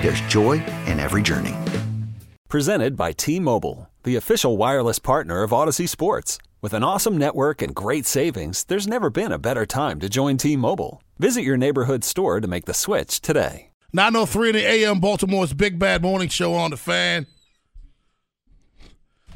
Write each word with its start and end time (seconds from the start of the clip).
there's 0.00 0.20
joy 0.22 0.62
in 0.86 1.00
every 1.00 1.22
journey. 1.22 1.54
Presented 2.48 2.96
by 2.96 3.12
T 3.12 3.40
Mobile, 3.40 3.90
the 4.04 4.16
official 4.16 4.56
wireless 4.56 4.98
partner 4.98 5.42
of 5.42 5.50
Audacy 5.50 5.88
Sports. 5.88 6.38
With 6.62 6.72
an 6.72 6.82
awesome 6.82 7.18
network 7.18 7.60
and 7.62 7.74
great 7.74 8.06
savings, 8.06 8.64
there's 8.64 8.86
never 8.86 9.10
been 9.10 9.30
a 9.32 9.38
better 9.38 9.66
time 9.66 10.00
to 10.00 10.08
join 10.08 10.36
T 10.36 10.56
Mobile. 10.56 11.02
Visit 11.18 11.42
your 11.42 11.56
neighborhood 11.56 12.04
store 12.04 12.40
to 12.40 12.48
make 12.48 12.64
the 12.64 12.74
switch 12.74 13.20
today. 13.20 13.70
903 13.92 14.48
in 14.50 14.54
the 14.54 14.66
AM, 14.66 15.00
Baltimore's 15.00 15.54
Big 15.54 15.78
Bad 15.78 16.02
Morning 16.02 16.28
Show 16.28 16.54
on 16.54 16.70
the 16.70 16.76
fan. 16.76 17.26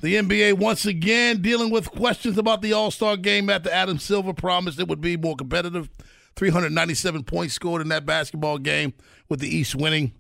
The 0.01 0.15
NBA 0.15 0.55
once 0.59 0.87
again 0.87 1.43
dealing 1.43 1.71
with 1.71 1.91
questions 1.91 2.39
about 2.39 2.63
the 2.63 2.73
All 2.73 2.91
Star 2.91 3.17
game 3.17 3.51
after 3.51 3.71
Adam 3.71 3.99
Silver 3.99 4.33
promised 4.33 4.81
it 4.81 4.89
would 4.89 5.01
be 5.01 5.17
more 5.17 5.37
competitive. 5.37 5.91
397 6.37 7.25
points 7.25 7.55
scored 7.55 7.83
in 7.83 7.89
that 7.89 8.07
basketball 8.07 8.59
game 8.59 8.95
with 9.29 9.41
the 9.41 9.55
East 9.55 9.75
winning. 9.75 10.13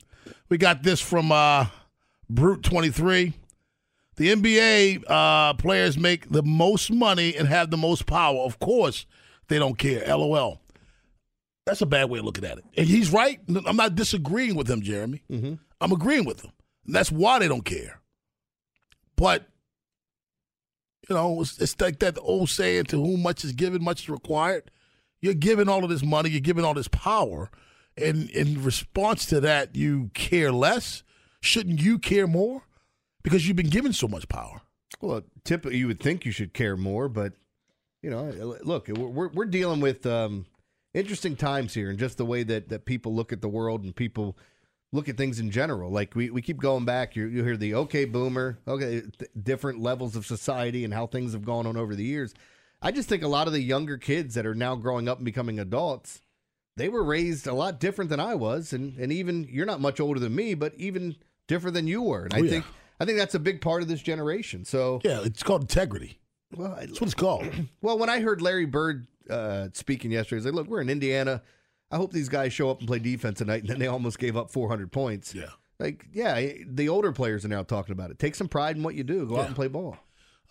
We 0.49 0.59
got 0.59 0.83
this 0.83 1.01
from 1.01 1.33
uh, 1.33 1.67
Brute 2.29 2.63
23. 2.63 3.35
The 4.17 4.35
NBA 4.35 5.05
uh, 5.07 5.55
players 5.55 5.97
make 5.97 6.29
the 6.31 6.43
most 6.43 6.91
money 6.91 7.35
and 7.37 7.49
have 7.49 7.71
the 7.71 7.77
most 7.77 8.07
power. 8.07 8.41
Of 8.41 8.59
course, 8.59 9.07
they 9.49 9.59
don't 9.59 9.79
care. 9.79 10.05
LOL. 10.07 10.61
That's 11.67 11.81
a 11.81 11.87
bad 11.87 12.11
way 12.11 12.19
of 12.19 12.25
looking 12.25 12.45
at 12.45 12.59
it. 12.59 12.65
And 12.77 12.87
he's 12.87 13.11
right. 13.11 13.41
I'm 13.67 13.77
not 13.77 13.95
disagreeing 13.95 14.57
with 14.57 14.69
him, 14.69 14.83
Jeremy. 14.83 15.23
Mm-hmm. 15.31 15.55
I'm 15.81 15.93
agreeing 15.93 16.25
with 16.25 16.43
him. 16.43 16.53
And 16.87 16.95
that's 16.95 17.13
why 17.13 17.39
they 17.39 17.49
don't 17.49 17.65
care. 17.65 18.01
But, 19.17 19.47
you 21.09 21.15
know, 21.15 21.41
it's, 21.43 21.59
it's 21.59 21.81
like 21.81 21.99
that 22.01 22.19
old 22.21 22.51
saying 22.51 22.85
to 22.87 22.97
whom 22.97 23.23
much 23.23 23.45
is 23.45 23.53
given, 23.53 23.85
much 23.85 24.03
is 24.03 24.09
required. 24.09 24.71
You're 25.21 25.35
giving 25.35 25.69
all 25.69 25.85
of 25.85 25.91
this 25.91 26.03
money, 26.03 26.31
you're 26.31 26.41
giving 26.41 26.65
all 26.65 26.75
this 26.75 26.89
power. 26.89 27.51
And 28.01 28.31
in 28.31 28.63
response 28.63 29.27
to 29.27 29.41
that, 29.41 29.77
you 29.77 30.11
care 30.15 30.53
less. 30.53 31.03
Shouldn't 31.41 31.81
you 31.81 31.99
care 31.99 32.27
more? 32.27 32.63
Because 33.23 33.47
you've 33.47 33.57
been 33.57 33.71
given 33.71 33.93
so 33.93 34.09
much 34.09 34.29
power. 34.29 34.63
Well, 35.01 35.23
typically 35.45 35.79
you 35.79 35.87
would 35.87 36.01
think 36.01 36.25
you 36.25 36.33
should 36.33 36.53
care 36.53 36.77
more, 36.77 37.09
but 37.09 37.35
you 38.03 38.11
know, 38.11 38.57
look, 38.63 38.89
we're 38.89 39.29
we're 39.29 39.45
dealing 39.45 39.81
with 39.81 40.07
um, 40.07 40.47
interesting 40.95 41.37
times 41.37 41.75
here, 41.75 41.91
and 41.91 41.99
just 41.99 42.17
the 42.17 42.25
way 42.25 42.43
that 42.43 42.69
that 42.71 42.85
people 42.85 43.15
look 43.15 43.33
at 43.33 43.41
the 43.41 43.49
world 43.49 43.85
and 43.85 43.95
people 43.95 44.37
look 44.93 45.09
at 45.09 45.17
things 45.17 45.39
in 45.39 45.51
general. 45.51 45.91
Like 45.91 46.15
we, 46.15 46.31
we 46.31 46.43
keep 46.43 46.59
going 46.59 46.85
back. 46.85 47.15
You 47.15 47.27
you 47.27 47.45
hear 47.45 47.57
the 47.57 47.75
okay 47.75 48.05
boomer, 48.07 48.59
okay, 48.67 49.03
th- 49.03 49.31
different 49.41 49.81
levels 49.81 50.17
of 50.17 50.27
society 50.27 50.85
and 50.85 50.93
how 50.93 51.07
things 51.07 51.33
have 51.33 51.45
gone 51.45 51.67
on 51.67 51.77
over 51.77 51.95
the 51.95 52.05
years. 52.05 52.35
I 52.83 52.91
just 52.91 53.09
think 53.09 53.23
a 53.23 53.29
lot 53.29 53.47
of 53.47 53.53
the 53.53 53.61
younger 53.61 53.99
kids 53.99 54.35
that 54.35 54.47
are 54.47 54.55
now 54.55 54.75
growing 54.75 55.09
up 55.09 55.19
and 55.19 55.25
becoming 55.25 55.59
adults, 55.59 56.23
they 56.81 56.89
were 56.89 57.05
raised 57.05 57.47
a 57.47 57.53
lot 57.53 57.79
different 57.79 58.11
than 58.11 58.19
I 58.21 58.35
was, 58.35 58.73
and 58.73 58.97
and 58.99 59.13
even 59.13 59.47
you're 59.51 59.67
not 59.67 59.81
much 59.81 60.01
older 60.01 60.19
than 60.19 60.35
me, 60.35 60.55
but 60.55 60.75
even 60.77 61.15
different 61.47 61.75
than 61.75 61.87
you 61.87 62.03
were. 62.03 62.25
And 62.25 62.35
Oh, 62.35 62.39
I 62.39 62.41
yeah. 62.41 62.51
think 62.51 62.65
I 62.99 63.05
think 63.05 63.19
that's 63.19 63.35
a 63.35 63.39
big 63.39 63.61
part 63.61 63.83
of 63.83 63.89
this 63.89 64.03
generation. 64.03 64.65
So 64.65 65.01
Yeah, 65.05 65.21
it's 65.25 65.43
called 65.43 65.63
integrity. 65.63 66.19
well, 66.57 66.73
I- 66.75 66.87
That's 66.87 67.01
what 67.01 67.07
it's 67.09 67.15
called. 67.15 67.47
well, 67.83 67.99
when 67.99 68.09
I 68.09 68.21
heard 68.21 68.41
Larry 68.43 68.67
Bird 68.67 69.07
uh, 69.29 69.69
speaking 69.75 70.11
yesterday, 70.11 70.39
he's 70.41 70.47
like, 70.47 70.55
"Look, 70.55 70.67
we're 70.69 70.81
in 70.81 70.91
Indiana. 70.91 71.43
I 71.93 71.97
hope 71.97 72.13
these 72.13 72.29
guys 72.29 72.53
show 72.53 72.71
up 72.71 72.79
and 72.81 72.89
play 72.89 72.99
defense 72.99 73.39
tonight." 73.39 73.61
And 73.63 73.69
then 73.69 73.79
they 73.79 73.87
almost 73.87 74.19
gave 74.19 74.37
up 74.37 74.51
400 74.51 74.91
points. 74.91 75.35
Yeah. 75.35 75.51
Like, 75.79 76.07
yeah, 76.13 76.53
the 76.67 76.89
older 76.91 77.11
players 77.13 77.45
are 77.45 77.49
now 77.49 77.63
talking 77.63 77.93
about 77.93 78.11
it. 78.11 78.19
Take 78.19 78.35
some 78.35 78.49
pride 78.49 78.77
in 78.77 78.83
what 78.83 78.95
you 78.95 79.03
do. 79.05 79.27
Go 79.27 79.39
out 79.41 79.47
and 79.47 79.55
play 79.57 79.69
ball. 79.69 79.97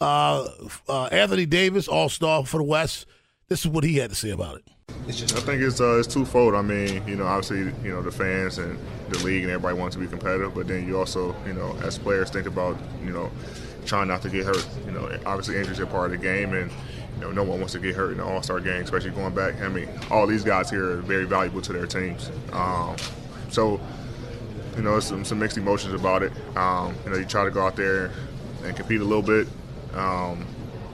Uh, 0.01 0.47
uh, 0.87 1.05
Anthony 1.11 1.45
Davis, 1.45 1.87
All 1.87 2.09
Star 2.09 2.45
for 2.45 2.57
the 2.57 2.63
West. 2.63 3.05
This 3.49 3.65
is 3.65 3.67
what 3.67 3.83
he 3.83 3.95
had 3.95 4.11
to 4.11 4.15
say 4.15 4.29
about 4.29 4.57
it. 4.57 4.63
I 5.07 5.11
think 5.11 5.63
it's 5.63 5.81
uh, 5.81 5.97
it's 5.97 6.07
twofold. 6.07 6.53
I 6.53 6.61
mean, 6.61 7.05
you 7.07 7.15
know, 7.15 7.25
obviously, 7.25 7.73
you 7.83 7.91
know, 7.91 8.03
the 8.03 8.11
fans 8.11 8.59
and 8.59 8.77
the 9.09 9.17
league 9.19 9.41
and 9.41 9.51
everybody 9.51 9.75
wants 9.75 9.95
to 9.95 9.99
be 9.99 10.07
competitive, 10.07 10.53
but 10.53 10.67
then 10.67 10.87
you 10.87 10.99
also, 10.99 11.35
you 11.47 11.53
know, 11.53 11.75
as 11.81 11.97
players 11.97 12.29
think 12.29 12.45
about, 12.45 12.77
you 13.03 13.09
know, 13.09 13.31
trying 13.87 14.07
not 14.07 14.21
to 14.21 14.29
get 14.29 14.45
hurt. 14.45 14.67
You 14.85 14.91
know, 14.91 15.09
obviously 15.25 15.57
injuries 15.57 15.79
are 15.79 15.87
part 15.87 16.11
of 16.13 16.19
the 16.19 16.23
game, 16.23 16.53
and 16.53 16.69
you 17.15 17.21
know, 17.21 17.31
no 17.31 17.43
one 17.43 17.57
wants 17.57 17.73
to 17.73 17.79
get 17.79 17.95
hurt 17.95 18.11
in 18.11 18.17
the 18.17 18.23
All 18.23 18.43
Star 18.43 18.59
game, 18.59 18.83
especially 18.83 19.09
going 19.09 19.33
back. 19.33 19.59
I 19.61 19.67
mean, 19.67 19.89
all 20.11 20.27
these 20.27 20.43
guys 20.43 20.69
here 20.69 20.91
are 20.91 21.01
very 21.01 21.25
valuable 21.25 21.61
to 21.63 21.73
their 21.73 21.87
teams. 21.87 22.29
Um, 22.53 22.95
so, 23.49 23.81
you 24.75 24.83
know, 24.83 24.99
some 24.99 25.25
some 25.25 25.39
mixed 25.39 25.57
emotions 25.57 25.95
about 25.95 26.21
it. 26.21 26.31
Um, 26.55 26.95
you 27.03 27.09
know, 27.09 27.17
you 27.17 27.25
try 27.25 27.45
to 27.45 27.51
go 27.51 27.65
out 27.65 27.75
there 27.75 28.11
and 28.63 28.75
compete 28.75 29.01
a 29.01 29.05
little 29.05 29.23
bit, 29.23 29.47
um, 29.95 30.45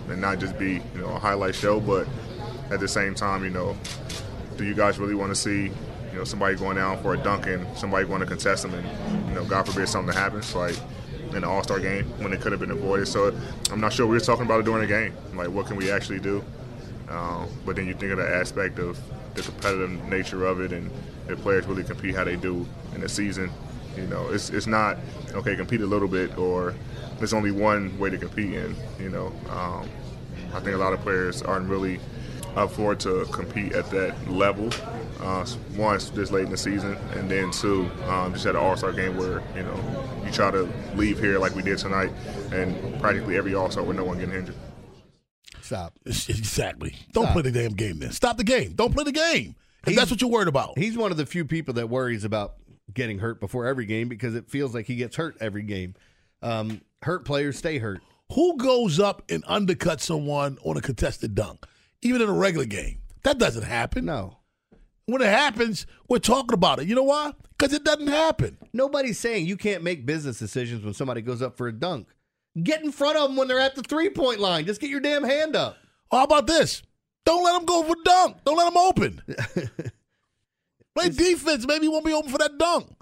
and 0.07 0.21
not 0.21 0.39
just 0.39 0.57
be, 0.57 0.75
you 0.75 1.01
know, 1.01 1.09
a 1.09 1.19
highlight 1.19 1.53
show, 1.53 1.81
but 1.81 2.07
at 2.71 2.79
the 2.79 2.87
same 2.87 3.15
time, 3.15 3.43
you 3.43 3.49
know, 3.49 3.77
do 4.57 4.63
you 4.63 4.73
guys 4.73 4.97
really 4.97 5.15
want 5.15 5.31
to 5.31 5.35
see, 5.35 5.65
you 6.11 6.17
know, 6.17 6.23
somebody 6.23 6.55
going 6.55 6.77
down 6.77 7.01
for 7.01 7.13
a 7.13 7.17
dunk 7.17 7.47
and 7.47 7.65
somebody 7.77 8.07
going 8.07 8.21
to 8.21 8.25
contest 8.25 8.63
them 8.63 8.73
and, 8.73 9.27
you 9.29 9.35
know, 9.35 9.45
God 9.45 9.67
forbid 9.67 9.87
something 9.87 10.13
happens, 10.13 10.55
like 10.55 10.75
in 11.33 11.41
the 11.41 11.47
All-Star 11.47 11.79
game 11.79 12.05
when 12.21 12.33
it 12.33 12.41
could 12.41 12.51
have 12.51 12.61
been 12.61 12.71
avoided. 12.71 13.07
So 13.07 13.35
I'm 13.71 13.81
not 13.81 13.93
sure 13.93 14.07
we 14.07 14.13
were 14.13 14.19
talking 14.19 14.45
about 14.45 14.61
it 14.61 14.63
during 14.63 14.81
the 14.81 14.87
game. 14.87 15.13
Like, 15.33 15.49
what 15.49 15.65
can 15.67 15.75
we 15.75 15.91
actually 15.91 16.19
do? 16.19 16.43
Um, 17.09 17.49
but 17.65 17.75
then 17.75 17.87
you 17.87 17.93
think 17.93 18.11
of 18.11 18.17
the 18.17 18.27
aspect 18.27 18.79
of 18.79 18.99
the 19.35 19.41
competitive 19.41 20.03
nature 20.05 20.45
of 20.45 20.61
it 20.61 20.71
and 20.71 20.89
if 21.27 21.39
players 21.41 21.65
really 21.65 21.83
compete 21.83 22.15
how 22.15 22.23
they 22.23 22.35
do 22.35 22.65
in 22.93 23.01
the 23.01 23.09
season. 23.09 23.51
You 23.95 24.07
know, 24.07 24.29
it's, 24.29 24.49
it's 24.49 24.67
not, 24.67 24.97
okay, 25.33 25.55
compete 25.55 25.81
a 25.81 25.85
little 25.85 26.07
bit 26.07 26.37
or 26.37 26.73
there's 27.17 27.33
only 27.33 27.51
one 27.51 27.97
way 27.99 28.09
to 28.09 28.17
compete 28.17 28.53
in, 28.53 28.75
you 28.99 29.09
know. 29.09 29.27
Um, 29.49 29.89
I 30.53 30.59
think 30.59 30.75
a 30.75 30.77
lot 30.77 30.93
of 30.93 31.01
players 31.01 31.41
aren't 31.41 31.69
really 31.69 31.99
up 32.55 32.71
for 32.71 32.93
it 32.93 32.99
to 33.01 33.25
compete 33.31 33.73
at 33.73 33.89
that 33.91 34.29
level. 34.29 34.69
Uh, 35.19 35.45
once 35.75 36.09
this 36.09 36.31
late 36.31 36.45
in 36.45 36.51
the 36.51 36.57
season, 36.57 36.97
and 37.13 37.29
then 37.29 37.51
two, 37.51 37.89
um, 38.07 38.33
just 38.33 38.45
at 38.45 38.55
an 38.55 38.61
All 38.61 38.75
Star 38.77 38.91
game 38.91 39.17
where 39.17 39.41
you 39.55 39.63
know 39.63 40.21
you 40.25 40.31
try 40.31 40.51
to 40.51 40.69
leave 40.95 41.19
here 41.19 41.39
like 41.39 41.55
we 41.55 41.61
did 41.61 41.77
tonight, 41.77 42.11
and 42.51 42.99
practically 43.01 43.37
every 43.37 43.55
All 43.55 43.69
Star 43.71 43.83
with 43.83 43.97
no 43.97 44.03
one 44.03 44.19
getting 44.19 44.35
injured. 44.35 44.55
Stop. 45.61 45.97
Exactly. 46.05 46.95
Don't 47.11 47.23
Stop. 47.23 47.33
play 47.33 47.41
the 47.41 47.51
damn 47.51 47.73
game 47.73 47.99
then. 47.99 48.11
Stop 48.11 48.37
the 48.37 48.43
game. 48.43 48.73
Don't 48.73 48.93
play 48.93 49.03
the 49.03 49.11
game. 49.11 49.55
If 49.87 49.95
that's 49.95 50.11
what 50.11 50.21
you're 50.21 50.29
worried 50.29 50.47
about. 50.47 50.77
He's 50.77 50.97
one 50.97 51.11
of 51.11 51.17
the 51.17 51.25
few 51.25 51.45
people 51.45 51.75
that 51.75 51.89
worries 51.89 52.23
about 52.23 52.55
getting 52.93 53.19
hurt 53.19 53.39
before 53.39 53.65
every 53.65 53.85
game 53.85 54.07
because 54.07 54.35
it 54.35 54.49
feels 54.49 54.73
like 54.73 54.85
he 54.85 54.95
gets 54.95 55.15
hurt 55.15 55.35
every 55.39 55.63
game. 55.63 55.95
Um, 56.41 56.81
hurt 57.01 57.25
players 57.25 57.57
stay 57.57 57.77
hurt. 57.79 58.01
Who 58.33 58.57
goes 58.57 58.99
up 58.99 59.23
and 59.29 59.43
undercuts 59.45 60.01
someone 60.01 60.57
on 60.63 60.77
a 60.77 60.81
contested 60.81 61.35
dunk, 61.35 61.65
even 62.05 62.21
in 62.21 62.29
a 62.29 62.33
regular 62.33 62.65
game? 62.65 62.99
That 63.23 63.37
doesn't 63.37 63.63
happen. 63.63 64.05
No. 64.05 64.37
When 65.07 65.21
it 65.21 65.27
happens, 65.27 65.85
we're 66.09 66.19
talking 66.19 66.53
about 66.53 66.79
it. 66.79 66.87
You 66.87 66.95
know 66.95 67.03
why? 67.03 67.33
Because 67.57 67.73
it 67.73 67.83
doesn't 67.83 68.07
happen. 68.07 68.57
Nobody's 68.73 69.19
saying 69.19 69.45
you 69.45 69.57
can't 69.57 69.83
make 69.83 70.05
business 70.05 70.39
decisions 70.39 70.83
when 70.83 70.93
somebody 70.93 71.21
goes 71.21 71.41
up 71.41 71.57
for 71.57 71.67
a 71.67 71.71
dunk. 71.71 72.07
Get 72.61 72.83
in 72.83 72.91
front 72.91 73.17
of 73.17 73.29
them 73.29 73.35
when 73.35 73.47
they're 73.47 73.59
at 73.59 73.75
the 73.75 73.83
three 73.83 74.09
point 74.09 74.39
line. 74.39 74.65
Just 74.65 74.81
get 74.81 74.89
your 74.89 74.99
damn 74.99 75.23
hand 75.23 75.55
up. 75.55 75.77
How 76.11 76.23
about 76.23 76.47
this? 76.47 76.81
Don't 77.25 77.43
let 77.43 77.53
them 77.53 77.65
go 77.65 77.83
for 77.83 77.93
a 77.93 78.03
dunk. 78.03 78.37
Don't 78.45 78.57
let 78.57 78.65
them 78.65 78.77
open. 78.77 79.21
Play 80.95 81.09
defense. 81.09 81.67
Maybe 81.67 81.85
he 81.85 81.89
won't 81.89 82.05
be 82.05 82.13
open 82.13 82.31
for 82.31 82.37
that 82.37 82.57
dunk. 82.57 82.95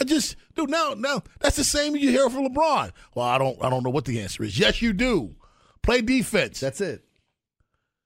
I 0.00 0.04
just, 0.04 0.36
dude. 0.54 0.70
Now, 0.70 0.94
now 0.96 1.22
that's 1.40 1.56
the 1.56 1.64
same 1.64 1.94
you 1.96 2.08
hear 2.10 2.30
from 2.30 2.48
LeBron. 2.48 2.92
Well, 3.14 3.26
I 3.26 3.36
don't, 3.38 3.62
I 3.62 3.68
don't 3.68 3.82
know 3.82 3.90
what 3.90 4.06
the 4.06 4.20
answer 4.20 4.42
is. 4.42 4.58
Yes, 4.58 4.80
you 4.80 4.92
do. 4.92 5.34
Play 5.82 6.00
defense. 6.00 6.60
That's 6.60 6.80
it. 6.80 7.04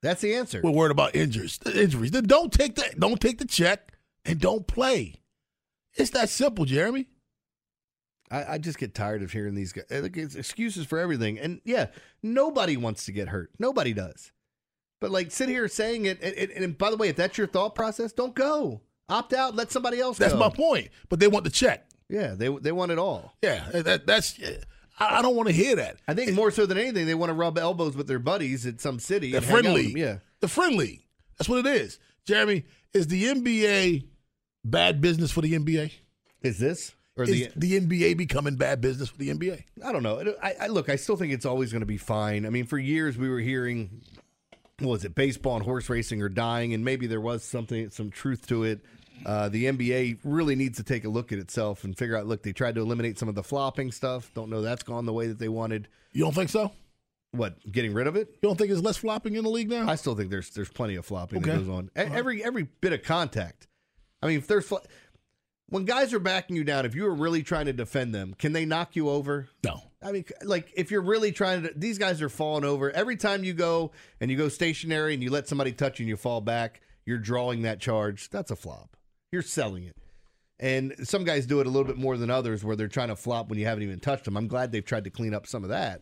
That's 0.07 0.21
the 0.21 0.37
answer. 0.37 0.61
We're 0.63 0.71
worried 0.71 0.93
about 0.93 1.17
injuries. 1.17 1.59
Injuries. 1.67 2.13
Then 2.13 2.25
don't 2.25 2.53
take 2.53 2.77
that. 2.77 3.01
Don't 3.01 3.21
take 3.21 3.39
the 3.39 3.45
check 3.45 3.93
and 4.25 4.39
don't 4.39 4.65
play. 4.65 5.17
It's 5.95 6.11
that 6.11 6.29
simple, 6.29 6.65
Jeremy. 6.65 7.09
I, 8.31 8.55
I 8.55 8.59
just 8.59 8.79
get 8.79 8.95
tired 8.95 9.25
of 9.25 9.33
hearing 9.33 9.57
these 9.57 9.73
guys. 9.73 9.87
It's 9.91 10.37
excuses 10.37 10.87
for 10.87 11.01
everything. 11.01 11.41
And 11.41 11.61
yeah, 11.65 11.87
nobody 12.23 12.77
wants 12.77 13.05
to 13.07 13.13
get 13.13 13.29
hurt. 13.29 13.51
Nobody 13.59 13.93
does. 13.93 14.31
But 15.01 15.11
like, 15.11 15.33
sit 15.33 15.49
here 15.49 15.67
saying 15.67 16.07
it. 16.07 16.23
And, 16.23 16.35
and, 16.37 16.51
and 16.53 16.79
by 16.79 16.91
the 16.91 16.97
way, 16.97 17.09
if 17.09 17.17
that's 17.17 17.37
your 17.37 17.49
thought 17.49 17.75
process, 17.75 18.13
don't 18.13 18.35
go. 18.35 18.83
Opt 19.09 19.33
out. 19.33 19.57
Let 19.57 19.73
somebody 19.73 19.99
else. 19.99 20.19
That's 20.19 20.35
go. 20.35 20.39
my 20.39 20.51
point. 20.51 20.91
But 21.09 21.19
they 21.19 21.27
want 21.27 21.43
the 21.43 21.51
check. 21.51 21.85
Yeah, 22.09 22.35
they 22.35 22.49
they 22.49 22.71
want 22.71 22.93
it 22.93 22.99
all. 22.99 23.35
Yeah, 23.43 23.69
that, 23.73 24.07
that's. 24.07 24.39
I, 24.99 25.19
I 25.19 25.23
don't 25.23 25.37
want 25.37 25.49
to 25.49 25.55
hear 25.55 25.77
that. 25.77 25.99
I 26.09 26.15
think 26.15 26.33
more 26.33 26.51
so 26.51 26.67
than 26.67 26.79
anything, 26.79 27.07
they 27.07 27.15
want 27.15 27.31
to 27.31 27.35
rub 27.35 27.59
elbows 27.59 27.97
with 27.97 28.07
their 28.07 28.19
buddies 28.19 28.67
at 28.67 28.81
some 28.81 28.99
city. 28.99 29.33
The 29.33 29.39
and 29.39 29.47
hang 29.47 29.55
out 29.55 29.63
with 29.63 29.75
friendly. 29.75 30.01
Yeah. 30.01 30.19
The 30.41 30.49
friendly. 30.49 31.07
That's 31.39 31.49
what 31.49 31.65
it 31.65 31.67
is. 31.67 31.99
Jeremy, 32.25 32.65
is 32.93 33.07
the 33.07 33.25
NBA 33.25 34.07
bad 34.65 35.01
business 35.01 35.31
for 35.31 35.41
the 35.41 35.53
NBA? 35.59 35.93
Is 36.43 36.59
this 36.59 36.95
or 37.17 37.25
Is 37.25 37.31
the? 37.31 37.51
the 37.57 37.81
NBA 37.81 38.17
becoming 38.17 38.57
bad 38.57 38.81
business 38.81 39.09
for 39.09 39.19
the 39.19 39.31
NBA? 39.31 39.65
I 39.85 39.93
don't 39.93 40.03
know. 40.03 40.35
I, 40.43 40.55
I 40.63 40.67
look. 40.69 40.89
I 40.89 40.97
still 40.97 41.17
think 41.17 41.33
it's 41.33 41.47
always 41.47 41.73
going 41.73 41.81
to 41.81 41.87
be 41.87 41.97
fine. 41.97 42.45
I 42.47 42.51
mean, 42.51 42.67
for 42.67 42.79
years 42.79 43.17
we 43.17 43.29
were 43.29 43.41
hearing, 43.41 44.03
what 44.81 44.91
was 44.91 45.05
it 45.05 45.15
baseball 45.15 45.57
and 45.57 45.65
horse 45.65 45.89
racing 45.89 46.21
are 46.23 46.29
dying, 46.29 46.75
and 46.75 46.85
maybe 46.85 47.07
there 47.07 47.21
was 47.21 47.43
something, 47.43 47.89
some 47.91 48.11
truth 48.11 48.47
to 48.49 48.65
it. 48.65 48.81
Uh, 49.25 49.49
the 49.49 49.65
NBA 49.65 50.19
really 50.25 50.55
needs 50.57 50.77
to 50.77 50.83
take 50.85 51.05
a 51.05 51.09
look 51.09 51.33
at 51.33 51.39
itself 51.39 51.85
and 51.85 51.97
figure 51.97 52.17
out. 52.17 52.27
Look, 52.27 52.43
they 52.43 52.53
tried 52.53 52.75
to 52.75 52.81
eliminate 52.81 53.19
some 53.19 53.29
of 53.29 53.35
the 53.35 53.43
flopping 53.43 53.91
stuff. 53.93 54.31
Don't 54.35 54.51
know 54.51 54.63
that's 54.63 54.83
gone 54.83 55.07
the 55.07 55.13
way 55.13 55.27
that 55.29 55.39
they 55.39 55.49
wanted. 55.49 55.89
You 56.13 56.23
don't 56.25 56.35
think 56.35 56.51
so? 56.51 56.73
What 57.33 57.57
getting 57.71 57.93
rid 57.93 58.07
of 58.07 58.17
it? 58.17 58.29
You 58.43 58.49
don't 58.49 58.57
think 58.57 58.71
there's 58.71 58.83
less 58.83 58.97
flopping 58.97 59.35
in 59.35 59.45
the 59.45 59.51
league 59.51 59.69
now? 59.71 59.89
I 59.89 59.95
still 59.97 60.15
think 60.15 60.31
there's 60.31 60.51
there's 60.51 60.69
plenty 60.69 60.97
of 60.97 61.05
flopping 61.07 61.43
that 61.43 61.57
goes 61.57 61.69
on. 61.69 61.87
E- 61.97 62.01
Every 62.01 62.43
every 62.45 62.65
bit 62.81 62.93
of 62.93 63.03
contact. 63.03 63.67
I 64.23 64.27
mean, 64.29 64.39
if 64.39 64.47
there's 64.47 64.67
fl- 64.67 64.77
when 65.69 65.85
guys 65.85 66.15
are 66.15 66.19
backing 66.21 66.57
you 66.57 66.65
down, 66.65 66.87
if 66.87 66.95
you 66.95 67.07
are 67.07 67.15
really 67.15 67.43
trying 67.43 67.67
to 67.67 67.73
defend 67.73 68.15
them, 68.15 68.35
can 68.39 68.53
they 68.53 68.65
knock 68.65 68.97
you 68.97 69.09
over? 69.09 69.49
no. 69.65 69.83
I 70.03 70.13
mean, 70.13 70.25
like 70.45 70.73
if 70.77 70.93
you're 70.93 71.03
really 71.03 71.33
trying 71.33 71.63
to, 71.65 71.73
these 71.75 71.99
guys 71.99 72.23
are 72.23 72.29
falling 72.29 72.65
over 72.65 72.93
every 72.93 73.17
time 73.17 73.43
you 73.43 73.55
go 73.55 73.91
and 74.21 74.31
you 74.31 74.37
go 74.37 74.49
stationary 74.49 75.15
and 75.15 75.23
you 75.23 75.31
let 75.31 75.49
somebody 75.49 75.73
touch 75.73 75.99
you 75.99 76.05
and 76.05 76.09
you 76.09 76.17
fall 76.17 76.41
back. 76.41 76.81
You're 77.05 77.19
drawing 77.19 77.63
that 77.63 77.81
charge. 77.81 78.31
That's 78.31 78.53
a 78.53 78.57
flop. 78.57 78.97
You're 79.37 79.43
selling 79.43 79.85
it. 79.85 79.95
And 80.59 80.95
some 81.07 81.25
guys 81.25 81.45
do 81.45 81.61
it 81.61 81.67
a 81.67 81.71
little 81.71 81.85
bit 81.87 81.99
more 81.99 82.17
than 82.17 82.31
others, 82.31 82.65
where 82.65 82.75
they're 82.75 82.89
trying 82.89 83.09
to 83.09 83.17
flop 83.17 83.51
when 83.51 83.59
you 83.59 83.67
haven't 83.67 83.83
even 83.83 84.01
touched 84.01 84.25
them. 84.25 84.35
I'm 84.39 84.49
glad 84.49 84.73
they've 84.73 84.83
tried 84.83 85.05
to 85.05 85.11
clean 85.11 85.35
up 85.35 85.47
some 85.47 85.63
of 85.63 85.69
that. 85.69 86.01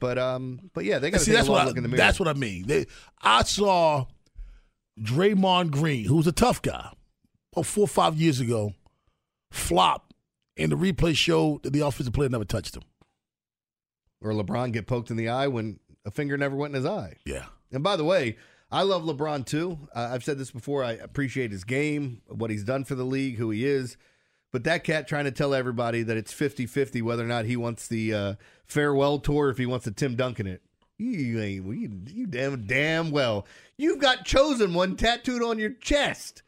But 0.00 0.16
um, 0.18 0.70
but 0.72 0.84
yeah, 0.86 0.98
they 0.98 1.10
got 1.10 1.18
to 1.18 1.24
See, 1.24 1.32
take 1.32 1.36
that's 1.40 1.48
a 1.48 1.50
what 1.52 1.60
I, 1.60 1.64
look 1.66 1.76
in 1.76 1.82
the 1.82 1.90
mirror. 1.90 1.98
that's 1.98 2.18
what 2.18 2.28
I 2.28 2.32
mean. 2.32 2.66
They, 2.66 2.86
I 3.20 3.42
saw 3.42 4.06
Draymond 4.98 5.70
Green, 5.72 6.06
who's 6.06 6.26
a 6.26 6.32
tough 6.32 6.62
guy, 6.62 6.90
oh, 7.54 7.62
four 7.62 7.84
or 7.84 7.88
five 7.88 8.16
years 8.16 8.40
ago, 8.40 8.72
flop, 9.50 10.14
and 10.56 10.72
the 10.72 10.76
replay 10.76 11.14
showed 11.14 11.62
that 11.64 11.74
the 11.74 11.80
offensive 11.80 12.14
player 12.14 12.30
never 12.30 12.44
touched 12.46 12.74
him. 12.76 12.82
or 14.22 14.32
LeBron 14.32 14.72
get 14.72 14.86
poked 14.86 15.10
in 15.10 15.16
the 15.18 15.28
eye 15.28 15.48
when 15.48 15.78
a 16.06 16.10
finger 16.10 16.36
never 16.38 16.56
went 16.56 16.74
in 16.74 16.82
his 16.82 16.90
eye. 16.90 17.16
Yeah. 17.26 17.44
And 17.70 17.82
by 17.82 17.96
the 17.96 18.04
way, 18.04 18.36
I 18.72 18.82
love 18.82 19.02
LeBron 19.02 19.44
too. 19.44 19.78
Uh, 19.94 20.08
I've 20.12 20.24
said 20.24 20.38
this 20.38 20.50
before. 20.50 20.82
I 20.82 20.92
appreciate 20.92 21.52
his 21.52 21.62
game, 21.62 22.22
what 22.26 22.50
he's 22.50 22.64
done 22.64 22.84
for 22.84 22.94
the 22.94 23.04
league, 23.04 23.36
who 23.36 23.50
he 23.50 23.66
is. 23.66 23.98
But 24.50 24.64
that 24.64 24.82
cat 24.82 25.06
trying 25.06 25.24
to 25.24 25.30
tell 25.30 25.54
everybody 25.54 26.02
that 26.02 26.16
it's 26.16 26.32
50 26.32 26.66
50 26.66 27.02
whether 27.02 27.22
or 27.22 27.28
not 27.28 27.44
he 27.44 27.56
wants 27.56 27.86
the 27.86 28.14
uh, 28.14 28.34
farewell 28.66 29.18
tour, 29.18 29.50
if 29.50 29.58
he 29.58 29.66
wants 29.66 29.84
to 29.84 29.90
Tim 29.90 30.16
Duncan 30.16 30.46
it. 30.46 30.62
You 30.98 31.40
ain't, 31.40 31.66
you, 31.66 31.90
you 32.06 32.26
damn, 32.26 32.66
damn 32.66 33.10
well. 33.10 33.46
You've 33.76 33.98
got 33.98 34.24
chosen 34.24 34.72
one 34.72 34.96
tattooed 34.96 35.42
on 35.42 35.58
your 35.58 35.70
chest. 35.70 36.42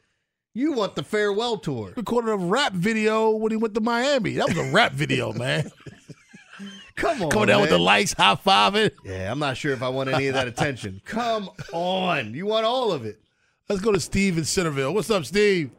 You 0.55 0.73
want 0.73 0.95
the 0.95 1.03
farewell 1.03 1.59
tour. 1.59 1.93
Recorded 1.97 2.31
a 2.31 2.37
rap 2.37 2.73
video 2.73 3.31
when 3.31 3.51
he 3.51 3.57
went 3.57 3.75
to 3.75 3.81
Miami. 3.81 4.35
That 4.35 4.49
was 4.49 4.59
a 4.59 4.71
rap 4.71 4.93
video, 4.93 5.33
man. 5.33 5.71
Come 6.97 7.23
on. 7.23 7.31
Coming 7.31 7.49
down 7.49 7.61
with 7.61 7.71
the 7.71 7.79
man. 7.79 7.85
lights, 7.85 8.13
high 8.13 8.37
fiving. 8.37 8.91
Yeah, 9.05 9.31
I'm 9.31 9.39
not 9.39 9.57
sure 9.57 9.73
if 9.73 9.83
I 9.83 9.89
want 9.89 10.11
any 10.11 10.29
of 10.29 10.35
that 10.35 10.47
attention. 10.47 11.01
Come 11.07 11.51
on. 11.73 12.35
You 12.35 12.47
want 12.47 12.67
all 12.67 12.93
of 12.93 13.05
it. 13.05 13.21
Let's 13.69 13.81
go 13.83 13.93
to 13.93 14.01
Steve 14.01 14.39
in 14.39 14.45
Centerville. 14.45 14.93
What's 14.95 15.11
up, 15.11 15.25
Steve? 15.25 15.71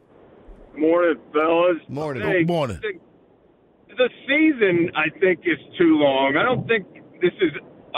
Morning, 0.76 1.16
fellas. 1.32 1.78
Morning. 1.88 2.22
Hey, 2.22 2.40
Good 2.40 2.48
morning. 2.48 2.78
The, 2.82 3.94
the 3.96 4.10
season, 4.26 4.90
I 4.94 5.08
think, 5.18 5.40
is 5.44 5.58
too 5.78 5.96
long. 5.96 6.36
I 6.36 6.42
don't 6.42 6.66
think 6.68 6.86
this 7.22 7.32
is 7.40 7.52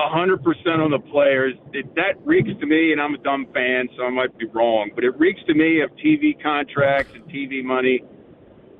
hundred 0.06 0.42
percent 0.44 0.80
on 0.80 0.92
the 0.92 1.00
players. 1.10 1.54
It, 1.72 1.92
that 1.96 2.14
reeks 2.24 2.50
to 2.60 2.66
me, 2.66 2.92
and 2.92 3.00
I'm 3.00 3.14
a 3.14 3.18
dumb 3.18 3.46
fan, 3.52 3.88
so 3.96 4.04
I 4.04 4.10
might 4.10 4.36
be 4.38 4.46
wrong, 4.46 4.90
but 4.94 5.02
it 5.02 5.18
reeks 5.18 5.40
to 5.48 5.54
me 5.54 5.80
of 5.80 5.90
TV 5.96 6.40
contracts 6.40 7.14
and 7.14 7.24
TV 7.24 7.64
money. 7.64 8.02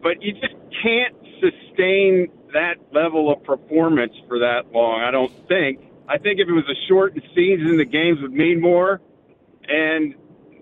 But 0.02 0.23
you 0.23 0.32
just 0.32 0.55
can't 0.82 1.17
sustain 1.41 2.29
that 2.53 2.75
level 2.93 3.33
of 3.33 3.43
performance 3.45 4.12
for 4.27 4.39
that 4.39 4.73
long. 4.73 5.03
I 5.03 5.11
don't 5.11 5.33
think. 5.49 5.81
I 6.09 6.19
think 6.19 6.41
if 6.41 6.49
it 6.49 6.53
was 6.53 6.65
a 6.71 6.79
shortened 6.89 7.23
season, 7.35 7.77
the 7.77 7.85
games 7.85 8.19
would 8.23 8.33
mean 8.33 8.61
more. 8.61 9.00
And 9.69 10.15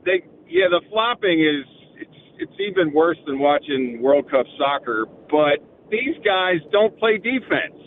they, 0.04 0.24
yeah, 0.48 0.66
the 0.68 0.80
flopping 0.90 1.40
is 1.40 1.64
it's 1.96 2.18
it's 2.38 2.60
even 2.60 2.92
worse 2.92 3.18
than 3.26 3.38
watching 3.38 4.02
World 4.02 4.30
Cup 4.30 4.46
soccer. 4.58 5.06
But 5.30 5.62
these 5.90 6.16
guys 6.24 6.58
don't 6.72 6.98
play 6.98 7.18
defense. 7.18 7.78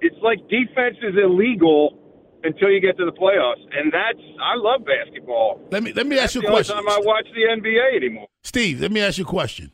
It's 0.00 0.16
like 0.22 0.38
defense 0.48 0.96
is 1.02 1.14
illegal 1.20 1.98
until 2.44 2.70
you 2.70 2.80
get 2.80 2.96
to 2.98 3.04
the 3.04 3.12
playoffs, 3.12 3.62
and 3.76 3.92
that's 3.92 4.24
I 4.40 4.54
love 4.56 4.86
basketball. 4.86 5.60
Let 5.72 5.82
me 5.82 5.92
let 5.92 6.06
me 6.06 6.18
ask 6.18 6.36
you 6.36 6.42
a 6.42 6.46
question. 6.46 6.76
time 6.76 6.88
I 6.88 7.00
watch 7.02 7.26
the 7.34 7.60
NBA 7.60 7.96
anymore. 7.96 8.28
Steve, 8.44 8.80
let 8.80 8.92
me 8.92 9.00
ask 9.00 9.18
you 9.18 9.24
a 9.24 9.28
question. 9.28 9.72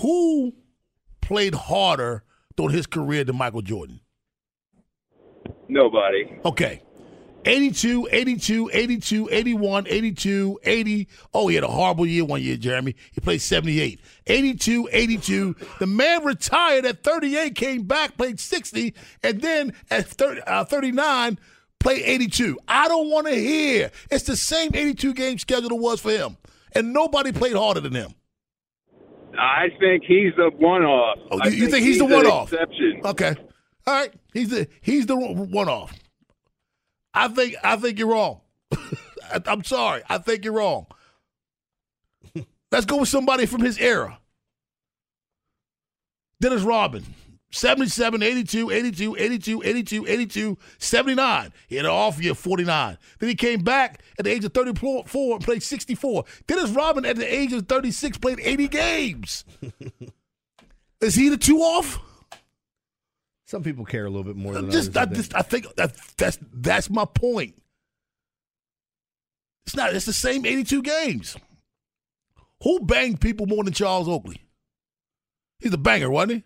Who 0.00 0.54
played 1.20 1.54
harder 1.54 2.24
during 2.58 2.74
his 2.74 2.86
career 2.86 3.22
than 3.22 3.36
Michael 3.36 3.62
Jordan? 3.62 4.00
Nobody. 5.68 6.38
Okay. 6.44 6.82
82, 7.44 8.08
82, 8.10 8.70
82, 8.72 9.28
81, 9.30 9.86
82, 9.88 10.58
80. 10.64 11.08
Oh, 11.32 11.46
he 11.46 11.54
had 11.54 11.62
a 11.62 11.68
horrible 11.68 12.04
year 12.04 12.24
one 12.24 12.42
year, 12.42 12.56
Jeremy. 12.56 12.96
He 13.12 13.20
played 13.20 13.40
78. 13.40 14.00
82, 14.26 14.88
82. 14.90 15.56
The 15.78 15.86
man 15.86 16.24
retired 16.24 16.84
at 16.84 17.04
38, 17.04 17.54
came 17.54 17.84
back, 17.84 18.16
played 18.16 18.40
60, 18.40 18.92
and 19.22 19.40
then 19.40 19.72
at 19.88 20.08
30, 20.08 20.40
uh, 20.42 20.64
39, 20.64 21.38
played 21.78 22.02
82. 22.04 22.58
I 22.66 22.88
don't 22.88 23.08
want 23.08 23.28
to 23.28 23.34
hear. 23.34 23.92
It's 24.10 24.24
the 24.24 24.36
same 24.36 24.72
82 24.74 25.14
game 25.14 25.38
schedule 25.38 25.70
it 25.70 25.80
was 25.80 26.00
for 26.00 26.10
him. 26.10 26.36
And 26.74 26.92
nobody 26.92 27.30
played 27.30 27.56
harder 27.56 27.80
than 27.80 27.94
him. 27.94 28.14
I 29.38 29.68
think 29.78 30.04
he's 30.04 30.32
the 30.36 30.50
one-off. 30.56 31.18
Oh, 31.30 31.44
you, 31.48 31.50
you 31.52 31.68
think 31.68 31.84
he's, 31.86 31.98
the 31.98 32.04
one-off? 32.04 32.52
Exception. 32.52 33.00
Okay, 33.04 33.34
all 33.86 33.94
right. 33.94 34.12
He's 34.32 34.50
the 34.50 34.68
he's 34.80 35.06
the 35.06 35.16
one-off. 35.16 35.94
I 37.14 37.28
think 37.28 37.54
I 37.62 37.76
think 37.76 37.98
you're 37.98 38.08
wrong. 38.08 38.40
I- 38.72 39.42
I'm 39.46 39.64
sorry. 39.64 40.02
I 40.08 40.18
think 40.18 40.44
you're 40.44 40.54
wrong. 40.54 40.86
Let's 42.72 42.86
go 42.86 42.98
with 42.98 43.08
somebody 43.08 43.46
from 43.46 43.62
his 43.62 43.78
era. 43.78 44.18
Dennis 46.40 46.62
Rodman, 46.62 47.04
77, 47.50 48.22
82, 48.22 48.70
82, 48.70 49.16
82, 49.16 49.62
82, 49.64 50.06
82, 50.06 50.58
79. 50.78 51.52
He 51.66 51.76
had 51.76 51.86
an 51.86 51.90
off 51.90 52.22
year, 52.22 52.34
49. 52.34 52.98
Then 53.18 53.28
he 53.28 53.34
came 53.34 53.62
back 53.62 54.02
at 54.18 54.26
the 54.26 54.30
age 54.30 54.44
of 54.44 54.52
34 54.52 55.06
and 55.36 55.44
played 55.44 55.62
64. 55.62 56.24
Dennis 56.46 56.70
Rodman, 56.70 57.06
at 57.06 57.16
the 57.16 57.32
age 57.32 57.52
of 57.54 57.66
36, 57.66 58.18
played 58.18 58.40
80 58.40 58.68
games. 58.68 59.44
Is 61.00 61.14
he 61.14 61.28
the 61.28 61.36
two 61.36 61.58
off? 61.58 62.00
Some 63.46 63.62
people 63.62 63.86
care 63.86 64.04
a 64.04 64.10
little 64.10 64.24
bit 64.24 64.36
more 64.36 64.52
than 64.52 64.70
just, 64.70 64.94
others. 64.94 65.12
I 65.12 65.16
just, 65.16 65.34
I 65.36 65.42
think 65.42 65.74
that, 65.76 65.96
that's 66.18 66.38
that's 66.52 66.90
my 66.90 67.06
point. 67.06 67.54
It's 69.64 69.74
not. 69.74 69.94
It's 69.94 70.04
the 70.04 70.12
same 70.12 70.44
eighty-two 70.44 70.82
games. 70.82 71.34
Who 72.62 72.80
banged 72.80 73.22
people 73.22 73.46
more 73.46 73.64
than 73.64 73.72
Charles 73.72 74.06
Oakley? 74.06 74.42
He's 75.60 75.72
a 75.72 75.78
banger, 75.78 76.10
wasn't 76.10 76.32
he? 76.32 76.44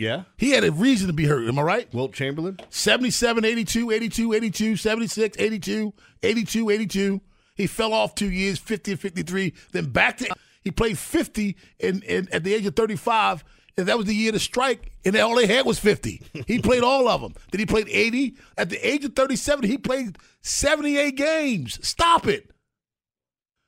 Yeah. 0.00 0.22
He 0.38 0.50
had 0.50 0.64
a 0.64 0.72
reason 0.72 1.08
to 1.08 1.12
be 1.12 1.26
hurt. 1.26 1.46
Am 1.46 1.58
I 1.58 1.62
right? 1.62 1.94
Wilt 1.94 2.14
Chamberlain. 2.14 2.58
77, 2.70 3.44
82, 3.44 3.90
82, 3.90 4.32
82, 4.32 4.76
76, 4.76 5.36
82, 5.38 5.92
82, 6.22 6.70
82. 6.70 7.20
He 7.54 7.66
fell 7.66 7.92
off 7.92 8.14
two 8.14 8.30
years, 8.30 8.58
50 8.58 8.92
and 8.92 9.00
53. 9.00 9.52
Then 9.72 9.90
back 9.90 10.16
to 10.16 10.34
he 10.62 10.70
played 10.70 10.96
50 10.96 11.54
in, 11.78 12.02
in 12.02 12.28
at 12.32 12.44
the 12.44 12.54
age 12.54 12.64
of 12.64 12.74
35. 12.74 13.44
And 13.76 13.86
that 13.88 13.98
was 13.98 14.06
the 14.06 14.14
year 14.14 14.32
to 14.32 14.38
strike, 14.38 14.90
and 15.04 15.14
all 15.16 15.36
they 15.36 15.46
had 15.46 15.64
was 15.64 15.78
50. 15.78 16.22
He 16.46 16.58
played 16.62 16.82
all 16.82 17.06
of 17.06 17.20
them. 17.20 17.34
Then 17.50 17.60
he 17.60 17.66
played 17.66 17.88
80. 17.88 18.36
At 18.58 18.68
the 18.68 18.86
age 18.86 19.04
of 19.04 19.14
37, 19.14 19.64
he 19.64 19.78
played 19.78 20.16
78 20.42 21.14
games. 21.16 21.86
Stop 21.86 22.26
it. 22.26 22.50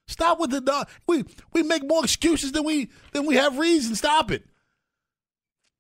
Stop 0.09 0.41
with 0.41 0.51
the 0.51 0.61
dog. 0.61 0.89
We 1.07 1.25
we 1.53 1.63
make 1.63 1.87
more 1.87 2.05
excuses 2.05 2.53
than 2.53 2.65
we 2.65 2.91
than 3.13 3.27
we 3.27 3.37
have 3.37 3.59
reason. 3.59 3.95
Stop 3.95 4.31
it. 4.31 4.45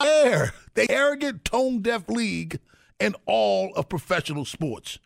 Air 0.01 0.53
the 0.75 0.91
arrogant, 0.91 1.45
tone 1.45 1.83
deaf 1.83 2.09
league 2.09 2.59
and 2.99 3.17
all 3.27 3.73
of 3.75 3.89
professional 3.89 4.45
sports. 4.45 4.99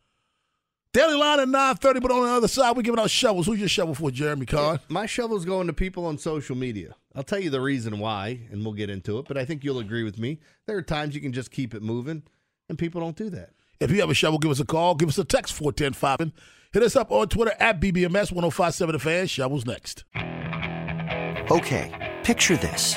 Daily 0.93 1.15
line 1.15 1.41
at 1.41 1.49
nine 1.49 1.75
thirty, 1.77 2.01
but 2.01 2.11
on 2.11 2.23
the 2.23 2.31
other 2.31 2.49
side, 2.49 2.75
we're 2.75 2.83
giving 2.83 3.01
out 3.01 3.11
shovels. 3.11 3.47
Who's 3.47 3.59
your 3.59 3.69
shovel 3.69 3.95
for, 3.95 4.11
Jeremy 4.11 4.47
Kahn? 4.47 4.81
My 4.89 5.05
shovel's 5.05 5.45
going 5.45 5.67
to 5.67 5.75
people 5.75 6.07
on 6.07 6.17
social 6.17 6.57
media. 6.57 6.95
I'll 7.15 7.23
tell 7.23 7.39
you 7.39 7.51
the 7.51 7.61
reason 7.61 7.99
why, 7.99 8.41
and 8.51 8.65
we'll 8.65 8.73
get 8.73 8.89
into 8.89 9.19
it. 9.19 9.27
But 9.29 9.37
I 9.37 9.45
think 9.45 9.63
you'll 9.63 9.79
agree 9.79 10.05
with 10.05 10.19
me. 10.19 10.41
There 10.67 10.77
are 10.77 10.83
times 10.83 11.15
you 11.15 11.21
can 11.21 11.33
just 11.33 11.51
keep 11.51 11.75
it 11.75 11.83
moving, 11.83 12.23
and 12.71 12.79
people 12.79 13.03
don't 13.03 13.17
do 13.17 13.29
that. 13.31 13.51
If 13.79 13.91
you 13.91 14.01
have 14.01 14.09
a 14.09 14.15
shovel, 14.15 14.39
give 14.39 14.51
us 14.51 14.61
a 14.61 14.65
call. 14.65 14.95
Give 14.95 15.09
us 15.09 15.19
a 15.19 15.25
text, 15.25 15.53
410 15.53 16.33
Hit 16.73 16.83
us 16.83 16.97
up 16.97 17.11
on 17.11 17.29
Twitter 17.29 17.53
at 17.61 17.79
BBMS 17.79 18.33
1057 18.33 18.93
The 18.93 18.99
Fan. 18.99 19.27
Shovels 19.27 19.67
next. 19.67 20.05
Okay, 21.51 22.19
picture 22.23 22.57
this. 22.57 22.97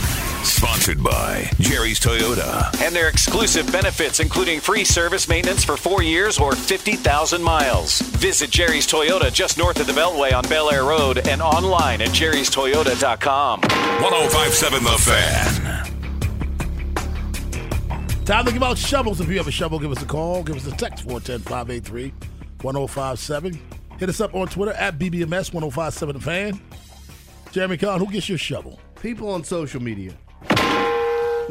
Sponsored 0.43 1.03
by 1.03 1.49
Jerry's 1.59 1.99
Toyota. 1.99 2.73
And 2.81 2.95
their 2.95 3.07
exclusive 3.09 3.71
benefits, 3.71 4.19
including 4.19 4.59
free 4.59 4.83
service 4.83 5.27
maintenance 5.27 5.63
for 5.63 5.77
four 5.77 6.01
years 6.01 6.39
or 6.39 6.55
50,000 6.55 7.41
miles. 7.41 7.99
Visit 8.01 8.49
Jerry's 8.49 8.87
Toyota 8.87 9.31
just 9.31 9.57
north 9.57 9.79
of 9.79 9.87
the 9.87 9.93
Beltway 9.93 10.33
on 10.33 10.43
Belair 10.49 10.83
Road 10.83 11.27
and 11.27 11.41
online 11.41 12.01
at 12.01 12.09
jerrystoyota.com. 12.09 13.61
1057 13.61 14.83
The 14.83 14.97
Fan. 14.97 15.91
Time 18.25 18.45
to 18.45 18.51
give 18.51 18.63
out 18.63 18.77
shovels. 18.77 19.19
If 19.21 19.27
you 19.29 19.37
have 19.37 19.47
a 19.47 19.51
shovel, 19.51 19.79
give 19.79 19.91
us 19.91 20.01
a 20.01 20.05
call. 20.05 20.43
Give 20.43 20.55
us 20.55 20.65
a 20.65 20.71
text 20.71 21.03
410 21.03 21.39
583 21.39 22.13
1057. 22.61 23.59
Hit 23.99 24.09
us 24.09 24.21
up 24.21 24.33
on 24.33 24.47
Twitter 24.47 24.73
at 24.73 24.97
BBMS 24.97 25.53
1057 25.53 26.15
The 26.15 26.21
Fan. 26.21 26.61
Jeremy 27.51 27.77
Kahn, 27.77 27.99
who 27.99 28.07
gets 28.11 28.29
your 28.29 28.37
shovel? 28.37 28.79
People 29.01 29.29
on 29.29 29.43
social 29.43 29.81
media. 29.81 30.13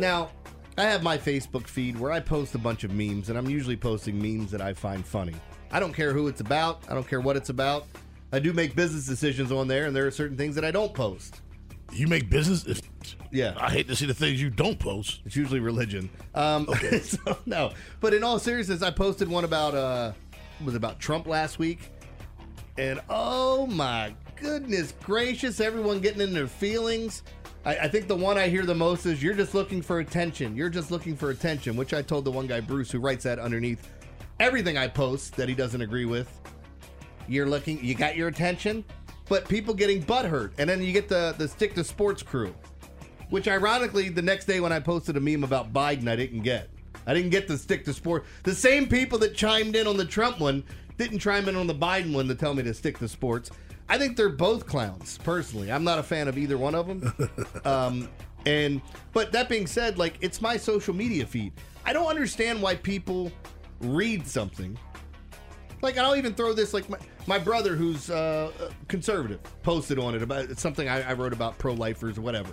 Now, 0.00 0.30
I 0.78 0.84
have 0.84 1.02
my 1.02 1.18
Facebook 1.18 1.66
feed 1.66 2.00
where 2.00 2.10
I 2.10 2.20
post 2.20 2.54
a 2.54 2.58
bunch 2.58 2.84
of 2.84 2.90
memes, 2.90 3.28
and 3.28 3.36
I'm 3.36 3.50
usually 3.50 3.76
posting 3.76 4.18
memes 4.18 4.50
that 4.50 4.62
I 4.62 4.72
find 4.72 5.04
funny. 5.04 5.34
I 5.70 5.78
don't 5.78 5.92
care 5.92 6.14
who 6.14 6.26
it's 6.26 6.40
about, 6.40 6.82
I 6.88 6.94
don't 6.94 7.06
care 7.06 7.20
what 7.20 7.36
it's 7.36 7.50
about. 7.50 7.86
I 8.32 8.38
do 8.38 8.54
make 8.54 8.74
business 8.74 9.06
decisions 9.06 9.52
on 9.52 9.68
there, 9.68 9.84
and 9.86 9.94
there 9.94 10.06
are 10.06 10.10
certain 10.10 10.38
things 10.38 10.54
that 10.54 10.64
I 10.64 10.70
don't 10.70 10.94
post. 10.94 11.42
You 11.92 12.06
make 12.06 12.30
business? 12.30 12.80
Yeah. 13.30 13.54
I 13.58 13.68
hate 13.68 13.88
to 13.88 13.96
see 13.96 14.06
the 14.06 14.14
things 14.14 14.40
you 14.40 14.48
don't 14.48 14.78
post. 14.78 15.20
It's 15.26 15.36
usually 15.36 15.60
religion. 15.60 16.08
Um, 16.34 16.66
Okay. 16.70 16.98
so, 17.00 17.36
no. 17.44 17.72
But 18.00 18.14
in 18.14 18.24
all 18.24 18.38
seriousness, 18.38 18.80
I 18.80 18.90
posted 18.90 19.28
one 19.28 19.44
about, 19.44 19.74
uh, 19.74 20.12
was 20.64 20.76
about 20.76 20.98
Trump 20.98 21.26
last 21.26 21.58
week. 21.58 21.90
And 22.78 23.00
oh 23.10 23.66
my 23.66 24.14
goodness 24.36 24.94
gracious, 25.02 25.60
everyone 25.60 26.00
getting 26.00 26.22
in 26.22 26.32
their 26.32 26.46
feelings. 26.46 27.22
I, 27.64 27.76
I 27.76 27.88
think 27.88 28.08
the 28.08 28.16
one 28.16 28.38
I 28.38 28.48
hear 28.48 28.64
the 28.64 28.74
most 28.74 29.06
is 29.06 29.22
you're 29.22 29.34
just 29.34 29.54
looking 29.54 29.82
for 29.82 30.00
attention. 30.00 30.56
You're 30.56 30.70
just 30.70 30.90
looking 30.90 31.16
for 31.16 31.30
attention, 31.30 31.76
which 31.76 31.92
I 31.92 32.02
told 32.02 32.24
the 32.24 32.30
one 32.30 32.46
guy, 32.46 32.60
Bruce, 32.60 32.90
who 32.90 33.00
writes 33.00 33.24
that 33.24 33.38
underneath 33.38 33.88
everything 34.38 34.78
I 34.78 34.88
post 34.88 35.36
that 35.36 35.48
he 35.48 35.54
doesn't 35.54 35.80
agree 35.80 36.06
with. 36.06 36.40
You're 37.28 37.46
looking, 37.46 37.82
you 37.84 37.94
got 37.94 38.16
your 38.16 38.28
attention, 38.28 38.84
but 39.28 39.48
people 39.48 39.74
getting 39.74 40.02
butthurt. 40.02 40.52
And 40.58 40.68
then 40.68 40.82
you 40.82 40.92
get 40.92 41.08
the, 41.08 41.34
the 41.36 41.46
stick 41.46 41.74
to 41.74 41.84
sports 41.84 42.22
crew, 42.22 42.54
which 43.28 43.46
ironically, 43.46 44.08
the 44.08 44.22
next 44.22 44.46
day 44.46 44.60
when 44.60 44.72
I 44.72 44.80
posted 44.80 45.16
a 45.16 45.20
meme 45.20 45.44
about 45.44 45.72
Biden, 45.72 46.08
I 46.08 46.16
didn't 46.16 46.42
get. 46.42 46.70
I 47.06 47.14
didn't 47.14 47.30
get 47.30 47.46
the 47.46 47.58
stick 47.58 47.84
to 47.84 47.92
sport. 47.92 48.24
The 48.42 48.54
same 48.54 48.86
people 48.88 49.18
that 49.18 49.34
chimed 49.34 49.76
in 49.76 49.86
on 49.86 49.96
the 49.96 50.04
Trump 50.04 50.40
one 50.40 50.64
didn't 50.96 51.18
chime 51.18 51.48
in 51.48 51.56
on 51.56 51.66
the 51.66 51.74
Biden 51.74 52.14
one 52.14 52.28
to 52.28 52.34
tell 52.34 52.54
me 52.54 52.62
to 52.62 52.74
stick 52.74 52.98
to 52.98 53.08
sports. 53.08 53.50
I 53.90 53.98
think 53.98 54.16
they're 54.16 54.28
both 54.28 54.66
clowns, 54.66 55.18
personally. 55.18 55.72
I'm 55.72 55.82
not 55.82 55.98
a 55.98 56.02
fan 56.04 56.28
of 56.28 56.38
either 56.38 56.56
one 56.56 56.76
of 56.76 56.86
them. 56.86 57.12
um, 57.64 58.08
and 58.46 58.80
but 59.12 59.32
that 59.32 59.48
being 59.48 59.66
said, 59.66 59.98
like 59.98 60.14
it's 60.20 60.40
my 60.40 60.56
social 60.56 60.94
media 60.94 61.26
feed. 61.26 61.52
I 61.84 61.92
don't 61.92 62.06
understand 62.06 62.62
why 62.62 62.76
people 62.76 63.32
read 63.80 64.28
something. 64.28 64.78
Like 65.82 65.98
I'll 65.98 66.14
even 66.14 66.34
throw 66.34 66.52
this 66.52 66.72
like 66.72 66.88
my, 66.88 66.98
my 67.26 67.38
brother 67.38 67.74
who's 67.74 68.10
uh, 68.10 68.52
conservative 68.86 69.40
posted 69.64 69.98
on 69.98 70.14
it 70.14 70.22
about 70.22 70.44
it's 70.44 70.62
something 70.62 70.88
I, 70.88 71.10
I 71.10 71.12
wrote 71.14 71.32
about 71.32 71.58
pro 71.58 71.72
lifers 71.74 72.16
or 72.16 72.20
whatever. 72.20 72.52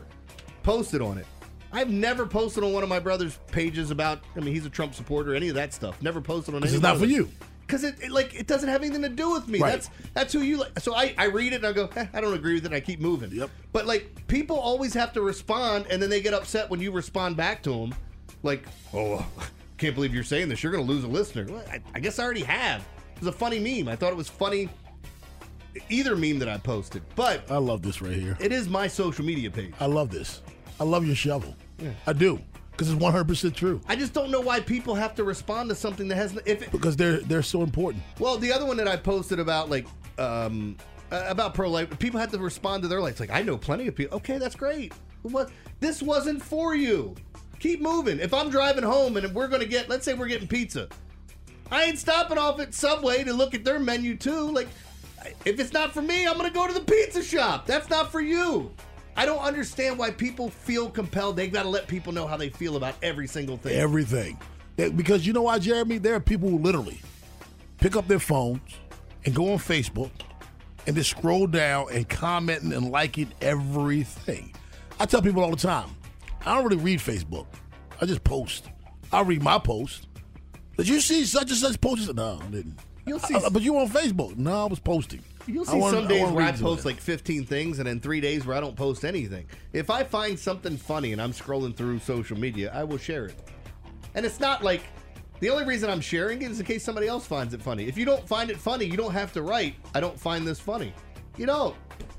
Posted 0.63 1.03
on 1.03 1.20
it. 1.20 1.27
I've 1.72 1.91
never 1.91 2.25
posted 2.25 2.63
on 2.63 2.74
one 2.74 2.82
of 2.82 2.89
my 2.89 3.00
brother's 3.00 3.38
pages 3.51 3.91
about. 3.91 4.24
I 4.36 4.39
mean, 4.39 4.56
he's 4.56 4.65
a 4.65 4.72
Trump 4.72 4.96
supporter, 4.96 5.36
any 5.36 5.50
of 5.50 5.56
that 5.56 5.72
stuff. 5.72 6.01
Never 6.01 6.20
posted 6.20 6.56
on. 6.56 6.62
This 6.62 6.74
is 6.74 6.82
not 6.82 6.98
for 6.98 7.06
you. 7.06 7.29
Because 7.68 7.84
it, 7.84 7.96
it, 8.02 8.12
like 8.12 8.34
it 8.34 8.48
doesn't 8.48 8.70
have 8.70 8.82
anything 8.82 9.02
to 9.02 9.10
do 9.10 9.30
with 9.30 9.50
me. 9.50 9.60
Right. 9.60 9.72
That's 9.74 9.90
that's 10.14 10.34
who 10.34 10.40
you 10.40 10.58
like. 10.58 10.80
So 10.80 10.96
I, 10.96 11.14
I 11.18 11.26
read 11.26 11.52
it 11.52 11.58
and 11.58 11.66
I 11.66 11.74
go, 11.74 11.90
eh, 11.98 12.08
I 12.14 12.22
don't 12.22 12.34
agree 12.34 12.54
with 12.54 12.66
it. 12.66 12.72
I 12.72 12.80
keep 12.80 13.02
moving. 13.02 13.30
Yep. 13.32 13.50
But 13.74 13.86
like 13.86 14.26
people 14.28 14.58
always 14.58 14.94
have 14.94 15.12
to 15.14 15.22
respond, 15.22 15.86
and 15.90 16.02
then 16.02 16.10
they 16.10 16.22
get 16.22 16.34
upset 16.34 16.70
when 16.70 16.80
you 16.80 16.92
respond 16.92 17.36
back 17.36 17.62
to 17.64 17.72
them. 17.72 17.94
Like, 18.42 18.66
oh, 18.94 19.26
can't 19.78 19.96
believe 19.96 20.14
you're 20.14 20.24
saying 20.24 20.48
this. 20.48 20.64
You're 20.64 20.72
going 20.72 20.86
to 20.86 20.92
lose 20.92 21.04
a 21.04 21.08
listener. 21.08 21.46
Well, 21.50 21.64
I, 21.70 21.82
I 21.94 22.00
guess 22.00 22.20
I 22.20 22.24
already 22.24 22.44
have. 22.44 22.82
It 23.16 23.20
was 23.20 23.28
a 23.28 23.38
funny 23.38 23.60
meme. 23.60 23.92
I 23.92 23.96
thought 23.96 24.12
it 24.12 24.18
was 24.18 24.30
funny. 24.30 24.70
Either 25.90 26.16
meme 26.16 26.40
that 26.40 26.50
I 26.50 26.58
posted, 26.58 27.04
but 27.16 27.50
I 27.52 27.58
love 27.58 27.84
this 27.84 28.02
right 28.02 28.16
here. 28.16 28.36
it 28.40 28.52
is 28.52 28.68
my 28.68 28.88
social 28.88 29.24
media 29.24 29.52
page. 29.52 29.74
I 29.80 29.86
love 29.86 30.10
this. 30.10 30.42
I 30.80 30.84
love 30.86 31.06
your 31.06 31.16
shovel. 31.16 31.56
I 32.08 32.14
do. 32.14 32.40
Because 32.78 32.94
it's 32.94 33.02
100% 33.02 33.56
true. 33.56 33.82
I 33.88 33.96
just 33.96 34.14
don't 34.14 34.30
know 34.30 34.40
why 34.40 34.60
people 34.60 34.94
have 34.94 35.16
to 35.16 35.24
respond 35.24 35.70
to 35.70 35.76
something 35.76 36.08
that 36.10 36.16
has 36.16 36.38
if 36.46 36.62
it, 36.62 36.72
Because 36.72 36.96
they're 36.96 37.20
they're 37.22 37.42
so 37.42 37.64
important. 37.64 38.04
Well, 38.20 38.38
the 38.38 38.54
other 38.54 38.66
one 38.66 38.78
that 38.78 38.88
I 38.88 38.96
posted 38.96 39.40
about 39.40 39.70
like 39.70 39.88
um 40.20 40.78
about 41.10 41.54
pro 41.54 41.70
life, 41.70 41.98
people 41.98 42.20
had 42.20 42.30
to 42.32 42.38
respond 42.38 42.84
to 42.84 42.88
their 42.88 43.02
life. 43.02 43.12
It's 43.12 43.20
like 43.20 43.32
I 43.32 43.42
know 43.42 43.58
plenty 43.58 43.88
of 43.88 43.96
people. 43.96 44.18
Okay, 44.18 44.38
that's 44.38 44.56
great. 44.56 44.94
What 45.24 45.50
this 45.80 46.02
wasn't 46.04 46.42
for 46.42 46.76
you. 46.76 47.16
Keep 47.60 47.82
moving. 47.82 48.20
If 48.20 48.34
I'm 48.34 48.52
driving 48.52 48.84
home 48.84 49.18
and 49.18 49.34
we're 49.34 49.48
gonna 49.48 49.66
get, 49.66 49.90
let's 49.90 50.06
say 50.06 50.14
we're 50.14 50.28
getting 50.28 50.48
pizza, 50.48 50.88
I 51.72 51.84
ain't 51.84 52.00
stopping 52.00 52.38
off 52.38 52.60
at 52.60 52.74
Subway 52.74 53.24
to 53.24 53.34
look 53.34 53.54
at 53.54 53.66
their 53.66 53.80
menu 53.80 54.16
too. 54.16 54.52
Like, 54.52 54.68
If 55.46 55.60
it's 55.60 55.74
not 55.74 55.94
for 55.94 56.02
me, 56.02 56.28
I'm 56.28 56.38
going 56.38 56.50
to 56.50 56.54
go 56.54 56.68
to 56.68 56.74
the 56.74 56.82
pizza 56.82 57.24
shop. 57.24 57.66
That's 57.66 57.90
not 57.90 58.12
for 58.12 58.22
you. 58.22 58.72
I 59.18 59.26
don't 59.26 59.40
understand 59.40 59.98
why 59.98 60.12
people 60.12 60.50
feel 60.50 60.90
compelled. 60.90 61.36
They've 61.36 61.52
got 61.52 61.64
to 61.64 61.70
let 61.70 61.88
people 61.88 62.14
know 62.14 62.28
how 62.28 62.38
they 62.38 62.50
feel 62.50 62.78
about 62.78 62.96
every 63.02 63.28
single 63.28 63.58
thing. 63.58 63.76
Everything. 63.76 64.40
Because 64.76 65.26
you 65.26 65.34
know 65.34 65.42
why, 65.42 65.58
Jeremy? 65.60 65.98
There 65.98 66.14
are 66.14 66.20
people 66.20 66.50
who 66.50 66.60
literally 66.60 67.02
pick 67.80 67.96
up 67.96 68.08
their 68.08 68.20
phones 68.20 68.62
and 69.26 69.34
go 69.34 69.52
on 69.54 69.58
Facebook 69.58 70.12
and 70.86 70.96
just 70.96 71.10
scroll 71.10 71.48
down 71.48 71.88
and 71.92 72.08
commenting 72.08 72.74
and 72.74 72.92
liking 72.92 73.32
everything. 73.42 74.54
I 75.00 75.06
tell 75.06 75.22
people 75.22 75.44
all 75.44 75.50
the 75.52 75.58
time, 75.58 75.90
I 76.46 76.54
don't 76.56 76.64
really 76.66 76.78
read 76.82 77.00
Facebook. 77.00 77.48
I 78.00 78.06
just 78.06 78.24
post. 78.24 78.66
I 79.12 79.22
read 79.22 79.42
my 79.42 79.58
post. 79.58 80.08
Did 80.78 80.88
you 80.88 81.02
see 81.02 81.26
such 81.26 81.50
and 81.50 81.58
such 81.58 81.82
post? 81.82 82.14
No, 82.14 82.40
I 82.42 82.46
didn't. 82.52 82.78
You'll 83.08 83.20
see- 83.20 83.34
Uh, 83.36 83.50
but 83.50 83.64
you 83.64 83.78
on 83.80 83.90
Facebook? 83.90 84.38
No, 84.38 84.62
I 84.62 84.66
was 84.66 84.80
posting. 84.80 85.24
You'll 85.48 85.66
see 85.66 85.77
wanna- 85.77 85.98
some 85.98 86.08
days 86.08 86.30
where 86.30 86.46
I 86.46 86.51
post 86.51 86.86
like 86.86 87.00
15 87.00 87.46
things 87.46 87.80
and 87.80 87.88
then 87.88 88.00
three 88.00 88.20
days 88.20 88.46
where 88.46 88.56
I 88.56 88.60
don't 88.60 88.75
post 88.75 89.06
anything. 89.06 89.46
If 89.74 89.89
I 89.89 90.04
find 90.04 90.38
something 90.38 90.77
funny 90.77 91.13
and 91.13 91.22
I'm 91.22 91.32
scrolling 91.32 91.75
through 91.75 92.00
social 92.00 92.38
media, 92.38 92.72
I 92.74 92.84
will 92.84 92.98
share 92.98 93.25
it. 93.25 93.36
And 94.13 94.25
it's 94.25 94.39
not 94.39 94.63
like 94.63 94.84
the 95.39 95.50
only 95.50 95.66
reason 95.66 95.89
I'm 95.89 96.01
sharing 96.01 96.42
it 96.42 96.51
is 96.51 96.60
in 96.60 96.66
case 96.66 96.84
somebody 96.84 97.08
else 97.08 97.25
finds 97.25 97.54
it 97.54 97.62
funny. 97.62 97.88
If 97.88 97.98
you 97.98 98.06
don't 98.06 98.27
find 98.27 98.50
it 98.50 98.58
funny, 98.58 98.86
you 98.86 98.98
don't 98.98 99.13
have 99.13 99.32
to 99.34 99.42
write, 99.42 99.75
I 99.96 100.00
don't 100.00 100.20
find 100.20 100.46
this 100.46 100.60
funny. 100.60 100.94
You 101.38 101.46
don't. 101.46 101.75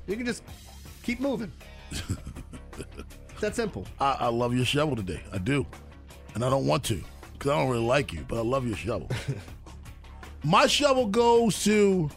You 0.07 0.15
can 0.15 0.25
just 0.25 0.43
keep 1.03 1.19
moving. 1.19 1.51
It's 1.91 3.41
that 3.41 3.55
simple. 3.55 3.85
I, 3.99 4.11
I 4.21 4.27
love 4.27 4.55
your 4.55 4.65
shovel 4.65 4.95
today. 4.95 5.21
I 5.31 5.37
do. 5.37 5.65
And 6.33 6.43
I 6.43 6.49
don't 6.49 6.65
want 6.65 6.83
to 6.85 7.03
because 7.33 7.51
I 7.51 7.57
don't 7.57 7.69
really 7.69 7.85
like 7.85 8.11
you, 8.13 8.25
but 8.27 8.37
I 8.37 8.41
love 8.41 8.65
your 8.67 8.75
shovel. 8.77 9.09
My 10.43 10.67
shovel 10.67 11.07
goes 11.07 11.63
to 11.65 12.09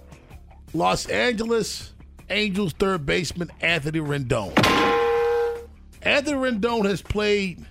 Los 0.75 1.07
Angeles 1.07 1.93
Angels 2.31 2.73
third 2.73 3.05
baseman 3.05 3.51
Anthony 3.61 4.01
Rendon. 4.01 4.53
Anthony 6.01 6.37
Rendon 6.37 6.87
has 6.87 7.03
played. 7.03 7.65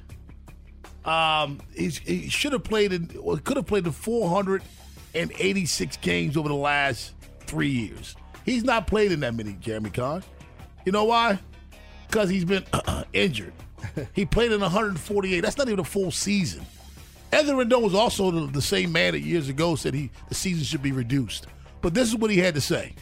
Um, 1.04 1.60
he 1.74 2.30
should 2.30 2.54
have 2.54 2.64
played 2.64 2.94
in, 2.94 3.10
or 3.20 3.38
could 3.38 3.58
have 3.58 3.66
played 3.66 3.88
in 3.88 3.92
486 3.92 5.98
games 5.98 6.38
over 6.38 6.48
the 6.48 6.54
last 6.54 7.14
three 7.42 7.70
years. 7.70 8.16
He's 8.46 8.64
not 8.64 8.86
played 8.86 9.12
in 9.12 9.22
that 9.22 9.34
many, 9.34 9.54
Jeremy 9.54 9.90
Kahn. 9.90 10.24
You 10.86 10.92
know 10.92 11.06
why? 11.06 11.40
Because 12.08 12.30
he's 12.30 12.46
been 12.46 12.64
injured. 13.14 13.54
He 14.14 14.26
played 14.26 14.52
in 14.52 14.62
148. 14.62 15.42
That's 15.42 15.58
not 15.58 15.68
even 15.68 15.80
a 15.80 15.84
full 15.84 16.12
season. 16.12 16.64
Anthony 17.32 17.66
Rendon 17.66 17.82
was 17.82 17.96
also 17.96 18.30
the, 18.30 18.46
the 18.46 18.62
same 18.62 18.92
man 18.92 19.14
that 19.14 19.22
years 19.22 19.50
ago 19.50 19.76
said 19.76 19.96
he 19.96 20.12
the 20.30 20.36
season 20.36 20.64
should 20.64 20.84
be 20.84 20.92
reduced. 20.92 21.48
But 21.82 21.94
this 21.94 22.08
is 22.08 22.16
what 22.16 22.32
he 22.32 22.38
had 22.38 22.54
to 22.56 22.62
say. 22.62 22.94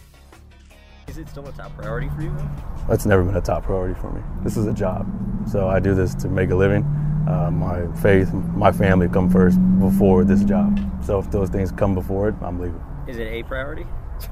Is 1.08 1.18
it 1.18 1.28
still 1.30 1.48
a 1.48 1.52
top 1.52 1.76
priority 1.76 2.08
for 2.16 2.22
you? 2.22 2.30
though? 2.36 2.50
That's 2.88 3.06
never 3.06 3.24
been 3.24 3.36
a 3.36 3.42
top 3.42 3.64
priority 3.64 4.00
for 4.00 4.12
me. 4.12 4.22
This 4.44 4.58
is 4.58 4.68
a 4.68 4.74
job. 4.74 5.08
So 5.50 5.68
I 5.68 5.80
do 5.80 5.94
this 5.94 6.16
to 6.16 6.30
make 6.30 6.50
a 6.52 6.56
living. 6.56 6.84
Uh, 7.28 7.50
my 7.52 7.88
faith, 8.02 8.32
my 8.34 8.72
family 8.72 9.08
come 9.10 9.30
first 9.30 9.58
before 9.80 10.24
this 10.24 10.44
job. 10.44 10.80
So 11.04 11.20
if 11.20 11.30
those 11.32 11.50
things 11.50 11.72
come 11.72 11.94
before 11.94 12.30
it, 12.30 12.36
I'm 12.42 12.60
leaving. 12.60 12.82
Is 13.08 13.18
it 13.18 13.28
a 13.28 13.44
priority? 13.44 13.86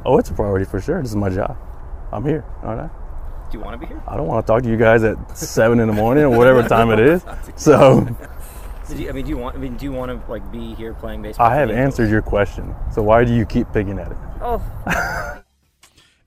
Oh, 0.06 0.18
it's 0.18 0.30
a 0.30 0.34
priority 0.34 0.66
for 0.66 0.80
sure. 0.80 1.02
This 1.02 1.12
is 1.12 1.16
my 1.16 1.30
job. 1.30 1.58
I'm 2.12 2.24
here, 2.24 2.46
aren't 2.64 2.82
I? 2.82 2.88
Do 3.52 3.58
you 3.58 3.64
want 3.64 3.80
to 3.80 3.86
be 3.86 3.86
here? 3.86 4.04
I 4.08 4.18
don't 4.18 4.28
want 4.28 4.46
to 4.46 4.52
talk 4.52 4.64
to 4.64 4.70
you 4.70 4.78
guys 4.78 5.04
at 5.04 5.38
seven 5.38 5.80
in 5.80 5.88
the 5.88 5.94
morning 5.94 6.26
or 6.26 6.38
whatever 6.38 6.68
time 6.68 6.92
it 6.92 7.00
is. 7.00 7.24
So 7.56 8.02
Did 8.02 8.16
you, 8.96 9.10
I 9.10 9.12
mean, 9.12 9.26
do 9.26 9.30
you 9.30 9.38
want? 9.38 9.56
I 9.56 9.60
mean, 9.60 9.78
do 9.78 9.86
you 9.86 9.92
want 9.92 10.12
to 10.12 10.32
like 10.32 10.50
be 10.52 10.74
here 10.76 10.94
playing 10.94 11.22
baseball? 11.22 11.48
I 11.48 11.56
have 11.56 11.70
for 11.70 11.74
the 11.74 11.80
Angels? 11.80 12.00
answered 12.00 12.12
your 12.12 12.22
question. 12.22 12.76
So 12.94 13.02
why 13.02 13.24
do 13.24 13.34
you 13.34 13.46
keep 13.46 13.72
picking 13.74 14.00
at 14.00 14.12
it? 14.12 14.18
Oh, 14.42 14.62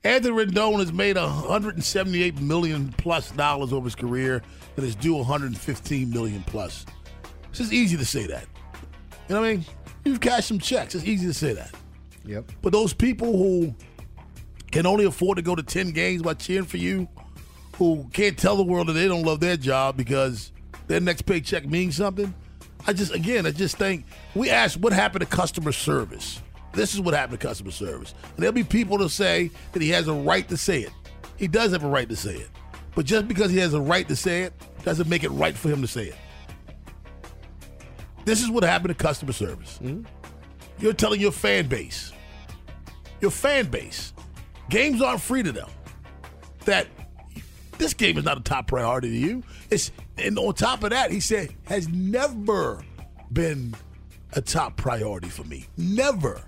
Anthony 0.03 0.45
Rendon 0.45 0.79
has 0.79 0.91
made 0.91 1.15
178 1.15 2.41
million 2.41 2.93
plus 2.97 3.31
dollars 3.31 3.71
over 3.71 3.85
his 3.85 3.95
career 3.95 4.41
and 4.75 4.85
is 4.85 4.95
due 4.95 5.15
115 5.15 6.09
million 6.09 6.43
plus. 6.47 6.85
It's 7.49 7.59
just 7.59 7.73
easy 7.73 7.97
to 7.97 8.05
say 8.05 8.25
that. 8.27 8.45
You 9.27 9.35
know 9.35 9.41
what 9.41 9.47
I 9.47 9.53
mean? 9.55 9.65
You've 10.03 10.19
cashed 10.19 10.47
some 10.47 10.59
checks. 10.59 10.95
It's 10.95 11.05
easy 11.05 11.27
to 11.27 11.33
say 11.33 11.53
that. 11.53 11.71
Yep. 12.25 12.51
But 12.61 12.73
those 12.73 12.93
people 12.93 13.37
who 13.37 13.75
can 14.71 14.85
only 14.85 15.05
afford 15.05 15.35
to 15.37 15.41
go 15.41 15.53
to 15.55 15.61
10 15.63 15.91
games 15.91 16.23
by 16.23 16.33
cheering 16.33 16.65
for 16.65 16.77
you, 16.77 17.07
who 17.75 18.07
can't 18.13 18.37
tell 18.37 18.55
the 18.55 18.63
world 18.63 18.87
that 18.87 18.93
they 18.93 19.07
don't 19.07 19.23
love 19.23 19.39
their 19.39 19.57
job 19.57 19.97
because 19.97 20.51
their 20.87 20.99
next 20.99 21.23
paycheck 21.23 21.65
means 21.65 21.95
something, 21.95 22.33
I 22.87 22.93
just, 22.93 23.13
again, 23.13 23.45
I 23.45 23.51
just 23.51 23.77
think 23.77 24.05
we 24.35 24.49
ask 24.49 24.79
what 24.79 24.93
happened 24.93 25.21
to 25.21 25.27
customer 25.27 25.71
service. 25.71 26.41
This 26.73 26.93
is 26.93 27.01
what 27.01 27.13
happened 27.13 27.39
to 27.39 27.47
customer 27.47 27.71
service. 27.71 28.13
And 28.23 28.37
there'll 28.37 28.53
be 28.53 28.63
people 28.63 28.97
to 28.99 29.09
say 29.09 29.51
that 29.73 29.81
he 29.81 29.89
has 29.89 30.07
a 30.07 30.13
right 30.13 30.47
to 30.49 30.57
say 30.57 30.81
it. 30.81 30.91
He 31.37 31.47
does 31.47 31.71
have 31.71 31.83
a 31.83 31.89
right 31.89 32.07
to 32.07 32.15
say 32.15 32.35
it. 32.35 32.49
But 32.95 33.05
just 33.05 33.27
because 33.27 33.51
he 33.51 33.57
has 33.57 33.73
a 33.73 33.81
right 33.81 34.07
to 34.07 34.15
say 34.15 34.43
it 34.43 34.53
doesn't 34.83 35.07
make 35.09 35.23
it 35.23 35.29
right 35.29 35.55
for 35.55 35.69
him 35.69 35.81
to 35.81 35.87
say 35.87 36.07
it. 36.07 36.15
This 38.25 38.41
is 38.41 38.49
what 38.49 38.63
happened 38.63 38.97
to 38.97 39.03
customer 39.03 39.33
service. 39.33 39.79
Mm-hmm. 39.81 40.03
You're 40.79 40.93
telling 40.93 41.19
your 41.19 41.31
fan 41.31 41.67
base, 41.67 42.11
your 43.19 43.31
fan 43.31 43.67
base, 43.67 44.13
games 44.69 45.01
aren't 45.01 45.21
free 45.21 45.43
to 45.43 45.51
them. 45.51 45.69
That 46.65 46.87
this 47.77 47.93
game 47.93 48.17
is 48.17 48.23
not 48.23 48.37
a 48.37 48.41
top 48.41 48.67
priority 48.67 49.09
to 49.09 49.17
you. 49.17 49.43
It's 49.69 49.91
and 50.21 50.37
on 50.39 50.53
top 50.53 50.83
of 50.83 50.89
that, 50.91 51.11
he 51.11 51.19
said 51.19 51.53
has 51.65 51.87
never 51.89 52.83
been 53.31 53.75
a 54.33 54.41
top 54.41 54.77
priority 54.77 55.29
for 55.29 55.43
me. 55.43 55.65
Never. 55.77 56.41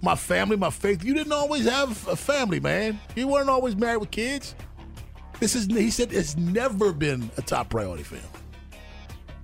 My 0.00 0.14
family, 0.16 0.56
my 0.56 0.70
faith. 0.70 1.04
You 1.04 1.14
didn't 1.14 1.32
always 1.32 1.64
have 1.66 1.90
a 2.08 2.16
family, 2.16 2.58
man. 2.60 2.98
You 3.14 3.28
weren't 3.28 3.48
always 3.48 3.76
married 3.76 3.98
with 3.98 4.10
kids. 4.10 4.54
This 5.38 5.54
is 5.54 5.66
he 5.66 5.90
said 5.90 6.12
it's 6.12 6.36
never 6.36 6.92
been 6.92 7.30
a 7.36 7.42
top 7.42 7.68
priority 7.70 8.02
for 8.02 8.16
him. 8.16 8.24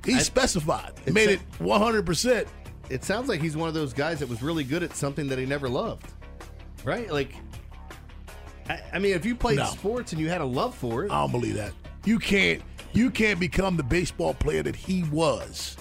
He 0.04 0.14
I- 0.14 0.18
specified. 0.18 0.92
He 1.04 1.10
It 1.10 1.14
made 1.14 1.28
it 1.30 1.40
100%. 1.58 2.46
It 2.90 3.04
sounds 3.04 3.28
like 3.28 3.40
he's 3.40 3.56
one 3.56 3.68
of 3.68 3.74
those 3.74 3.92
guys 3.92 4.18
that 4.20 4.28
was 4.28 4.42
really 4.42 4.64
good 4.64 4.82
at 4.82 4.96
something 4.96 5.28
that 5.28 5.38
he 5.38 5.44
never 5.46 5.68
loved. 5.68 6.06
Right? 6.84 7.10
Like, 7.12 7.34
I, 8.68 8.80
I 8.94 8.98
mean, 8.98 9.14
if 9.14 9.24
you 9.26 9.34
played 9.34 9.58
No. 9.58 9.64
sports 9.66 10.12
and 10.12 10.20
you 10.20 10.28
had 10.28 10.40
a 10.40 10.44
love 10.46 10.74
for 10.74 11.04
it, 11.04 11.10
I 11.10 11.20
don't 11.20 11.32
believe 11.32 11.54
that. 11.54 11.72
You 12.04 12.18
can't 12.18 12.62
you 12.92 13.10
can't 13.10 13.38
become 13.40 13.76
the 13.76 13.82
baseball 13.82 14.34
player 14.34 14.62
that 14.62 14.76
he 14.76 15.04
was 15.04 15.76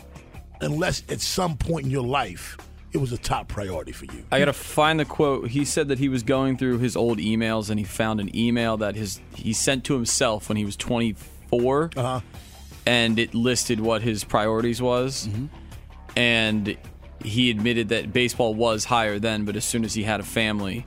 unless 0.62 1.04
at 1.10 1.22
some 1.22 1.58
point 1.58 1.86
in 1.86 1.92
your 1.92 2.04
life 2.04 2.58
it 2.94 2.98
was 2.98 3.12
a 3.12 3.18
top 3.18 3.48
priority 3.48 3.92
for 3.92 4.06
you. 4.06 4.24
I 4.32 4.40
gotta 4.40 4.54
find 4.54 5.00
the 5.00 5.06
quote. 5.06 5.50
He 5.50 5.66
said 5.66 5.90
that 5.90 6.00
he 6.00 6.10
was 6.10 6.24
going 6.24 6.58
through 6.58 6.80
his 6.80 6.96
old 6.96 7.20
emails 7.20 7.70
and 7.70 7.80
he 7.80 7.86
found 7.86 8.20
an 8.20 8.36
email 8.36 8.78
that 8.78 8.96
his 8.96 9.20
he 9.36 9.54
sent 9.54 9.84
to 9.86 9.94
himself 9.94 10.50
when 10.50 10.58
he 10.58 10.66
was 10.66 10.76
24, 10.78 11.92
uh-huh. 11.96 12.22
and 12.86 13.20
it 13.20 13.34
listed 13.36 13.80
what 13.80 14.02
his 14.02 14.24
priorities 14.24 14.82
was, 14.82 15.28
Mm-hmm. 15.28 15.46
and 16.16 16.78
he 17.24 17.50
admitted 17.50 17.90
that 17.90 18.14
baseball 18.14 18.54
was 18.56 18.86
higher 18.86 19.20
then, 19.20 19.44
but 19.44 19.56
as 19.56 19.66
soon 19.66 19.84
as 19.84 19.94
he 19.94 20.04
had 20.04 20.20
a 20.20 20.24
family, 20.24 20.86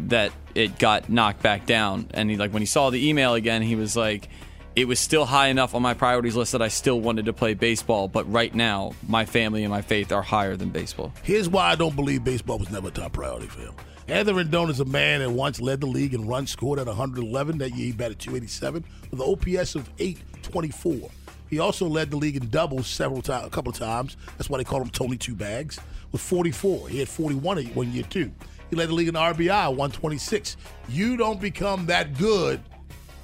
that 0.00 0.32
it 0.54 0.78
got 0.78 1.08
knocked 1.08 1.40
back 1.42 1.66
down. 1.66 2.10
And 2.14 2.30
he 2.30 2.36
like 2.36 2.52
when 2.52 2.62
he 2.62 2.66
saw 2.66 2.90
the 2.90 3.08
email 3.08 3.34
again, 3.34 3.62
he 3.62 3.76
was 3.76 3.96
like. 3.96 4.28
It 4.76 4.86
was 4.86 5.00
still 5.00 5.24
high 5.24 5.46
enough 5.46 5.74
on 5.74 5.80
my 5.80 5.94
priorities 5.94 6.36
list 6.36 6.52
that 6.52 6.60
I 6.60 6.68
still 6.68 7.00
wanted 7.00 7.24
to 7.24 7.32
play 7.32 7.54
baseball, 7.54 8.08
but 8.08 8.30
right 8.30 8.54
now 8.54 8.92
my 9.08 9.24
family 9.24 9.64
and 9.64 9.70
my 9.72 9.80
faith 9.80 10.12
are 10.12 10.20
higher 10.20 10.54
than 10.54 10.68
baseball. 10.68 11.14
Here's 11.22 11.48
why 11.48 11.70
I 11.70 11.76
don't 11.76 11.96
believe 11.96 12.24
baseball 12.24 12.58
was 12.58 12.70
never 12.70 12.88
a 12.88 12.90
top 12.90 13.14
priority 13.14 13.46
for 13.46 13.62
him. 13.62 13.74
Anthony 14.06 14.44
Rendon 14.44 14.68
is 14.68 14.80
a 14.80 14.84
man 14.84 15.20
that 15.20 15.30
once 15.30 15.62
led 15.62 15.80
the 15.80 15.86
league 15.86 16.12
in 16.12 16.28
runs 16.28 16.50
scored 16.50 16.78
at 16.78 16.88
111. 16.88 17.56
That 17.56 17.70
year 17.70 17.86
he 17.86 17.92
batted 17.92 18.18
287 18.18 18.84
with 19.10 19.18
an 19.18 19.26
OPS 19.26 19.76
of 19.76 19.88
824. 19.98 21.08
He 21.48 21.58
also 21.58 21.86
led 21.86 22.10
the 22.10 22.18
league 22.18 22.36
in 22.36 22.46
doubles 22.50 22.86
several 22.86 23.22
times, 23.22 23.46
a 23.46 23.50
couple 23.50 23.70
of 23.70 23.78
times. 23.78 24.18
That's 24.36 24.50
why 24.50 24.58
they 24.58 24.64
call 24.64 24.82
him 24.82 24.90
Tony 24.90 25.16
Two 25.16 25.34
Bags. 25.34 25.80
With 26.12 26.20
44, 26.20 26.90
he 26.90 26.98
had 26.98 27.08
41 27.08 27.64
one 27.68 27.92
year 27.92 28.04
too. 28.04 28.30
He 28.68 28.76
led 28.76 28.90
the 28.90 28.94
league 28.94 29.08
in 29.08 29.14
RBI 29.14 29.68
126. 29.68 30.58
You 30.90 31.16
don't 31.16 31.40
become 31.40 31.86
that 31.86 32.18
good 32.18 32.60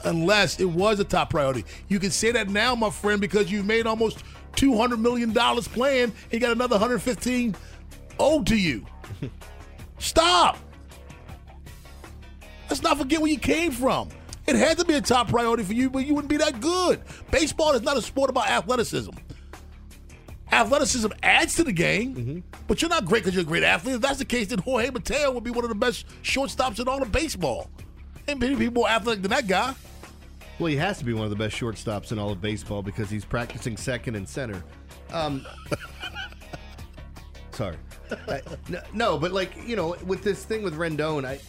unless 0.04 0.60
it 0.60 0.68
was 0.68 1.00
a 1.00 1.04
top 1.04 1.30
priority. 1.30 1.64
You 1.88 1.98
can 1.98 2.10
say 2.10 2.30
that 2.32 2.48
now, 2.48 2.74
my 2.74 2.90
friend, 2.90 3.20
because 3.20 3.50
you've 3.50 3.66
made 3.66 3.86
almost 3.86 4.24
$200 4.52 4.98
million 4.98 5.32
playing 5.32 6.04
and 6.04 6.32
you 6.32 6.40
got 6.40 6.52
another 6.52 6.74
115 6.74 7.54
owed 8.18 8.46
to 8.46 8.56
you. 8.56 8.86
Stop. 9.98 10.58
Let's 12.68 12.82
not 12.82 12.98
forget 12.98 13.20
where 13.20 13.30
you 13.30 13.38
came 13.38 13.70
from. 13.70 14.08
It 14.46 14.56
had 14.56 14.78
to 14.78 14.84
be 14.84 14.94
a 14.94 15.00
top 15.00 15.28
priority 15.28 15.62
for 15.62 15.72
you, 15.72 15.88
but 15.88 16.06
you 16.06 16.14
wouldn't 16.14 16.30
be 16.30 16.38
that 16.38 16.60
good. 16.60 17.00
Baseball 17.30 17.72
is 17.72 17.82
not 17.82 17.96
a 17.96 18.02
sport 18.02 18.30
about 18.30 18.48
athleticism. 18.48 19.12
Athleticism 20.50 21.08
adds 21.22 21.54
to 21.56 21.64
the 21.64 21.72
game, 21.72 22.14
mm-hmm. 22.14 22.38
but 22.66 22.82
you're 22.82 22.88
not 22.88 23.06
great 23.06 23.22
because 23.22 23.34
you're 23.34 23.44
a 23.44 23.46
great 23.46 23.62
athlete. 23.62 23.94
If 23.96 24.00
that's 24.02 24.18
the 24.18 24.24
case, 24.24 24.48
then 24.48 24.58
Jorge 24.58 24.90
Mateo 24.90 25.30
would 25.30 25.44
be 25.44 25.50
one 25.50 25.64
of 25.64 25.70
the 25.70 25.76
best 25.76 26.06
shortstops 26.22 26.78
in 26.78 26.88
all 26.88 27.00
of 27.00 27.10
baseball. 27.10 27.70
Ain't 28.28 28.40
many 28.40 28.56
people 28.56 28.82
more 28.82 28.88
athletic 28.88 29.22
than 29.22 29.30
that 29.30 29.46
guy. 29.46 29.74
Well, 30.58 30.66
he 30.68 30.76
has 30.76 30.98
to 30.98 31.04
be 31.04 31.12
one 31.12 31.24
of 31.24 31.30
the 31.30 31.36
best 31.36 31.56
shortstops 31.56 32.12
in 32.12 32.18
all 32.18 32.30
of 32.30 32.40
baseball 32.40 32.82
because 32.82 33.10
he's 33.10 33.24
practicing 33.24 33.76
second 33.76 34.14
and 34.16 34.28
center. 34.28 34.62
Um, 35.12 35.44
sorry. 37.52 37.76
I- 38.28 38.42
no, 38.92 39.18
but 39.18 39.32
like 39.32 39.52
you 39.66 39.76
know, 39.76 39.96
with 40.06 40.22
this 40.22 40.44
thing 40.44 40.62
with 40.62 40.76
Rendon, 40.76 41.24
I 41.24 41.40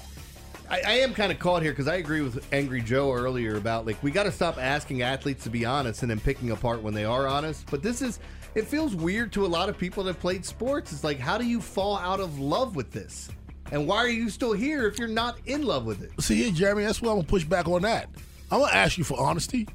I, 0.70 0.82
I 0.86 0.92
am 1.00 1.14
kind 1.14 1.32
of 1.32 1.40
caught 1.40 1.62
here 1.62 1.72
because 1.72 1.88
I 1.88 1.96
agree 1.96 2.22
with 2.22 2.46
Angry 2.54 2.82
Joe 2.82 3.12
earlier 3.12 3.58
about 3.58 3.86
like 3.86 4.02
we 4.02 4.12
got 4.12 4.24
to 4.24 4.32
stop 4.32 4.58
asking 4.58 5.02
athletes 5.02 5.44
to 5.44 5.50
be 5.50 5.66
honest 5.66 6.02
and 6.02 6.10
then 6.10 6.20
picking 6.20 6.52
apart 6.52 6.82
when 6.82 6.94
they 6.94 7.06
are 7.06 7.28
honest. 7.28 7.68
But 7.70 7.84
this 7.84 8.02
is 8.02 8.20
it 8.56 8.66
feels 8.68 8.96
weird 8.96 9.34
to 9.34 9.46
a 9.46 9.48
lot 9.48 9.68
of 9.68 9.78
people 9.78 10.04
that 10.06 10.20
played 10.20 10.46
sports. 10.46 10.92
It's 10.94 11.04
like 11.04 11.20
how 11.20 11.38
do 11.38 11.46
you 11.46 11.60
fall 11.60 11.98
out 11.98 12.20
of 12.20 12.40
love 12.40 12.76
with 12.76 12.92
this? 12.92 13.30
And 13.72 13.88
why 13.88 13.98
are 13.98 14.10
you 14.10 14.30
still 14.30 14.54
here 14.54 14.88
if 14.88 14.98
you're 15.00 15.08
not 15.08 15.38
in 15.46 15.64
love 15.64 15.86
with 15.86 16.02
it? 16.02 16.12
See 16.22 16.50
Jeremy, 16.52 16.86
that's 16.86 17.02
why 17.02 17.10
I'm 17.12 17.18
gonna 17.18 17.28
push 17.28 17.44
back 17.44 17.68
on 17.68 17.82
that. 17.82 18.10
I'm 18.54 18.60
gonna 18.60 18.72
ask 18.72 19.00
you 19.00 19.04
for 19.04 19.20
honesty. 19.20 19.68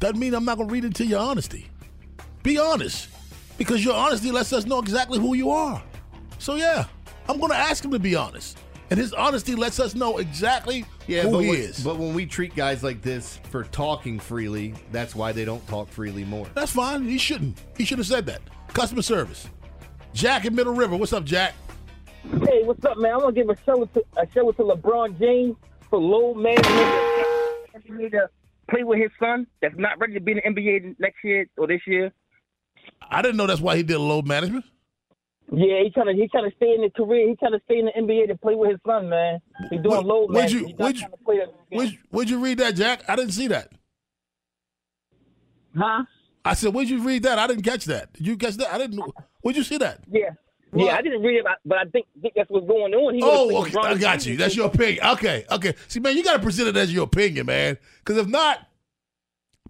Doesn't 0.00 0.18
mean 0.18 0.32
I'm 0.32 0.46
not 0.46 0.56
gonna 0.56 0.70
read 0.72 0.86
into 0.86 1.04
your 1.04 1.20
honesty. 1.20 1.68
Be 2.42 2.56
honest. 2.58 3.08
Because 3.58 3.84
your 3.84 3.94
honesty 3.94 4.30
lets 4.30 4.54
us 4.54 4.64
know 4.64 4.78
exactly 4.78 5.18
who 5.18 5.34
you 5.34 5.50
are. 5.50 5.82
So 6.38 6.54
yeah, 6.54 6.86
I'm 7.28 7.38
gonna 7.38 7.52
ask 7.54 7.84
him 7.84 7.90
to 7.90 7.98
be 7.98 8.16
honest. 8.16 8.56
And 8.90 8.98
his 8.98 9.12
honesty 9.12 9.54
lets 9.54 9.80
us 9.80 9.94
know 9.94 10.16
exactly 10.16 10.86
Yeah, 11.06 11.24
who 11.24 11.32
but 11.32 11.38
he 11.40 11.50
when, 11.50 11.58
is. 11.60 11.80
but 11.84 11.98
when 11.98 12.14
we 12.14 12.24
treat 12.24 12.56
guys 12.56 12.82
like 12.82 13.02
this 13.02 13.38
for 13.50 13.64
talking 13.64 14.18
freely, 14.18 14.72
that's 14.90 15.14
why 15.14 15.32
they 15.32 15.44
don't 15.44 15.66
talk 15.68 15.88
freely 15.90 16.24
more. 16.24 16.46
That's 16.54 16.72
fine. 16.72 17.06
He 17.06 17.18
shouldn't. 17.18 17.60
He 17.76 17.84
should 17.84 17.98
have 17.98 18.06
said 18.06 18.24
that. 18.26 18.40
Customer 18.68 19.02
service. 19.02 19.46
Jack 20.14 20.46
in 20.46 20.54
Middle 20.54 20.72
River. 20.72 20.96
What's 20.96 21.12
up, 21.12 21.24
Jack? 21.24 21.52
Hey, 22.46 22.62
what's 22.62 22.82
up, 22.86 22.96
man? 22.96 23.12
I'm 23.12 23.20
gonna 23.20 23.32
give 23.32 23.50
a 23.50 23.56
show 23.66 23.84
to 23.84 24.04
a 24.16 24.26
show 24.32 24.52
to 24.52 24.62
LeBron 24.62 25.18
James 25.18 25.56
for 25.90 25.98
low 25.98 26.32
management. 26.32 27.17
Need 27.88 28.12
to 28.12 28.28
play 28.70 28.84
with 28.84 28.98
his 28.98 29.10
son 29.18 29.46
that's 29.62 29.74
not 29.76 29.98
ready 29.98 30.14
to 30.14 30.20
be 30.20 30.32
in 30.32 30.54
the 30.54 30.60
NBA 30.60 30.96
next 30.98 31.24
year 31.24 31.46
or 31.56 31.66
this 31.66 31.80
year. 31.86 32.12
I 33.10 33.22
didn't 33.22 33.36
know 33.36 33.46
that's 33.46 33.60
why 33.60 33.76
he 33.76 33.82
did 33.82 33.98
load 33.98 34.26
management. 34.26 34.64
Yeah, 35.50 35.82
he 35.82 35.90
trying 35.90 36.06
to 36.06 36.12
he 36.12 36.28
trying 36.28 36.50
to 36.50 36.56
stay 36.56 36.74
in 36.74 36.82
the 36.82 36.90
career. 36.90 37.28
He 37.28 37.36
trying 37.36 37.52
to 37.52 37.60
stay 37.64 37.78
in 37.78 37.86
the 37.86 37.92
NBA 37.92 38.28
to 38.28 38.36
play 38.36 38.54
with 38.54 38.70
his 38.70 38.80
son, 38.86 39.08
man. 39.08 39.40
He's 39.70 39.80
doing 39.80 40.06
Where'd 40.06 40.50
you, 40.50 40.60
management. 40.66 40.78
Where'd, 40.78 40.94
you, 40.96 41.00
trying 41.00 41.10
to 41.10 41.16
play 41.24 41.38
that 41.38 41.46
game. 41.70 41.78
where'd, 41.78 41.98
where'd 42.10 42.30
you 42.30 42.38
read 42.38 42.58
that, 42.58 42.74
Jack? 42.76 43.02
I 43.08 43.16
didn't 43.16 43.32
see 43.32 43.48
that. 43.48 43.72
Huh? 45.76 46.04
I 46.44 46.54
said, 46.54 46.74
where'd 46.74 46.88
you 46.88 47.02
read 47.02 47.22
that? 47.22 47.38
I 47.38 47.46
didn't 47.46 47.62
catch 47.62 47.84
that. 47.86 48.12
Did 48.12 48.26
you 48.26 48.36
catch 48.36 48.56
that? 48.56 48.72
I 48.72 48.78
didn't. 48.78 49.02
Where'd 49.40 49.56
you 49.56 49.62
see 49.64 49.78
that? 49.78 50.00
Yeah. 50.10 50.30
Yeah, 50.74 50.96
I 50.96 51.02
didn't 51.02 51.22
read 51.22 51.38
it, 51.38 51.46
but 51.64 51.78
I 51.78 51.84
think, 51.84 52.06
think 52.20 52.34
that's 52.36 52.50
what's 52.50 52.66
going 52.66 52.92
on. 52.94 53.14
He 53.14 53.20
Oh, 53.22 53.62
okay. 53.62 53.74
I 53.78 53.94
got 53.96 54.12
James. 54.14 54.26
you. 54.26 54.36
That's 54.36 54.54
your 54.56 54.66
opinion. 54.66 55.04
Okay, 55.12 55.44
okay. 55.50 55.74
See, 55.88 55.98
man, 56.00 56.16
you 56.16 56.22
got 56.22 56.34
to 56.34 56.42
present 56.42 56.68
it 56.68 56.76
as 56.76 56.92
your 56.92 57.04
opinion, 57.04 57.46
man. 57.46 57.78
Because 58.04 58.18
if 58.18 58.26
not, 58.28 58.58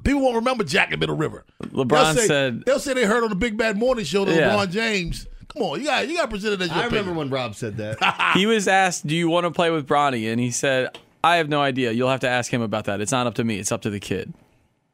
people 0.04 0.20
won't 0.22 0.36
remember 0.36 0.64
Jack 0.64 0.92
in 0.92 0.98
Middle 0.98 1.16
River. 1.16 1.44
LeBron 1.62 1.88
They'll 1.88 2.14
say- 2.14 2.26
said- 2.26 2.64
they'll 2.64 2.78
say 2.80 2.94
they 2.94 3.04
heard 3.04 3.22
on 3.22 3.30
the 3.30 3.36
Big 3.36 3.56
Bad 3.56 3.76
Morning 3.76 4.04
Show 4.04 4.24
that 4.24 4.34
Yeah. 4.34 4.50
LeBron 4.56 4.70
James. 4.72 5.26
Come 5.52 5.62
on, 5.62 5.80
you 5.80 5.86
got 5.86 6.06
you 6.08 6.14
got 6.16 6.22
to 6.22 6.28
present 6.28 6.54
it 6.54 6.60
as 6.62 6.68
your 6.68 6.76
I 6.76 6.80
opinion. 6.86 7.04
remember 7.06 7.18
when 7.20 7.30
Rob 7.30 7.54
said 7.54 7.76
that. 7.78 8.32
he 8.36 8.44
was 8.46 8.68
asked, 8.68 9.06
"Do 9.06 9.16
you 9.16 9.28
want 9.30 9.44
to 9.44 9.50
play 9.50 9.70
with 9.70 9.86
Bronny?" 9.88 10.30
And 10.30 10.38
he 10.38 10.50
said, 10.50 10.98
"I 11.24 11.36
have 11.36 11.48
no 11.48 11.60
idea. 11.62 11.90
You'll 11.92 12.10
have 12.10 12.20
to 12.20 12.28
ask 12.28 12.52
him 12.52 12.60
about 12.60 12.84
that. 12.84 13.00
It's 13.00 13.12
not 13.12 13.26
up 13.26 13.34
to 13.36 13.44
me. 13.44 13.58
It's 13.58 13.72
up 13.72 13.80
to 13.82 13.90
the 13.90 13.98
kid." 14.00 14.34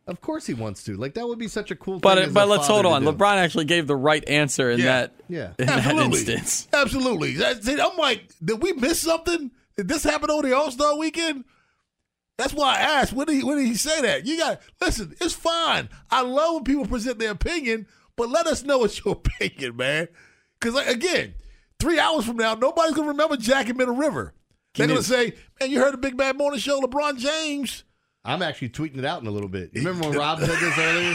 Of 0.06 0.20
course 0.20 0.46
he 0.46 0.52
wants 0.54 0.84
to. 0.84 0.96
Like 0.96 1.14
that 1.14 1.26
would 1.26 1.38
be 1.38 1.48
such 1.48 1.70
a 1.70 1.76
cool 1.76 1.94
thing. 1.94 2.00
But 2.02 2.34
but 2.34 2.48
let's 2.48 2.66
hold 2.66 2.84
on. 2.84 3.04
LeBron 3.04 3.36
actually 3.36 3.64
gave 3.64 3.86
the 3.86 3.96
right 3.96 4.26
answer 4.28 4.70
in 4.70 4.78
Yeah. 4.80 4.84
that 4.84 5.14
Yeah. 5.28 5.52
in 5.58 5.66
that 5.66 5.78
Absolutely. 5.86 6.18
instance. 6.34 6.68
Absolutely. 6.74 7.32
That- 7.36 7.80
I'm 7.80 7.96
like, 7.96 8.30
did 8.44 8.62
we 8.62 8.72
miss 8.74 9.00
something? 9.00 9.50
Did 9.76 9.88
this 9.88 10.04
happen 10.04 10.30
over 10.30 10.46
the 10.46 10.54
All 10.54 10.70
Star 10.70 10.96
weekend? 10.98 11.44
That's 12.36 12.52
why 12.52 12.74
I 12.76 12.80
asked. 12.80 13.12
When 13.12 13.26
did 13.26 13.36
he 13.36 13.44
when 13.44 13.56
did 13.58 13.66
he 13.66 13.76
say 13.76 14.02
that? 14.02 14.26
You 14.26 14.36
got 14.38 14.60
listen. 14.80 15.14
It's 15.20 15.34
fine. 15.34 15.88
I 16.10 16.20
love 16.22 16.54
when 16.56 16.64
people 16.64 16.86
present 16.86 17.18
their 17.18 17.30
opinion, 17.30 17.86
but 18.16 18.28
let 18.28 18.46
us 18.46 18.62
know 18.62 18.84
it's 18.84 18.98
your 19.04 19.14
opinion, 19.14 19.76
man. 19.76 20.08
Because 20.60 20.74
like, 20.74 20.88
again, 20.88 21.34
three 21.80 21.98
hours 21.98 22.26
from 22.26 22.36
now, 22.36 22.54
nobody's 22.54 22.94
gonna 22.94 23.08
remember 23.08 23.36
Jack 23.36 23.68
in 23.70 23.76
Middle 23.76 23.96
River. 23.96 24.34
They're 24.74 24.88
gonna 24.88 25.02
say, 25.02 25.34
"Man, 25.60 25.70
you 25.70 25.78
heard 25.80 25.92
the 25.94 25.98
Big 25.98 26.16
Bad 26.16 26.36
Morning 26.36 26.58
Show? 26.60 26.80
LeBron 26.80 27.16
James." 27.18 27.83
I'm 28.24 28.42
actually 28.42 28.70
tweeting 28.70 28.98
it 28.98 29.04
out 29.04 29.20
in 29.20 29.26
a 29.26 29.30
little 29.30 29.48
bit. 29.48 29.70
You 29.74 29.82
remember 29.82 30.08
when 30.08 30.18
Rob 30.18 30.40
said 30.40 30.58
this 30.58 30.78
earlier? 30.78 31.14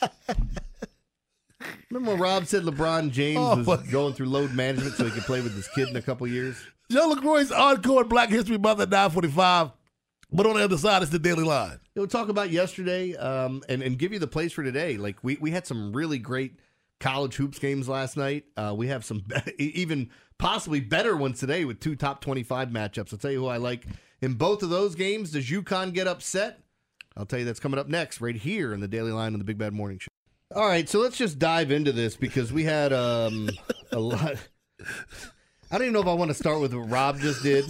remember 1.90 2.12
when 2.12 2.20
Rob 2.20 2.46
said 2.46 2.62
LeBron 2.64 3.10
James 3.10 3.38
Oh, 3.40 3.56
was 3.56 3.66
my- 3.66 3.90
going 3.90 4.14
through 4.14 4.26
load 4.26 4.52
management 4.52 4.94
so 4.96 5.04
he 5.04 5.10
could 5.10 5.22
play 5.24 5.40
with 5.40 5.54
his 5.54 5.68
kid 5.68 5.88
in 5.88 5.96
a 5.96 6.02
couple 6.02 6.26
years? 6.26 6.62
Joe 6.90 7.10
LaCroix's 7.14 7.52
encore 7.52 8.04
Black 8.04 8.28
History 8.30 8.58
Month 8.58 8.80
at 8.80 8.88
945. 8.90 9.72
But 10.30 10.46
on 10.46 10.56
the 10.56 10.64
other 10.64 10.76
side, 10.76 11.00
it's 11.02 11.10
the 11.10 11.18
Daily 11.18 11.42
Line. 11.44 11.80
We'll 11.96 12.06
talk 12.06 12.28
about 12.28 12.50
yesterday 12.50 13.14
um, 13.16 13.62
and, 13.68 13.82
and 13.82 13.98
give 13.98 14.12
you 14.12 14.18
the 14.18 14.26
place 14.26 14.52
for 14.52 14.62
today. 14.62 14.98
Like 14.98 15.16
we, 15.22 15.36
we 15.40 15.50
had 15.50 15.66
some 15.66 15.92
really 15.92 16.18
great 16.18 16.58
college 17.00 17.34
hoops 17.36 17.58
games 17.58 17.88
last 17.88 18.16
night. 18.16 18.44
Uh, 18.56 18.74
we 18.76 18.88
have 18.88 19.04
some 19.06 19.20
be- 19.26 19.54
even 19.80 20.10
possibly 20.38 20.80
better 20.80 21.16
ones 21.16 21.40
today 21.40 21.64
with 21.64 21.80
two 21.80 21.96
top 21.96 22.20
25 22.20 22.68
matchups. 22.68 23.12
I'll 23.12 23.18
tell 23.18 23.30
you 23.30 23.40
who 23.40 23.46
I 23.46 23.56
like 23.56 23.86
in 24.20 24.34
both 24.34 24.62
of 24.62 24.70
those 24.70 24.94
games. 24.94 25.32
Does 25.32 25.48
UConn 25.48 25.92
get 25.92 26.06
upset? 26.06 26.60
I'll 27.16 27.26
tell 27.26 27.38
you 27.38 27.44
that's 27.44 27.60
coming 27.60 27.80
up 27.80 27.88
next 27.88 28.20
right 28.20 28.36
here 28.36 28.72
in 28.72 28.80
the 28.80 28.88
Daily 28.88 29.12
Line 29.12 29.32
on 29.32 29.38
the 29.38 29.44
Big 29.44 29.58
Bad 29.58 29.72
Morning 29.72 29.98
Show. 29.98 30.08
All 30.54 30.66
right, 30.66 30.88
so 30.88 31.00
let's 31.00 31.18
just 31.18 31.38
dive 31.38 31.70
into 31.70 31.92
this 31.92 32.16
because 32.16 32.52
we 32.52 32.64
had 32.64 32.92
um, 32.92 33.50
a 33.92 33.98
lot. 33.98 34.36
I 35.70 35.76
don't 35.76 35.82
even 35.82 35.92
know 35.92 36.00
if 36.00 36.06
I 36.06 36.14
want 36.14 36.30
to 36.30 36.34
start 36.34 36.60
with 36.60 36.72
what 36.72 36.88
Rob 36.88 37.18
just 37.18 37.42
did 37.42 37.66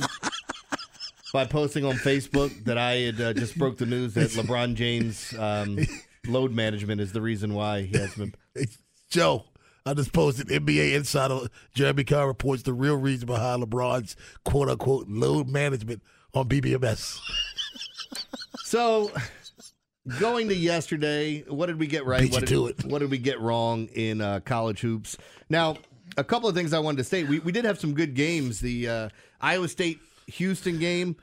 by 1.32 1.44
posting 1.44 1.84
on 1.84 1.94
Facebook 1.94 2.64
that 2.64 2.78
I 2.78 2.94
had 2.96 3.20
uh, 3.20 3.32
just 3.32 3.58
broke 3.58 3.78
the 3.78 3.86
news 3.86 4.14
that 4.14 4.30
LeBron 4.30 4.74
James 4.74 5.34
um, 5.38 5.78
load 6.26 6.52
management 6.52 7.00
is 7.00 7.12
the 7.12 7.20
reason 7.20 7.54
why 7.54 7.82
he 7.82 7.98
has 7.98 8.14
been. 8.14 8.34
Joe, 9.10 9.46
I 9.84 9.94
just 9.94 10.12
posted 10.12 10.48
NBA 10.48 10.94
insider 10.94 11.48
Jeremy 11.74 12.04
Carr 12.04 12.26
reports 12.26 12.62
the 12.62 12.72
real 12.72 12.96
reason 12.96 13.26
behind 13.26 13.62
LeBron's 13.62 14.14
quote 14.44 14.68
unquote 14.68 15.08
load 15.08 15.48
management 15.48 16.02
on 16.34 16.48
BBMS. 16.48 17.18
So, 18.64 19.10
going 20.20 20.48
to 20.48 20.54
yesterday, 20.54 21.42
what 21.48 21.66
did 21.66 21.78
we 21.78 21.86
get 21.86 22.04
right? 22.04 22.22
Beat 22.22 22.32
what, 22.32 22.46
did, 22.46 22.58
it. 22.58 22.84
what 22.84 22.98
did 22.98 23.10
we 23.10 23.18
get 23.18 23.40
wrong 23.40 23.86
in 23.94 24.20
uh, 24.20 24.40
college 24.40 24.80
hoops? 24.80 25.16
Now, 25.48 25.76
a 26.16 26.24
couple 26.24 26.48
of 26.48 26.54
things 26.54 26.72
I 26.72 26.78
wanted 26.78 26.98
to 26.98 27.04
say. 27.04 27.24
We, 27.24 27.38
we 27.40 27.52
did 27.52 27.64
have 27.64 27.78
some 27.80 27.94
good 27.94 28.14
games. 28.14 28.60
The 28.60 28.88
uh, 28.88 29.08
Iowa 29.40 29.68
State 29.68 30.00
Houston 30.26 30.78
game 30.78 31.16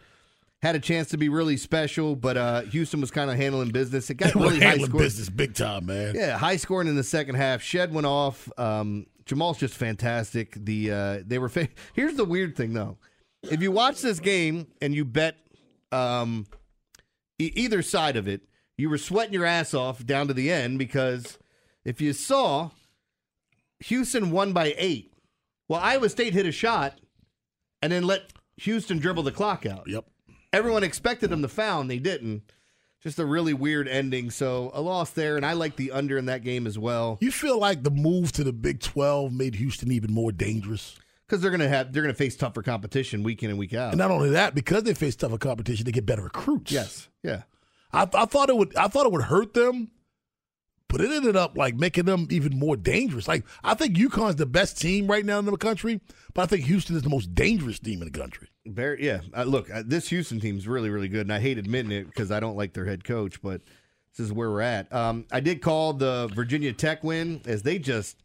had 0.61 0.75
a 0.75 0.79
chance 0.79 1.09
to 1.09 1.17
be 1.17 1.29
really 1.29 1.57
special, 1.57 2.15
but 2.15 2.37
uh, 2.37 2.61
Houston 2.61 2.99
was 3.01 3.11
kind 3.11 3.29
of 3.29 3.37
handling 3.37 3.69
business. 3.69 4.09
It 4.09 4.15
got 4.15 4.33
really 4.35 4.59
high 4.59 4.77
scoring. 4.77 4.97
business 4.97 5.29
big 5.29 5.53
time, 5.53 5.85
man. 5.85 6.15
Yeah, 6.15 6.37
high 6.37 6.55
scoring 6.57 6.87
in 6.87 6.95
the 6.95 7.03
second 7.03 7.35
half. 7.35 7.61
Shead 7.61 7.93
went 7.93 8.07
off. 8.07 8.49
Um, 8.57 9.05
Jamal's 9.25 9.57
just 9.57 9.75
fantastic. 9.75 10.55
The 10.55 10.91
uh, 10.91 11.19
they 11.25 11.37
were. 11.37 11.49
Fa- 11.49 11.69
Here's 11.93 12.15
the 12.15 12.25
weird 12.25 12.55
thing, 12.55 12.73
though. 12.73 12.97
If 13.51 13.61
you 13.61 13.71
watch 13.71 14.01
this 14.01 14.19
game 14.19 14.67
and 14.81 14.93
you 14.93 15.05
bet 15.05 15.35
um, 15.91 16.45
e- 17.39 17.51
either 17.55 17.81
side 17.81 18.17
of 18.17 18.27
it, 18.27 18.41
you 18.77 18.89
were 18.89 18.97
sweating 18.97 19.33
your 19.33 19.45
ass 19.45 19.73
off 19.73 20.05
down 20.05 20.27
to 20.27 20.33
the 20.33 20.51
end 20.51 20.79
because 20.79 21.37
if 21.83 22.01
you 22.01 22.13
saw 22.13 22.71
Houston 23.79 24.31
won 24.31 24.53
by 24.53 24.73
eight, 24.77 25.13
well, 25.67 25.79
Iowa 25.81 26.09
State 26.09 26.33
hit 26.33 26.45
a 26.45 26.51
shot 26.51 26.99
and 27.81 27.91
then 27.91 28.05
let 28.05 28.33
Houston 28.57 28.97
dribble 28.99 29.23
the 29.23 29.31
clock 29.31 29.65
out. 29.65 29.87
Yep. 29.87 30.05
Everyone 30.53 30.83
expected 30.83 31.29
them 31.29 31.41
to 31.41 31.47
foul, 31.47 31.81
and 31.81 31.91
they 31.91 31.99
didn't. 31.99 32.43
Just 33.01 33.19
a 33.19 33.25
really 33.25 33.53
weird 33.53 33.87
ending. 33.87 34.31
So 34.31 34.71
a 34.73 34.81
loss 34.81 35.11
there, 35.11 35.35
and 35.35 35.45
I 35.45 35.53
like 35.53 35.75
the 35.75 35.91
under 35.91 36.17
in 36.17 36.25
that 36.25 36.43
game 36.43 36.65
as 36.65 36.79
well 36.79 37.17
You 37.21 37.31
feel 37.31 37.59
like 37.59 37.83
the 37.83 37.91
move 37.91 38.31
to 38.33 38.43
the 38.43 38.53
Big 38.53 38.79
12 38.79 39.31
made 39.33 39.55
Houston 39.55 39.91
even 39.91 40.13
more 40.13 40.31
dangerous? 40.31 40.95
Because 41.27 41.41
they're 41.41 41.51
gonna 41.51 41.67
have 41.67 41.91
they're 41.93 42.03
gonna 42.03 42.13
face 42.13 42.35
tougher 42.35 42.61
competition 42.61 43.23
week 43.23 43.43
in 43.43 43.49
and 43.49 43.59
week 43.59 43.73
out. 43.73 43.89
And 43.89 43.97
not 43.97 44.11
only 44.11 44.29
that, 44.31 44.55
because 44.55 44.83
they 44.83 44.93
face 44.93 45.15
tougher 45.15 45.37
competition, 45.37 45.85
they 45.85 45.91
get 45.91 46.05
better 46.05 46.23
recruits. 46.23 46.71
yes, 46.71 47.09
yeah. 47.23 47.43
I, 47.91 48.07
I 48.13 48.25
thought 48.25 48.49
it 48.49 48.57
would. 48.57 48.75
I 48.75 48.87
thought 48.87 49.05
it 49.05 49.11
would 49.11 49.23
hurt 49.23 49.53
them, 49.53 49.91
but 50.89 51.01
it 51.01 51.11
ended 51.11 51.35
up 51.35 51.57
like 51.57 51.75
making 51.75 52.05
them 52.05 52.27
even 52.29 52.57
more 52.57 52.75
dangerous. 52.75 53.27
Like 53.27 53.45
I 53.63 53.73
think 53.73 53.95
UConn's 53.95 54.35
the 54.35 54.45
best 54.45 54.79
team 54.79 55.07
right 55.07 55.25
now 55.25 55.39
in 55.39 55.45
the 55.45 55.55
country, 55.57 56.01
but 56.33 56.43
I 56.43 56.45
think 56.45 56.65
Houston 56.65 56.95
is 56.95 57.03
the 57.03 57.09
most 57.09 57.33
dangerous 57.33 57.79
team 57.79 58.01
in 58.01 58.11
the 58.11 58.17
country. 58.19 58.49
Very, 58.65 59.05
yeah. 59.05 59.21
Uh, 59.35 59.43
look, 59.43 59.69
uh, 59.69 59.83
this 59.85 60.09
Houston 60.09 60.39
team's 60.39 60.67
really, 60.67 60.89
really 60.89 61.07
good, 61.07 61.21
and 61.21 61.33
I 61.33 61.39
hate 61.39 61.57
admitting 61.57 61.91
it 61.91 62.05
because 62.07 62.31
I 62.31 62.39
don't 62.39 62.57
like 62.57 62.73
their 62.73 62.85
head 62.85 63.03
coach, 63.03 63.41
but 63.41 63.61
this 64.17 64.25
is 64.25 64.33
where 64.33 64.49
we're 64.49 64.61
at. 64.61 64.91
Um, 64.91 65.25
I 65.31 65.39
did 65.39 65.61
call 65.61 65.93
the 65.93 66.29
Virginia 66.33 66.73
Tech 66.73 67.03
win 67.03 67.41
as 67.45 67.61
they 67.61 67.77
just, 67.77 68.23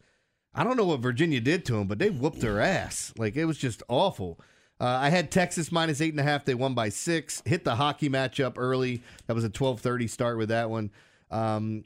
I 0.53 0.63
don't 0.63 0.77
know 0.77 0.85
what 0.85 0.99
Virginia 0.99 1.39
did 1.39 1.65
to 1.65 1.73
them, 1.73 1.87
but 1.87 1.99
they 1.99 2.09
whooped 2.09 2.41
their 2.41 2.59
ass. 2.59 3.13
Like 3.17 3.35
it 3.35 3.45
was 3.45 3.57
just 3.57 3.83
awful. 3.87 4.39
Uh, 4.79 4.97
I 4.99 5.09
had 5.09 5.31
Texas 5.31 5.71
minus 5.71 6.01
eight 6.01 6.11
and 6.11 6.19
a 6.19 6.23
half. 6.23 6.43
They 6.43 6.55
won 6.55 6.73
by 6.73 6.89
six. 6.89 7.41
Hit 7.45 7.63
the 7.63 7.75
hockey 7.75 8.09
matchup 8.09 8.53
early. 8.57 9.03
That 9.27 9.35
was 9.35 9.43
a 9.43 9.49
twelve 9.49 9.79
thirty 9.79 10.07
start 10.07 10.37
with 10.37 10.49
that 10.49 10.69
one. 10.69 10.91
Um, 11.29 11.83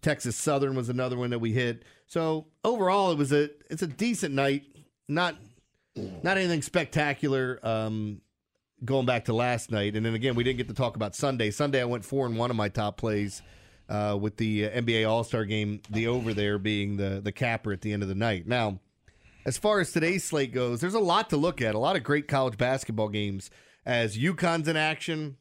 Texas 0.00 0.36
Southern 0.36 0.74
was 0.74 0.88
another 0.88 1.16
one 1.16 1.30
that 1.30 1.38
we 1.38 1.52
hit. 1.52 1.84
So 2.06 2.46
overall, 2.64 3.12
it 3.12 3.18
was 3.18 3.30
a 3.32 3.50
it's 3.70 3.82
a 3.82 3.86
decent 3.86 4.34
night. 4.34 4.64
Not 5.06 5.36
not 5.94 6.38
anything 6.38 6.62
spectacular. 6.62 7.60
Um, 7.62 8.22
going 8.84 9.04
back 9.04 9.26
to 9.26 9.34
last 9.34 9.70
night, 9.70 9.94
and 9.94 10.06
then 10.06 10.14
again, 10.14 10.34
we 10.34 10.42
didn't 10.42 10.56
get 10.56 10.68
to 10.68 10.74
talk 10.74 10.96
about 10.96 11.14
Sunday. 11.14 11.50
Sunday, 11.50 11.82
I 11.82 11.84
went 11.84 12.04
four 12.04 12.24
and 12.26 12.38
one 12.38 12.50
of 12.50 12.56
my 12.56 12.70
top 12.70 12.96
plays 12.96 13.42
uh, 13.90 14.16
with 14.18 14.36
the 14.36 14.68
NBA 14.68 15.08
All 15.08 15.24
Star 15.24 15.44
game. 15.44 15.82
The 15.90 16.06
over 16.06 16.32
there 16.32 16.58
being 16.58 16.96
the 16.96 17.20
the 17.22 17.32
capper 17.32 17.72
at 17.72 17.82
the 17.82 17.92
end 17.92 18.02
of 18.02 18.08
the 18.08 18.14
night. 18.14 18.46
Now, 18.46 18.78
as 19.44 19.58
far 19.58 19.80
as 19.80 19.92
today's 19.92 20.24
slate 20.24 20.52
goes, 20.52 20.80
there's 20.80 20.94
a 20.94 21.00
lot 21.00 21.30
to 21.30 21.36
look 21.36 21.60
at. 21.60 21.74
A 21.74 21.78
lot 21.78 21.96
of 21.96 22.04
great 22.04 22.28
college 22.28 22.56
basketball 22.56 23.08
games 23.08 23.50
as 23.84 24.16
UConn's 24.16 24.68
in 24.68 24.76
action. 24.76 25.36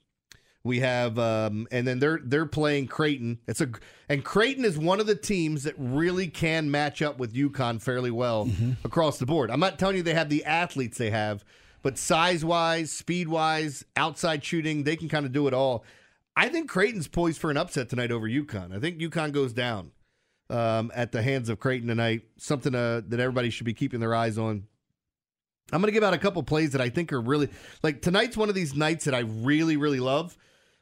We 0.64 0.82
have, 0.82 1.18
um, 1.18 1.68
and 1.72 1.88
then 1.88 2.00
they're 2.00 2.20
they're 2.22 2.46
playing 2.46 2.88
Creighton. 2.88 3.40
It's 3.48 3.62
a 3.62 3.70
and 4.10 4.26
Creighton 4.26 4.66
is 4.66 4.78
one 4.78 5.00
of 5.00 5.06
the 5.06 5.16
teams 5.16 5.64
that 5.64 5.76
really 5.78 6.28
can 6.28 6.70
match 6.70 7.02
up 7.02 7.18
with 7.18 7.34
UConn 7.34 7.82
fairly 7.82 8.12
well 8.12 8.50
across 8.84 9.20
the 9.20 9.26
board. 9.26 9.52
I'm 9.52 9.62
not 9.62 9.80
telling 9.80 9.96
you 9.96 10.04
they 10.04 10.14
have 10.14 10.30
the 10.30 10.44
athletes 10.44 10.98
they 10.98 11.12
have, 11.12 11.46
but 11.82 11.98
size 11.98 12.44
wise, 12.44 12.92
speed 12.92 13.30
wise, 13.30 13.86
outside 13.96 14.44
shooting, 14.44 14.84
they 14.84 14.98
can 14.98 15.08
kind 15.08 15.26
of 15.26 15.32
do 15.32 15.48
it 15.48 15.54
all. 15.54 15.86
I 16.40 16.48
think 16.48 16.70
Creighton's 16.70 17.10
poised 17.10 17.42
for 17.42 17.52
an 17.52 17.58
upset 17.58 17.90
tonight 17.90 18.14
over 18.14 18.26
UConn. 18.26 18.74
I 18.74 18.80
think 18.80 18.98
UConn 18.98 19.34
goes 19.34 19.52
down 19.52 19.92
um, 20.50 20.90
at 20.96 21.12
the 21.12 21.22
hands 21.22 21.50
of 21.50 21.60
Creighton 21.60 21.90
tonight. 21.90 22.22
Something 22.38 22.74
uh, 22.74 23.02
that 23.10 23.20
everybody 23.20 23.50
should 23.50 23.66
be 23.66 23.74
keeping 23.74 24.00
their 24.00 24.16
eyes 24.16 24.38
on. 24.38 24.64
I'm 25.74 25.82
going 25.82 25.90
to 25.90 25.92
give 25.92 26.02
out 26.02 26.14
a 26.14 26.18
couple 26.18 26.42
plays 26.44 26.72
that 26.72 26.80
I 26.80 26.88
think 26.88 27.12
are 27.12 27.20
really 27.20 27.50
like 27.84 28.02
tonight's 28.02 28.38
one 28.38 28.48
of 28.48 28.56
these 28.56 28.74
nights 28.74 29.04
that 29.04 29.14
I 29.14 29.20
really, 29.20 29.76
really 29.76 30.00
love. 30.00 30.38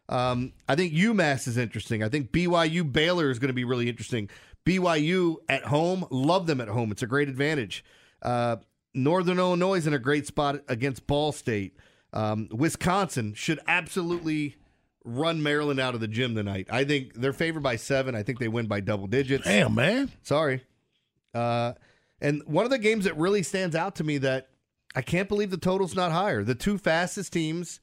Um, 0.09 0.53
I 0.69 0.75
think 0.75 0.93
UMass 0.93 1.47
is 1.47 1.57
interesting. 1.57 2.03
I 2.03 2.09
think 2.09 2.31
BYU 2.31 2.89
Baylor 2.93 3.31
is 3.31 3.39
going 3.39 3.49
to 3.49 3.53
be 3.53 3.63
really 3.63 3.89
interesting. 3.89 4.29
BYU 4.63 5.37
at 5.49 5.63
home, 5.63 6.05
love 6.11 6.45
them 6.45 6.61
at 6.61 6.67
home. 6.67 6.91
It's 6.91 7.01
a 7.01 7.07
great 7.07 7.29
advantage. 7.29 7.83
Uh, 8.21 8.57
Northern 8.93 9.39
Illinois 9.39 9.79
is 9.79 9.87
in 9.87 9.95
a 9.95 9.99
great 9.99 10.27
spot 10.27 10.59
against 10.67 11.07
Ball 11.07 11.31
State. 11.31 11.77
Um, 12.13 12.47
Wisconsin 12.51 13.33
should 13.33 13.59
absolutely 13.67 14.55
run 15.07 15.41
Maryland 15.41 15.79
out 15.79 15.95
of 15.95 16.01
the 16.01 16.07
gym 16.07 16.35
tonight. 16.35 16.67
I 16.69 16.83
think 16.83 17.13
they're 17.13 17.33
favored 17.33 17.63
by 17.63 17.77
seven. 17.77 18.13
I 18.13 18.23
think 18.23 18.39
they 18.39 18.49
win 18.49 18.67
by 18.67 18.81
double 18.81 19.07
digits. 19.07 19.45
Damn, 19.45 19.73
man. 19.73 20.11
Sorry. 20.21 20.63
Uh, 21.33 21.73
and 22.19 22.43
one 22.45 22.65
of 22.65 22.71
the 22.71 22.77
games 22.77 23.05
that 23.05 23.17
really 23.17 23.41
stands 23.41 23.75
out 23.75 23.95
to 23.95 24.03
me 24.03 24.17
that 24.19 24.49
I 24.95 25.01
can't 25.01 25.29
believe 25.29 25.49
the 25.49 25.57
total's 25.57 25.95
not 25.95 26.11
higher. 26.11 26.43
The 26.43 26.55
two 26.55 26.77
fastest 26.77 27.31
teams 27.31 27.79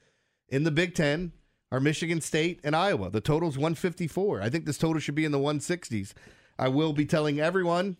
in 0.49 0.65
the 0.65 0.71
Big 0.71 0.95
Ten 0.95 1.33
are 1.73 1.81
Michigan 1.81 2.21
State 2.21 2.61
and 2.63 2.77
Iowa. 2.77 3.11
The 3.11 3.23
total's 3.23 3.57
154. 3.57 4.43
I 4.43 4.51
think 4.51 4.67
this 4.67 4.79
total 4.79 5.01
should 5.01 5.15
be 5.15 5.25
in 5.25 5.33
the 5.33 5.39
160s. 5.39 6.13
I 6.59 6.69
will 6.69 6.93
be 6.93 7.07
telling 7.07 7.41
everyone, 7.41 7.97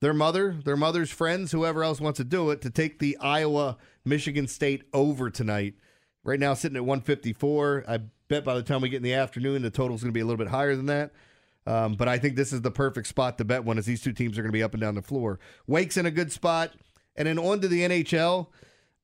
their 0.00 0.14
mother, 0.14 0.56
their 0.64 0.76
mother's 0.76 1.10
friends, 1.10 1.50
whoever 1.50 1.82
else 1.82 2.00
wants 2.00 2.18
to 2.18 2.24
do 2.24 2.50
it, 2.50 2.60
to 2.62 2.70
take 2.70 2.98
the 2.98 3.16
Iowa 3.18 3.78
Michigan 4.04 4.46
State 4.46 4.84
over 4.92 5.28
tonight. 5.28 5.74
Right 6.22 6.38
now, 6.38 6.54
sitting 6.54 6.76
at 6.76 6.84
154. 6.84 7.84
I 7.88 7.98
bet 8.30 8.44
by 8.44 8.54
the 8.54 8.62
time 8.62 8.80
we 8.80 8.88
get 8.88 8.98
in 8.98 9.02
the 9.02 9.12
afternoon, 9.12 9.60
the 9.60 9.70
total's 9.70 10.00
going 10.02 10.10
to 10.10 10.14
be 10.14 10.20
a 10.20 10.24
little 10.24 10.38
bit 10.38 10.48
higher 10.48 10.74
than 10.74 10.86
that. 10.86 11.10
Um, 11.66 11.94
but 11.94 12.08
I 12.08 12.16
think 12.16 12.36
this 12.36 12.52
is 12.52 12.62
the 12.62 12.70
perfect 12.70 13.08
spot 13.08 13.36
to 13.36 13.44
bet 13.44 13.64
one, 13.64 13.76
as 13.76 13.84
these 13.84 14.00
two 14.00 14.12
teams 14.12 14.38
are 14.38 14.42
going 14.42 14.52
to 14.52 14.56
be 14.56 14.62
up 14.62 14.72
and 14.72 14.80
down 14.80 14.94
the 14.94 15.02
floor. 15.02 15.38
Wake's 15.66 15.98
in 15.98 16.06
a 16.06 16.10
good 16.10 16.32
spot, 16.32 16.72
and 17.16 17.28
then 17.28 17.38
on 17.38 17.60
to 17.60 17.68
the 17.68 17.82
NHL. 17.82 18.46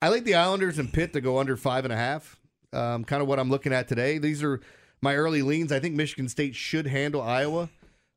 I 0.01 0.09
like 0.09 0.25
the 0.25 0.35
Islanders 0.35 0.79
and 0.79 0.91
Pitt 0.91 1.13
to 1.13 1.21
go 1.21 1.39
under 1.39 1.57
five 1.57 1.85
and 1.85 1.93
a 1.93 1.97
half. 1.97 2.41
Um, 2.73 3.05
kind 3.05 3.21
of 3.21 3.29
what 3.29 3.39
I'm 3.39 3.51
looking 3.51 3.73
at 3.73 3.89
today. 3.89 4.19
These 4.19 4.43
are 4.43 4.61
my 5.03 5.15
early 5.17 5.43
leans. 5.43 5.73
I 5.73 5.81
think 5.81 5.95
Michigan 5.95 6.29
State 6.29 6.55
should 6.55 6.87
handle 6.87 7.21
Iowa. 7.21 7.69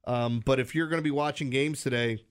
Um, 0.08 0.42
but 0.46 0.60
if 0.60 0.74
you're 0.74 0.88
going 0.88 1.00
to 1.00 1.04
be 1.04 1.12
watching 1.12 1.50
games 1.50 1.82
today, 1.82 2.24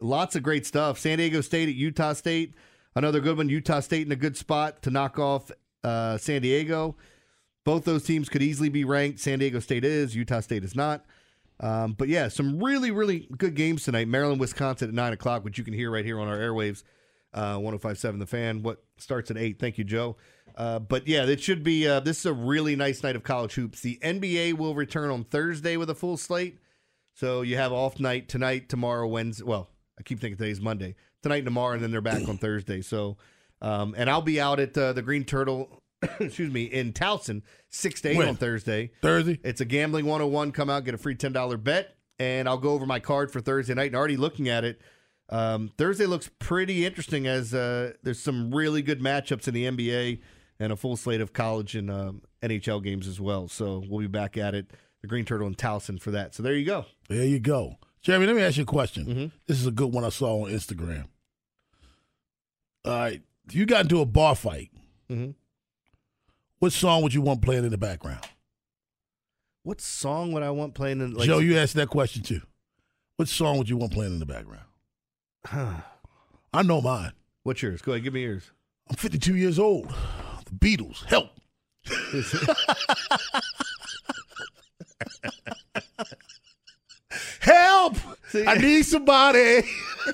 lots 0.00 0.36
of 0.36 0.42
great 0.42 0.66
stuff. 0.66 0.98
San 0.98 1.18
Diego 1.18 1.40
State 1.40 1.68
at 1.68 1.74
Utah 1.74 2.12
State, 2.12 2.54
another 2.94 3.20
good 3.20 3.36
one. 3.36 3.48
Utah 3.48 3.80
State 3.80 4.06
in 4.06 4.12
a 4.12 4.16
good 4.16 4.36
spot 4.36 4.82
to 4.82 4.90
knock 4.90 5.18
off 5.18 5.50
uh, 5.84 6.18
San 6.18 6.42
Diego. 6.42 6.96
Both 7.66 7.84
those 7.84 8.04
teams 8.04 8.28
could 8.28 8.44
easily 8.44 8.68
be 8.68 8.84
ranked. 8.84 9.18
San 9.18 9.40
Diego 9.40 9.58
State 9.58 9.84
is, 9.84 10.14
Utah 10.14 10.38
State 10.38 10.62
is 10.62 10.76
not. 10.76 11.04
Um, 11.58 11.94
but 11.94 12.06
yeah, 12.06 12.28
some 12.28 12.62
really, 12.62 12.92
really 12.92 13.28
good 13.36 13.56
games 13.56 13.82
tonight. 13.82 14.06
Maryland, 14.06 14.38
Wisconsin 14.38 14.88
at 14.88 14.94
9 14.94 15.12
o'clock, 15.14 15.42
which 15.42 15.58
you 15.58 15.64
can 15.64 15.74
hear 15.74 15.90
right 15.90 16.04
here 16.04 16.20
on 16.20 16.28
our 16.28 16.36
airwaves, 16.38 16.84
uh, 17.34 17.56
1057 17.56 18.20
The 18.20 18.26
Fan. 18.26 18.62
What 18.62 18.84
starts 18.98 19.32
at 19.32 19.36
8. 19.36 19.58
Thank 19.58 19.78
you, 19.78 19.84
Joe. 19.84 20.16
Uh, 20.54 20.78
but 20.78 21.08
yeah, 21.08 21.24
it 21.24 21.40
should 21.40 21.64
be, 21.64 21.88
uh, 21.88 21.98
this 21.98 22.20
is 22.20 22.26
a 22.26 22.32
really 22.32 22.76
nice 22.76 23.02
night 23.02 23.16
of 23.16 23.24
college 23.24 23.54
hoops. 23.54 23.80
The 23.80 23.98
NBA 24.00 24.52
will 24.52 24.76
return 24.76 25.10
on 25.10 25.24
Thursday 25.24 25.76
with 25.76 25.90
a 25.90 25.94
full 25.96 26.16
slate. 26.16 26.60
So 27.14 27.42
you 27.42 27.56
have 27.56 27.72
off 27.72 27.98
night 27.98 28.28
tonight, 28.28 28.68
tomorrow, 28.68 29.08
Wednesday. 29.08 29.42
Well, 29.42 29.70
I 29.98 30.04
keep 30.04 30.20
thinking 30.20 30.36
today's 30.36 30.60
Monday. 30.60 30.94
Tonight 31.20 31.44
tomorrow, 31.44 31.74
and 31.74 31.82
then 31.82 31.90
they're 31.90 32.00
back 32.00 32.28
on 32.28 32.38
Thursday. 32.38 32.80
So, 32.80 33.16
um, 33.60 33.92
and 33.98 34.08
I'll 34.08 34.22
be 34.22 34.40
out 34.40 34.60
at 34.60 34.78
uh, 34.78 34.92
the 34.92 35.02
Green 35.02 35.24
Turtle, 35.24 35.82
excuse 36.20 36.52
me, 36.52 36.64
in 36.64 36.92
Towson, 36.92 37.42
6 37.70 38.00
to 38.02 38.08
8 38.10 38.16
When? 38.16 38.28
on 38.28 38.36
Thursday. 38.36 38.90
Thursday? 39.02 39.40
It's 39.44 39.60
a 39.60 39.64
gambling 39.64 40.06
101. 40.06 40.52
Come 40.52 40.70
out, 40.70 40.84
get 40.84 40.94
a 40.94 40.98
free 40.98 41.14
$10 41.14 41.62
bet, 41.62 41.96
and 42.18 42.48
I'll 42.48 42.58
go 42.58 42.70
over 42.72 42.86
my 42.86 43.00
card 43.00 43.30
for 43.30 43.40
Thursday 43.40 43.74
night. 43.74 43.86
And 43.88 43.96
already 43.96 44.16
looking 44.16 44.48
at 44.48 44.64
it, 44.64 44.80
um, 45.28 45.72
Thursday 45.76 46.06
looks 46.06 46.30
pretty 46.38 46.84
interesting 46.86 47.26
as 47.26 47.52
uh, 47.52 47.92
there's 48.02 48.20
some 48.20 48.54
really 48.54 48.82
good 48.82 49.00
matchups 49.00 49.48
in 49.48 49.54
the 49.54 49.64
NBA 49.66 50.20
and 50.60 50.72
a 50.72 50.76
full 50.76 50.96
slate 50.96 51.20
of 51.20 51.32
college 51.32 51.74
and 51.74 51.90
um, 51.90 52.22
NHL 52.42 52.82
games 52.82 53.06
as 53.08 53.20
well. 53.20 53.48
So 53.48 53.82
we'll 53.88 54.00
be 54.00 54.06
back 54.06 54.36
at 54.38 54.54
it, 54.54 54.70
the 55.02 55.08
Green 55.08 55.24
Turtle 55.24 55.46
in 55.48 55.54
Towson 55.54 56.00
for 56.00 56.12
that. 56.12 56.34
So 56.34 56.42
there 56.42 56.54
you 56.54 56.64
go. 56.64 56.86
There 57.08 57.24
you 57.24 57.40
go. 57.40 57.76
Jeremy, 58.02 58.26
let 58.26 58.36
me 58.36 58.42
ask 58.42 58.56
you 58.56 58.62
a 58.62 58.66
question. 58.66 59.06
Mm-hmm. 59.06 59.26
This 59.48 59.58
is 59.60 59.66
a 59.66 59.72
good 59.72 59.92
one 59.92 60.04
I 60.04 60.10
saw 60.10 60.44
on 60.44 60.50
Instagram. 60.52 61.06
All 62.84 62.92
right. 62.92 63.20
You 63.50 63.66
got 63.66 63.82
into 63.82 64.00
a 64.00 64.06
bar 64.06 64.34
fight, 64.34 64.70
Mhm. 65.10 65.34
What 66.58 66.72
song 66.72 67.02
would 67.02 67.14
you 67.14 67.22
want 67.22 67.42
playing 67.42 67.64
in 67.64 67.70
the 67.70 67.78
background? 67.78 68.24
What 69.62 69.80
song 69.80 70.32
would 70.32 70.42
I 70.42 70.50
want 70.50 70.74
playing 70.74 71.00
in? 71.00 71.14
Like, 71.14 71.26
Joe, 71.26 71.38
you 71.38 71.56
asked 71.58 71.74
that 71.74 71.88
question 71.88 72.22
too. 72.22 72.40
What 73.16 73.28
song 73.28 73.58
would 73.58 73.68
you 73.68 73.76
want 73.76 73.92
playing 73.92 74.12
in 74.12 74.20
the 74.20 74.26
background? 74.26 74.64
Huh. 75.44 75.80
I 76.52 76.62
know 76.62 76.80
mine. 76.80 77.12
What's 77.42 77.62
yours? 77.62 77.82
Go 77.82 77.92
ahead, 77.92 78.04
give 78.04 78.14
me 78.14 78.22
yours. 78.22 78.50
I'm 78.88 78.96
52 78.96 79.36
years 79.36 79.58
old. 79.58 79.92
The 80.44 80.52
Beatles. 80.52 81.04
Help. 81.06 81.30
Help! 87.40 87.96
I 88.34 88.58
need 88.58 88.82
somebody. 88.82 89.62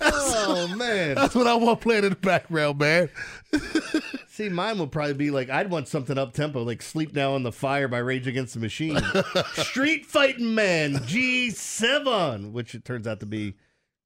oh 0.00 0.74
man, 0.76 1.16
That's 1.16 1.34
what 1.34 1.46
I 1.46 1.54
want 1.54 1.80
playing 1.80 2.04
in 2.04 2.10
the 2.10 2.16
background, 2.16 2.78
man. 2.78 3.08
See, 4.32 4.48
mine 4.48 4.78
would 4.78 4.90
probably 4.90 5.12
be 5.12 5.30
like 5.30 5.50
I'd 5.50 5.68
want 5.70 5.88
something 5.88 6.16
up 6.16 6.32
tempo, 6.32 6.62
like 6.62 6.80
"Sleep 6.80 7.14
Now 7.14 7.36
in 7.36 7.42
the 7.42 7.52
Fire" 7.52 7.86
by 7.86 7.98
Rage 7.98 8.26
Against 8.26 8.54
the 8.54 8.60
Machine, 8.60 8.98
Street 9.52 10.06
Fighting 10.06 10.54
Man 10.54 10.94
G7, 10.94 12.50
which 12.50 12.74
it 12.74 12.82
turns 12.82 13.06
out 13.06 13.20
to 13.20 13.26
be. 13.26 13.56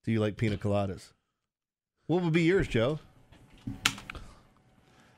Do 0.04 0.10
you 0.10 0.18
like 0.18 0.36
pina 0.36 0.56
coladas? 0.56 1.12
What 2.08 2.24
would 2.24 2.32
be 2.32 2.42
yours, 2.42 2.66
Joe? 2.66 2.98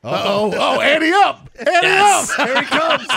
Uh-oh. 0.04 0.52
Oh, 0.54 0.80
Andy 0.82 1.10
up. 1.10 1.48
Andy 1.58 1.70
Yes, 1.72 2.38
up. 2.38 2.46
here 2.46 2.60
he 2.60 2.66
comes. 2.66 3.08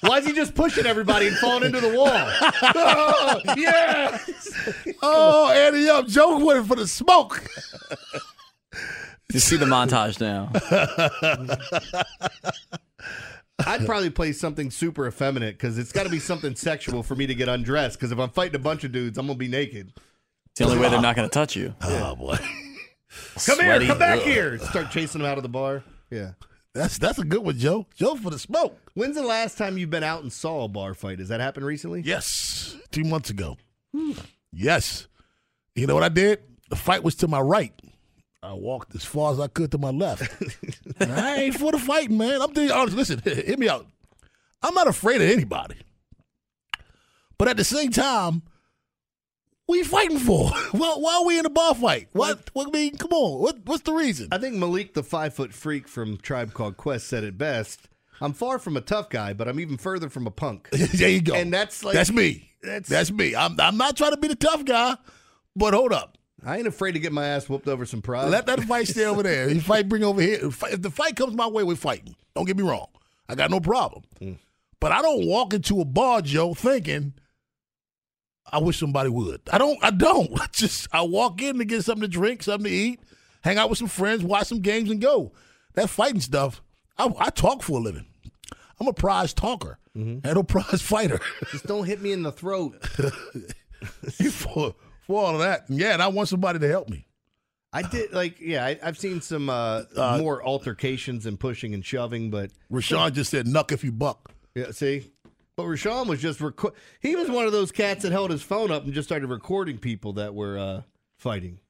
Why 0.00 0.18
is 0.20 0.26
he 0.26 0.32
just 0.32 0.54
pushing 0.54 0.86
everybody 0.86 1.28
and 1.28 1.36
falling 1.36 1.64
into 1.64 1.80
the 1.80 1.94
wall? 1.94 2.08
oh, 2.12 3.40
yes. 3.58 4.30
Oh, 5.02 5.50
Andy 5.50 5.86
up. 5.90 6.06
Joe 6.08 6.42
went 6.42 6.66
for 6.66 6.76
the 6.76 6.86
smoke. 6.88 7.44
You 9.32 9.40
see 9.40 9.56
the 9.56 9.66
montage 9.66 10.20
now. 10.20 10.50
I'd 13.66 13.84
probably 13.84 14.10
play 14.10 14.32
something 14.32 14.70
super 14.70 15.06
effeminate 15.06 15.54
because 15.56 15.78
it's 15.78 15.92
got 15.92 16.04
to 16.04 16.08
be 16.08 16.18
something 16.18 16.54
sexual 16.56 17.02
for 17.02 17.14
me 17.14 17.26
to 17.26 17.34
get 17.34 17.48
undressed. 17.48 17.98
Because 17.98 18.10
if 18.12 18.18
I'm 18.18 18.30
fighting 18.30 18.56
a 18.56 18.60
bunch 18.60 18.84
of 18.84 18.92
dudes, 18.92 19.18
I'm 19.18 19.26
gonna 19.26 19.38
be 19.38 19.48
naked. 19.48 19.92
It's 20.46 20.58
the 20.58 20.64
only 20.64 20.78
way 20.78 20.88
they're 20.88 21.00
not 21.00 21.14
going 21.14 21.28
to 21.28 21.32
touch 21.32 21.54
you. 21.56 21.74
Oh 21.82 22.16
boy. 22.16 22.36
Come 23.34 23.56
Sweaty. 23.56 23.84
here, 23.86 23.88
come 23.88 23.98
back 23.98 24.18
Ugh. 24.20 24.24
here. 24.24 24.58
Start 24.58 24.90
chasing 24.92 25.20
them 25.20 25.28
out 25.30 25.36
of 25.36 25.42
the 25.42 25.48
bar. 25.48 25.82
Yeah. 26.10 26.32
That's 26.74 26.96
that's 26.98 27.18
a 27.18 27.24
good 27.24 27.42
one, 27.44 27.58
Joe. 27.58 27.86
Joe 27.94 28.14
for 28.14 28.30
the 28.30 28.38
smoke. 28.38 28.78
When's 28.94 29.16
the 29.16 29.22
last 29.24 29.58
time 29.58 29.76
you've 29.76 29.90
been 29.90 30.04
out 30.04 30.22
and 30.22 30.32
saw 30.32 30.62
a 30.64 30.68
bar 30.68 30.94
fight? 30.94 31.18
Has 31.18 31.28
that 31.28 31.40
happened 31.40 31.66
recently? 31.66 32.02
Yes. 32.02 32.76
Two 32.92 33.02
months 33.02 33.28
ago. 33.30 33.56
Hmm. 33.92 34.12
Yes. 34.52 35.08
You 35.74 35.88
know 35.88 35.94
what 35.94 36.04
I 36.04 36.08
did? 36.08 36.40
The 36.68 36.76
fight 36.76 37.02
was 37.02 37.16
to 37.16 37.26
my 37.28 37.40
right. 37.40 37.72
I 38.42 38.54
walked 38.54 38.94
as 38.94 39.04
far 39.04 39.32
as 39.32 39.40
I 39.40 39.48
could 39.48 39.70
to 39.72 39.78
my 39.78 39.90
left. 39.90 40.22
I 41.00 41.36
ain't 41.36 41.58
for 41.58 41.72
the 41.72 41.78
fighting, 41.78 42.16
man. 42.16 42.40
I'm 42.40 42.52
being 42.52 42.70
honest. 42.70 42.96
Listen, 42.96 43.18
hit 43.24 43.58
me 43.58 43.68
out. 43.68 43.86
I'm 44.62 44.74
not 44.74 44.86
afraid 44.88 45.20
of 45.20 45.28
anybody. 45.28 45.76
But 47.36 47.48
at 47.48 47.56
the 47.56 47.64
same 47.64 47.90
time, 47.90 48.42
we 49.68 49.82
fighting 49.82 50.18
for? 50.18 50.50
Why, 50.72 50.94
why 50.96 51.16
are 51.16 51.24
we 51.24 51.38
in 51.38 51.46
a 51.46 51.50
bar 51.50 51.74
fight? 51.74 52.08
What? 52.12 52.50
what 52.54 52.68
I 52.68 52.70
mean, 52.70 52.96
come 52.96 53.12
on. 53.12 53.40
What, 53.40 53.58
what's 53.64 53.82
the 53.82 53.92
reason? 53.92 54.28
I 54.32 54.38
think 54.38 54.56
Malik, 54.56 54.94
the 54.94 55.02
five 55.02 55.32
foot 55.32 55.54
freak 55.54 55.86
from 55.86 56.16
Tribe 56.18 56.52
Called 56.52 56.76
Quest, 56.76 57.06
said 57.06 57.24
it 57.24 57.38
best. 57.38 57.88
I'm 58.20 58.32
far 58.32 58.58
from 58.58 58.76
a 58.76 58.80
tough 58.80 59.08
guy, 59.08 59.32
but 59.32 59.48
I'm 59.48 59.60
even 59.60 59.78
further 59.78 60.10
from 60.10 60.26
a 60.26 60.30
punk. 60.30 60.68
there 60.70 61.08
you 61.08 61.22
go. 61.22 61.34
And 61.34 61.52
that's 61.52 61.84
like 61.84 61.94
that's 61.94 62.10
me. 62.10 62.50
That's, 62.62 62.88
That's 62.88 63.10
me. 63.10 63.34
I'm, 63.34 63.58
I'm 63.58 63.76
not 63.76 63.96
trying 63.96 64.10
to 64.10 64.16
be 64.18 64.28
the 64.28 64.34
tough 64.34 64.64
guy, 64.64 64.96
but 65.56 65.72
hold 65.72 65.92
up. 65.92 66.18
I 66.44 66.58
ain't 66.58 66.66
afraid 66.66 66.92
to 66.92 66.98
get 66.98 67.12
my 67.12 67.26
ass 67.26 67.48
whooped 67.48 67.68
over 67.68 67.84
some 67.84 68.02
pride. 68.02 68.30
Let 68.30 68.46
that 68.46 68.60
fight 68.64 68.88
stay 68.88 69.04
over 69.04 69.22
there. 69.22 69.48
If 69.48 69.64
fight 69.64 69.88
bring 69.88 70.04
over 70.04 70.20
here. 70.20 70.38
If, 70.46 70.62
if 70.64 70.82
the 70.82 70.90
fight 70.90 71.16
comes 71.16 71.34
my 71.34 71.46
way, 71.46 71.62
we're 71.62 71.76
fighting. 71.76 72.16
Don't 72.34 72.46
get 72.46 72.56
me 72.56 72.62
wrong. 72.62 72.86
I 73.28 73.34
got 73.34 73.50
no 73.50 73.60
problem. 73.60 74.04
Mm. 74.20 74.38
But 74.80 74.92
I 74.92 75.02
don't 75.02 75.26
walk 75.26 75.52
into 75.52 75.80
a 75.80 75.84
bar, 75.84 76.22
Joe, 76.22 76.54
thinking 76.54 77.14
I 78.52 78.58
wish 78.58 78.78
somebody 78.78 79.10
would. 79.10 79.42
I 79.52 79.58
don't. 79.58 79.78
I 79.82 79.90
don't. 79.90 80.30
I 80.40 80.46
just 80.52 80.88
I 80.92 81.02
walk 81.02 81.42
in 81.42 81.58
to 81.58 81.64
get 81.64 81.84
something 81.84 82.02
to 82.02 82.08
drink, 82.08 82.42
something 82.42 82.70
to 82.70 82.76
eat, 82.76 83.00
hang 83.42 83.58
out 83.58 83.68
with 83.70 83.78
some 83.78 83.88
friends, 83.88 84.24
watch 84.24 84.48
some 84.48 84.60
games, 84.60 84.90
and 84.90 85.00
go. 85.00 85.32
That 85.74 85.90
fighting 85.90 86.20
stuff. 86.20 86.62
I, 86.98 87.10
I 87.18 87.30
talk 87.30 87.62
for 87.62 87.78
a 87.78 87.82
living. 87.82 88.06
I'm 88.78 88.88
a 88.88 88.92
prize 88.92 89.32
talker 89.34 89.78
and 89.94 90.24
a 90.24 90.42
prize 90.44 90.82
fighter. 90.82 91.20
Just 91.50 91.66
don't 91.66 91.84
hit 91.84 92.00
me 92.00 92.12
in 92.12 92.22
the 92.22 92.32
throat. 92.32 92.82
for 94.22 94.30
for 94.30 94.74
all 95.16 95.34
of 95.34 95.40
that, 95.40 95.64
yeah. 95.68 95.92
And 95.92 96.02
I 96.02 96.08
want 96.08 96.28
somebody 96.28 96.58
to 96.58 96.68
help 96.68 96.88
me. 96.88 97.06
I 97.72 97.82
did 97.82 98.12
like 98.12 98.40
yeah. 98.40 98.64
I, 98.66 98.78
I've 98.82 98.98
seen 98.98 99.20
some 99.20 99.48
uh, 99.48 99.82
Uh, 99.96 100.18
more 100.20 100.42
altercations 100.44 101.24
and 101.26 101.38
pushing 101.38 101.72
and 101.74 101.84
shoving, 101.84 102.30
but 102.30 102.50
Rashawn 102.70 103.12
just 103.12 103.30
said, 103.30 103.46
"Knuck 103.46 103.70
if 103.72 103.84
you 103.84 103.92
buck." 103.92 104.32
Yeah, 104.56 104.72
see, 104.72 105.10
but 105.56 105.64
Rashawn 105.66 106.06
was 106.08 106.20
just 106.20 106.40
reco- 106.40 106.74
he 107.00 107.14
was 107.14 107.30
one 107.30 107.46
of 107.46 107.52
those 107.52 107.70
cats 107.70 108.02
that 108.02 108.10
held 108.10 108.30
his 108.32 108.42
phone 108.42 108.72
up 108.72 108.84
and 108.84 108.92
just 108.92 109.08
started 109.08 109.28
recording 109.28 109.78
people 109.78 110.14
that 110.14 110.34
were 110.34 110.58
uh, 110.58 110.82
fighting. 111.16 111.60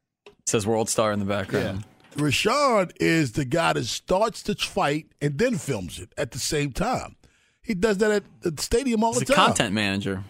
says 0.46 0.66
World 0.66 0.88
Star 0.88 1.12
in 1.12 1.18
the 1.18 1.26
background. 1.26 1.85
Rashawn 2.16 2.90
is 2.98 3.33
the 3.33 3.44
guy 3.44 3.74
that 3.74 3.85
starts 3.85 4.42
the 4.42 4.55
fight 4.55 5.07
and 5.20 5.38
then 5.38 5.57
films 5.59 5.98
it 6.00 6.12
at 6.16 6.31
the 6.33 6.38
same 6.38 6.72
time. 6.72 7.16
He 7.62 7.74
does 7.74 7.98
that 7.98 8.11
at 8.11 8.24
the 8.40 8.61
stadium 8.62 9.05
all 9.05 9.12
He's 9.12 9.24
the 9.29 9.35
a 9.35 9.37
time. 9.37 9.46
content 9.48 9.74
manager. 9.74 10.24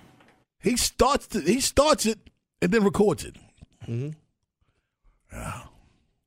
He 0.59 0.77
starts 0.77 1.27
the, 1.29 1.41
he 1.41 1.61
starts 1.61 2.05
it 2.07 2.19
and 2.63 2.73
then 2.73 2.85
records 2.85 3.25
it. 3.25 3.37
Mm-hmm. 3.89 4.11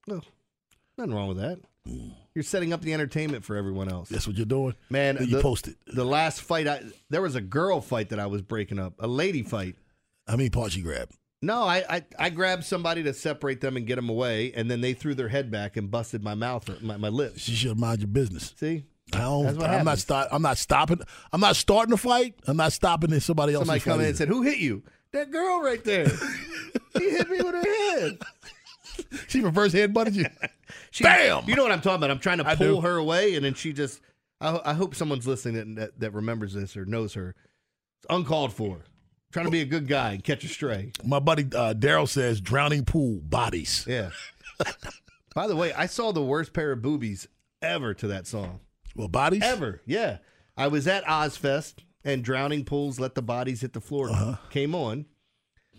No, 0.07 0.21
nothing 0.97 1.13
wrong 1.13 1.27
with 1.29 1.37
that. 1.37 1.59
You're 2.33 2.43
setting 2.43 2.73
up 2.73 2.81
the 2.81 2.93
entertainment 2.93 3.43
for 3.43 3.55
everyone 3.55 3.89
else. 3.89 4.09
That's 4.09 4.25
what 4.25 4.37
you're 4.37 4.45
doing, 4.45 4.75
man. 4.89 5.15
Then 5.15 5.27
you 5.27 5.37
the, 5.37 5.41
post 5.41 5.67
it. 5.67 5.75
The 5.85 6.05
last 6.05 6.41
fight, 6.41 6.67
I, 6.67 6.81
there 7.09 7.21
was 7.21 7.35
a 7.35 7.41
girl 7.41 7.81
fight 7.81 8.09
that 8.09 8.19
I 8.19 8.25
was 8.25 8.41
breaking 8.41 8.79
up, 8.79 8.93
a 8.99 9.07
lady 9.07 9.43
fight. 9.43 9.75
How 10.27 10.37
many 10.37 10.49
parts 10.49 10.75
you 10.75 10.83
grab? 10.83 11.09
No, 11.41 11.63
I, 11.63 11.83
I 11.89 12.03
I 12.17 12.29
grabbed 12.29 12.63
somebody 12.63 13.03
to 13.03 13.13
separate 13.13 13.59
them 13.59 13.75
and 13.75 13.85
get 13.85 13.97
them 13.97 14.07
away, 14.07 14.53
and 14.55 14.71
then 14.71 14.79
they 14.79 14.93
threw 14.93 15.13
their 15.13 15.27
head 15.27 15.51
back 15.51 15.75
and 15.75 15.91
busted 15.91 16.23
my 16.23 16.35
mouth, 16.35 16.81
my, 16.81 16.95
my 16.95 17.09
lips. 17.09 17.49
You 17.49 17.55
should 17.55 17.77
mind 17.77 17.99
your 17.99 18.07
business. 18.07 18.53
See, 18.57 18.85
I 19.11 19.17
don't, 19.17 19.43
That's 19.43 19.57
what 19.57 19.69
I'm 19.69 19.83
not 19.83 19.99
start. 19.99 20.29
I'm 20.31 20.41
not 20.41 20.57
stopping. 20.57 21.01
I'm 21.33 21.41
not 21.41 21.57
starting 21.57 21.93
a 21.93 21.97
fight. 21.97 22.35
I'm 22.47 22.55
not 22.55 22.71
stopping 22.71 23.11
if 23.11 23.23
somebody 23.23 23.53
else. 23.53 23.63
Somebody 23.63 23.81
come 23.81 23.99
in 23.99 24.07
and 24.07 24.17
said, 24.17 24.29
"Who 24.29 24.41
hit 24.41 24.59
you?" 24.59 24.83
That 25.13 25.31
girl 25.31 25.61
right 25.61 25.83
there. 25.83 26.07
he 26.97 27.09
hit 27.11 27.29
me 27.29 27.37
with 27.37 27.53
her 27.53 27.99
head. 27.99 28.17
She 29.27 29.41
reverse 29.41 29.73
headbutted 29.73 30.15
you. 30.15 30.25
She, 30.89 31.03
Bam! 31.03 31.43
You 31.47 31.55
know 31.55 31.63
what 31.63 31.71
I'm 31.71 31.81
talking 31.81 31.97
about? 31.97 32.11
I'm 32.11 32.19
trying 32.19 32.37
to 32.37 32.55
pull 32.55 32.81
her 32.81 32.97
away, 32.97 33.35
and 33.35 33.43
then 33.43 33.55
she 33.55 33.73
just. 33.73 33.99
I, 34.39 34.59
I 34.63 34.73
hope 34.73 34.93
someone's 34.93 35.25
listening 35.25 35.75
that, 35.75 35.99
that 35.99 36.11
remembers 36.13 36.53
this 36.53 36.77
or 36.77 36.85
knows 36.85 37.15
her. 37.15 37.35
It's 37.99 38.07
uncalled 38.09 38.53
for. 38.53 38.81
Trying 39.31 39.45
to 39.45 39.51
be 39.51 39.61
a 39.61 39.65
good 39.65 39.87
guy 39.87 40.11
and 40.11 40.23
catch 40.23 40.43
a 40.43 40.47
stray. 40.47 40.91
My 41.03 41.19
buddy 41.19 41.43
uh, 41.43 41.73
Daryl 41.73 42.07
says, 42.07 42.41
"Drowning 42.41 42.85
pool 42.85 43.21
bodies." 43.21 43.85
Yeah. 43.87 44.11
By 45.35 45.47
the 45.47 45.55
way, 45.55 45.73
I 45.73 45.87
saw 45.87 46.11
the 46.11 46.23
worst 46.23 46.53
pair 46.53 46.71
of 46.71 46.83
boobies 46.83 47.27
ever 47.61 47.95
to 47.95 48.07
that 48.07 48.27
song. 48.27 48.59
Well, 48.95 49.07
bodies 49.07 49.43
ever. 49.43 49.81
Yeah, 49.85 50.19
I 50.55 50.67
was 50.67 50.87
at 50.87 51.03
Ozzfest 51.05 51.75
and 52.03 52.23
Drowning 52.23 52.65
Pools 52.65 52.99
Let 52.99 53.15
the 53.15 53.21
Bodies 53.21 53.61
Hit 53.61 53.73
the 53.73 53.81
Floor 53.81 54.09
Uh-huh. 54.09 54.35
came 54.49 54.73
on, 54.75 55.05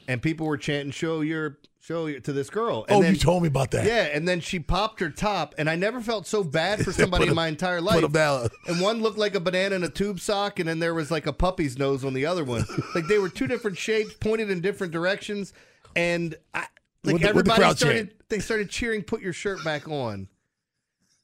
and 0.08 0.20
people 0.22 0.46
were 0.46 0.56
chanting 0.58 0.90
"Show 0.90 1.20
your 1.20 1.58
show 1.80 2.06
your, 2.06 2.20
to 2.20 2.32
this 2.32 2.48
girl." 2.50 2.84
Oh, 2.88 3.02
then, 3.02 3.14
you 3.14 3.20
told 3.20 3.42
me 3.42 3.48
about 3.48 3.70
that. 3.72 3.87
Yeah, 3.87 4.04
and 4.12 4.26
then 4.26 4.40
she 4.40 4.58
popped 4.58 5.00
her 5.00 5.10
top, 5.10 5.54
and 5.58 5.68
I 5.68 5.76
never 5.76 6.00
felt 6.00 6.26
so 6.26 6.42
bad 6.44 6.82
for 6.84 6.92
somebody 7.02 7.24
in 7.24 7.30
a- 7.30 7.34
my 7.34 7.48
entire 7.48 7.80
put 7.82 8.12
life. 8.12 8.50
And 8.66 8.80
one 8.80 9.02
looked 9.02 9.18
like 9.18 9.34
a 9.34 9.40
banana 9.40 9.74
in 9.76 9.84
a 9.84 9.88
tube 9.90 10.20
sock, 10.20 10.58
and 10.58 10.68
then 10.68 10.78
there 10.78 10.94
was 10.94 11.10
like 11.10 11.26
a 11.26 11.32
puppy's 11.32 11.78
nose 11.78 12.04
on 12.04 12.14
the 12.14 12.26
other 12.26 12.44
one. 12.44 12.64
like 12.94 13.06
they 13.06 13.18
were 13.18 13.28
two 13.28 13.46
different 13.46 13.76
shapes, 13.78 14.14
pointed 14.14 14.50
in 14.50 14.60
different 14.60 14.92
directions, 14.92 15.52
and 15.96 16.34
I, 16.54 16.66
like 17.04 17.12
What 17.12 17.12
the- 17.12 17.18
the 17.18 17.28
everybody 17.28 17.60
crowd 17.60 17.76
started. 17.78 18.08
chant? 18.08 18.28
They 18.30 18.38
started 18.40 18.70
cheering, 18.70 19.02
"Put 19.02 19.20
your 19.20 19.32
shirt 19.34 19.62
back 19.64 19.87
on." 19.88 20.28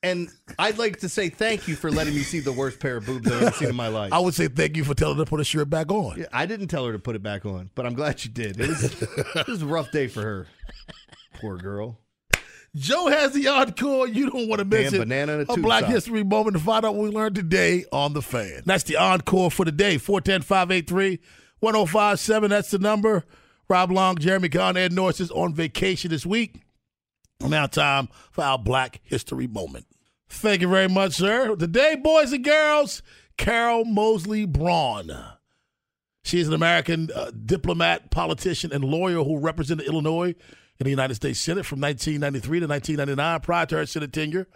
And 0.03 0.31
I'd 0.59 0.79
like 0.79 1.01
to 1.01 1.11
say 1.11 1.29
thank 1.29 1.69
you 1.69 1.77
for 1.77 1.91
letting 1.91 2.15
me 2.15 2.23
see 2.23 2.41
the 2.41 2.53
worst 2.53 2.81
pair 2.81 2.97
of 2.97 3.05
boobs 3.05 3.31
I've 3.31 3.43
ever 3.43 3.51
seen 3.53 3.69
in 3.69 3.77
my 3.77 3.89
life. 3.89 4.15
I 4.15 4.19
would 4.19 4.33
say 4.35 4.49
thank 4.49 4.75
you 4.77 4.85
for 4.85 4.95
telling 4.95 5.19
her 5.19 5.25
to 5.25 5.29
put 5.29 5.41
her 5.41 5.45
shirt 5.45 5.69
back 5.69 5.93
on. 5.93 6.19
Yeah, 6.19 6.25
I 6.33 6.47
didn't 6.47 6.69
tell 6.69 6.87
her 6.87 6.93
to 6.93 6.99
put 6.99 7.17
it 7.17 7.23
back 7.23 7.45
on, 7.45 7.69
but 7.75 7.85
I'm 7.85 7.93
glad 7.95 8.19
she 8.19 8.31
did. 8.31 8.59
It 8.59 8.69
was, 8.69 9.03
it 9.03 9.47
was 9.47 9.61
a 9.63 9.67
rough 9.67 9.93
day 9.93 10.07
for 10.09 10.23
her. 10.23 10.47
Poor 11.35 11.59
girl. 11.59 11.99
Joe 12.75 13.09
has 13.09 13.33
the 13.33 13.49
encore. 13.49 14.07
You 14.09 14.31
don't 14.31 14.49
want 14.49 14.61
to 14.61 14.65
miss 14.65 14.93
Damn 14.93 15.03
it. 15.03 15.05
banana 15.05 15.41
a 15.41 15.45
tube 15.45 15.63
Black. 15.63 15.85
History 15.85 16.23
moment 16.23 16.57
to 16.57 16.63
find 16.63 16.85
out 16.85 16.95
what 16.95 17.05
we 17.05 17.11
learned 17.11 17.35
today 17.35 17.85
on 17.93 18.13
the 18.13 18.23
fan. 18.23 18.63
That's 18.65 18.85
the 18.85 18.97
encore 18.97 19.51
for 19.51 19.65
the 19.65 19.73
day. 19.73 19.97
410-583-1057. 19.97 22.49
That's 22.49 22.71
the 22.71 22.79
number. 22.79 23.25
Rob 23.69 23.91
Long, 23.91 24.17
Jeremy 24.17 24.49
Conn, 24.49 24.77
Ed 24.77 24.93
Norris 24.93 25.21
is 25.21 25.31
on 25.31 25.55
vacation 25.55 26.11
this 26.11 26.25
week. 26.25 26.63
Now 27.41 27.67
time 27.67 28.09
for 28.31 28.45
our 28.45 28.59
Black 28.59 29.01
History 29.03 29.47
moment. 29.47 29.87
Thank 30.31 30.63
you 30.63 30.69
very 30.69 30.89
much, 30.89 31.15
sir. 31.15 31.55
Today, 31.57 31.97
boys 31.97 32.33
and 32.33 32.45
girls, 32.45 33.03
Carol 33.37 33.85
Moseley 33.85 34.47
Braun. 34.47 35.11
She 36.23 36.39
is 36.41 36.47
an 36.47 36.55
American 36.55 37.11
uh, 37.15 37.33
diplomat, 37.33 38.11
politician, 38.11 38.73
and 38.73 38.85
lawyer 38.85 39.25
who 39.25 39.39
represented 39.39 39.87
Illinois 39.87 40.29
in 40.79 40.85
the 40.85 40.91
United 40.91 41.17
States 41.17 41.41
Senate 41.41 41.67
from 41.67 41.81
1993 41.81 42.61
to 42.61 42.67
1999. 42.67 43.41
Prior 43.41 43.67
to 43.67 43.77
her 43.79 43.87
Senate 43.87 44.13
tenure, 44.13 44.47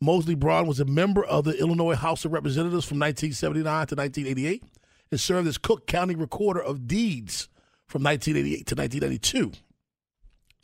Moseley 0.00 0.34
Braun 0.34 0.66
was 0.66 0.80
a 0.80 0.84
member 0.84 1.24
of 1.24 1.44
the 1.44 1.56
Illinois 1.58 1.94
House 1.94 2.24
of 2.24 2.32
Representatives 2.32 2.84
from 2.84 2.98
1979 2.98 3.64
to 3.86 3.94
1988 3.94 4.64
and 5.12 5.20
served 5.20 5.46
as 5.46 5.58
Cook 5.58 5.86
County 5.86 6.16
Recorder 6.16 6.60
of 6.60 6.88
Deeds 6.88 7.48
from 7.86 8.02
1988 8.02 8.66
to 8.66 8.74
1992. 8.74 9.52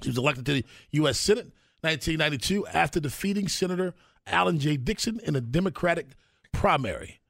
She 0.03 0.09
was 0.09 0.19
elected 0.19 0.45
to 0.47 0.55
the 0.55 0.65
U.S. 0.91 1.21
Senate 1.21 1.53
1992 1.83 2.67
after 2.67 2.99
defeating 2.99 3.47
Senator 3.49 3.95
Alan 4.27 4.59
J. 4.59 4.77
Dixon 4.77 5.21
in 5.25 5.37
a 5.37 5.41
Democratic 5.41 6.09
primary. 6.53 7.21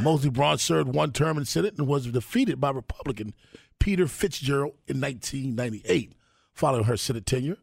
Moseley 0.00 0.30
Braun 0.30 0.58
served 0.58 0.94
one 0.94 1.12
term 1.12 1.36
in 1.36 1.42
the 1.42 1.46
Senate 1.46 1.74
and 1.78 1.86
was 1.86 2.06
defeated 2.06 2.60
by 2.60 2.70
Republican 2.70 3.34
Peter 3.78 4.06
Fitzgerald 4.06 4.74
in 4.86 5.00
1998. 5.00 6.14
Following 6.54 6.84
her 6.84 6.96
Senate 6.96 7.26
tenure, 7.26 7.56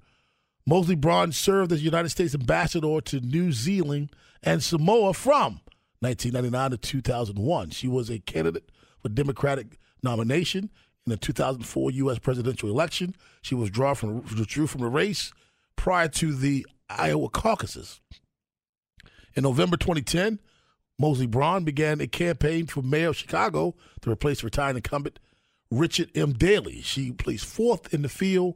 Moseley 0.65 0.95
Braun 0.95 1.31
served 1.31 1.71
as 1.71 1.83
United 1.83 2.09
States 2.09 2.33
ambassador 2.33 3.01
to 3.01 3.19
New 3.19 3.51
Zealand 3.51 4.11
and 4.43 4.63
Samoa 4.63 5.13
from 5.13 5.61
1999 5.99 6.71
to 6.71 6.77
2001. 6.77 7.69
She 7.71 7.87
was 7.87 8.09
a 8.09 8.19
candidate 8.19 8.71
for 9.01 9.09
Democratic 9.09 9.79
nomination 10.03 10.69
in 11.05 11.09
the 11.09 11.17
2004 11.17 11.91
U.S. 11.91 12.19
presidential 12.19 12.69
election. 12.69 13.15
She 13.41 13.55
was 13.55 13.69
drawn 13.69 13.95
from, 13.95 14.21
withdrew 14.21 14.67
from 14.67 14.81
the 14.81 14.87
race 14.87 15.31
prior 15.75 16.07
to 16.09 16.33
the 16.33 16.65
Iowa 16.89 17.29
caucuses. 17.29 18.01
In 19.39 19.43
November 19.43 19.77
2010, 19.77 20.37
Moseley 20.97 21.25
Braun 21.25 21.63
began 21.63 22.01
a 22.01 22.07
campaign 22.07 22.67
for 22.67 22.81
mayor 22.81 23.07
of 23.07 23.15
Chicago 23.15 23.73
to 24.01 24.11
replace 24.11 24.43
retired 24.43 24.75
incumbent 24.75 25.17
Richard 25.71 26.09
M. 26.13 26.33
Daley. 26.33 26.81
She 26.81 27.13
placed 27.13 27.45
fourth 27.45 27.93
in 27.93 28.01
the 28.01 28.09
field 28.09 28.55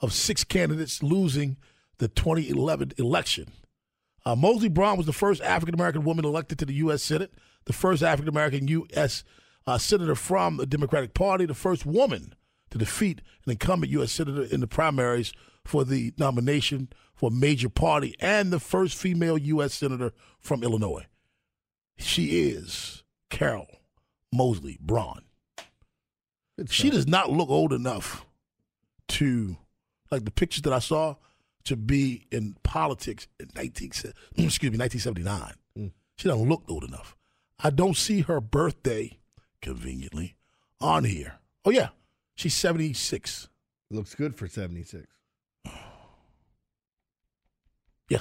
of 0.00 0.12
six 0.12 0.42
candidates, 0.42 1.04
losing 1.04 1.56
the 1.98 2.08
2011 2.08 2.94
election. 2.98 3.52
Uh, 4.26 4.34
Moseley 4.34 4.68
Braun 4.68 4.96
was 4.96 5.06
the 5.06 5.12
first 5.12 5.40
African 5.40 5.76
American 5.76 6.02
woman 6.02 6.24
elected 6.24 6.58
to 6.58 6.66
the 6.66 6.74
U.S. 6.74 7.00
Senate, 7.04 7.32
the 7.66 7.72
first 7.72 8.02
African 8.02 8.28
American 8.28 8.66
U.S. 8.66 9.22
Uh, 9.68 9.78
senator 9.78 10.16
from 10.16 10.56
the 10.56 10.66
Democratic 10.66 11.14
Party, 11.14 11.46
the 11.46 11.54
first 11.54 11.86
woman 11.86 12.34
to 12.70 12.78
defeat 12.78 13.20
an 13.46 13.52
incumbent 13.52 13.92
U.S. 13.92 14.10
senator 14.10 14.42
in 14.42 14.58
the 14.58 14.66
primaries 14.66 15.32
for 15.68 15.84
the 15.84 16.14
nomination 16.16 16.88
for 17.14 17.30
major 17.30 17.68
party, 17.68 18.14
and 18.20 18.50
the 18.50 18.60
first 18.60 18.96
female 18.96 19.36
U.S. 19.36 19.74
senator 19.74 20.12
from 20.40 20.62
Illinois. 20.62 21.04
She 21.98 22.48
is 22.48 23.02
Carol 23.28 23.66
Moseley 24.32 24.78
Braun. 24.80 25.22
She 26.70 26.90
does 26.90 27.06
not 27.06 27.30
look 27.30 27.50
old 27.50 27.72
enough 27.72 28.24
to, 29.08 29.58
like 30.10 30.24
the 30.24 30.30
pictures 30.30 30.62
that 30.62 30.72
I 30.72 30.78
saw, 30.78 31.16
to 31.64 31.76
be 31.76 32.26
in 32.32 32.56
politics 32.62 33.28
in 33.38 33.48
19, 33.54 33.88
excuse 34.36 34.72
me, 34.72 34.78
1979. 34.78 35.52
Mm. 35.78 35.92
She 36.16 36.28
doesn't 36.28 36.48
look 36.48 36.62
old 36.68 36.84
enough. 36.84 37.14
I 37.60 37.70
don't 37.70 37.96
see 37.96 38.22
her 38.22 38.40
birthday, 38.40 39.18
conveniently, 39.60 40.36
on 40.80 41.04
here. 41.04 41.40
Oh, 41.64 41.70
yeah. 41.70 41.88
She's 42.36 42.54
76. 42.54 43.48
Looks 43.90 44.14
good 44.14 44.36
for 44.36 44.46
76. 44.46 45.06
Yeah. 48.08 48.20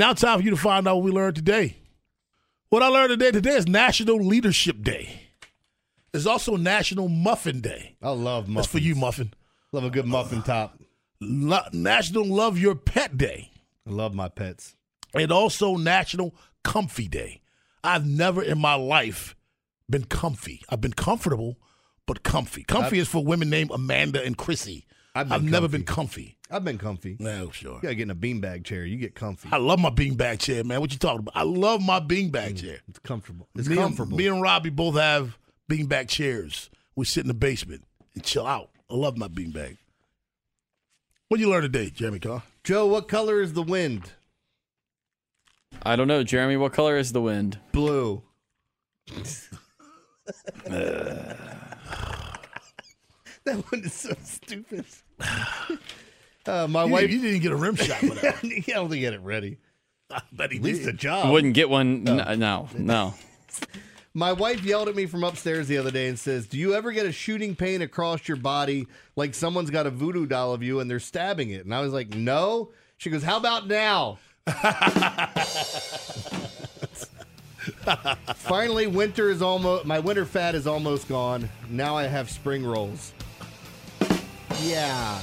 Now, 0.00 0.14
time 0.14 0.38
for 0.38 0.44
you 0.46 0.50
to 0.52 0.56
find 0.56 0.88
out 0.88 0.96
what 0.96 1.04
we 1.04 1.10
learned 1.10 1.36
today. 1.36 1.76
What 2.70 2.82
I 2.82 2.88
learned 2.88 3.10
today 3.10 3.32
today 3.32 3.50
is 3.50 3.68
National 3.68 4.16
Leadership 4.16 4.80
Day. 4.80 5.24
It's 6.14 6.24
also 6.24 6.56
National 6.56 7.10
Muffin 7.10 7.60
Day. 7.60 7.96
I 8.00 8.08
love 8.08 8.48
muffins. 8.48 8.54
That's 8.54 8.66
for 8.68 8.78
you, 8.78 8.94
Muffin. 8.94 9.34
Love 9.72 9.84
a 9.84 9.90
good 9.90 10.06
muffin 10.06 10.40
top. 10.40 10.80
Lo- 11.20 11.68
National 11.74 12.24
Love 12.24 12.56
Your 12.56 12.74
Pet 12.74 13.18
Day. 13.18 13.50
I 13.86 13.90
love 13.90 14.14
my 14.14 14.30
pets. 14.30 14.74
And 15.12 15.30
also 15.30 15.76
National 15.76 16.34
Comfy 16.64 17.06
Day. 17.06 17.42
I've 17.84 18.06
never 18.06 18.42
in 18.42 18.58
my 18.58 18.76
life 18.76 19.36
been 19.90 20.04
comfy. 20.04 20.62
I've 20.70 20.80
been 20.80 20.94
comfortable, 20.94 21.58
but 22.06 22.22
comfy. 22.22 22.64
Comfy 22.64 23.00
is 23.00 23.08
for 23.08 23.22
women 23.22 23.50
named 23.50 23.70
Amanda 23.70 24.24
and 24.24 24.34
Chrissy. 24.38 24.86
I've 25.14 25.30
I've, 25.30 25.44
never 25.44 25.68
been 25.68 25.84
comfy. 25.84 26.38
I've 26.50 26.64
been 26.64 26.78
comfy. 26.78 27.16
No, 27.20 27.50
sure. 27.50 27.74
You 27.74 27.82
gotta 27.82 27.94
get 27.94 28.02
in 28.02 28.10
a 28.10 28.14
beanbag 28.14 28.64
chair. 28.64 28.84
You 28.84 28.96
get 28.96 29.14
comfy. 29.14 29.48
I 29.52 29.58
love 29.58 29.78
my 29.78 29.90
beanbag 29.90 30.40
chair, 30.40 30.64
man. 30.64 30.80
What 30.80 30.92
you 30.92 30.98
talking 30.98 31.20
about? 31.20 31.36
I 31.36 31.44
love 31.44 31.80
my 31.80 32.00
beanbag 32.00 32.52
mm, 32.52 32.60
chair. 32.60 32.80
It's 32.88 32.98
comfortable. 32.98 33.48
It's 33.54 33.68
me 33.68 33.76
comfortable. 33.76 34.10
And, 34.10 34.18
me 34.18 34.26
and 34.26 34.42
Robbie 34.42 34.70
both 34.70 34.96
have 34.96 35.38
beanbag 35.70 36.08
chairs. 36.08 36.70
We 36.96 37.04
sit 37.04 37.22
in 37.22 37.28
the 37.28 37.34
basement 37.34 37.84
and 38.14 38.24
chill 38.24 38.46
out. 38.46 38.70
I 38.90 38.94
love 38.94 39.16
my 39.16 39.28
beanbag. 39.28 39.78
What 41.28 41.38
you 41.38 41.48
learn 41.48 41.62
today, 41.62 41.90
Jeremy 41.90 42.18
Carr? 42.18 42.42
Joe, 42.64 42.86
what 42.86 43.06
color 43.06 43.40
is 43.40 43.52
the 43.52 43.62
wind? 43.62 44.12
I 45.84 45.94
don't 45.94 46.08
know, 46.08 46.24
Jeremy. 46.24 46.56
What 46.56 46.72
color 46.72 46.96
is 46.96 47.12
the 47.12 47.22
wind? 47.22 47.58
Blue. 47.72 48.22
That 53.44 53.56
one 53.72 53.82
is 53.82 53.94
so 53.94 54.14
stupid. 54.22 54.84
Uh, 56.46 56.66
my 56.68 56.84
You 56.84 56.90
wife. 56.92 57.00
didn't- 57.02 57.16
you 57.16 57.22
didn't 57.30 57.42
get 57.42 57.52
a 57.52 57.56
rim 57.56 57.76
shot 57.76 57.98
for 57.98 58.14
that. 58.14 58.24
I 58.42 58.60
don't 58.72 58.88
think 58.90 59.00
get 59.02 59.12
it 59.14 59.20
ready. 59.20 59.58
But 60.32 60.50
he 60.50 60.58
At 60.58 60.64
least 60.64 60.80
did. 60.86 60.94
a 60.94 60.96
job. 60.96 61.30
Wouldn't 61.30 61.54
get 61.54 61.70
one. 61.70 62.04
Oh. 62.08 62.18
n- 62.18 62.38
No, 62.40 62.68
no. 62.76 63.14
My 64.14 64.32
wife 64.32 64.64
yelled 64.64 64.88
at 64.88 64.96
me 64.96 65.06
from 65.06 65.22
upstairs 65.22 65.68
the 65.68 65.78
other 65.78 65.92
day 65.92 66.08
and 66.08 66.18
says, 66.18 66.48
"Do 66.48 66.58
you 66.58 66.74
ever 66.74 66.90
get 66.90 67.06
a 67.06 67.12
shooting 67.12 67.54
pain 67.54 67.80
across 67.80 68.26
your 68.26 68.36
body 68.38 68.88
like 69.14 69.34
someone's 69.36 69.70
got 69.70 69.86
a 69.86 69.90
voodoo 69.90 70.26
doll 70.26 70.52
of 70.52 70.64
you 70.64 70.80
and 70.80 70.90
they're 70.90 70.98
stabbing 70.98 71.50
it?" 71.50 71.64
And 71.64 71.72
I 71.72 71.80
was 71.80 71.92
like, 71.92 72.12
"No." 72.14 72.72
She 72.96 73.08
goes, 73.08 73.22
"How 73.22 73.36
about 73.36 73.68
now?" 73.68 74.18
Finally, 78.36 78.86
winter 78.88 79.30
is 79.30 79.42
almost 79.42 79.84
my 79.84 79.98
winter 79.98 80.24
fat 80.24 80.54
is 80.54 80.66
almost 80.66 81.08
gone. 81.08 81.48
Now 81.68 81.96
I 81.96 82.04
have 82.04 82.30
spring 82.30 82.64
rolls. 82.64 83.12
Yeah. 84.62 85.20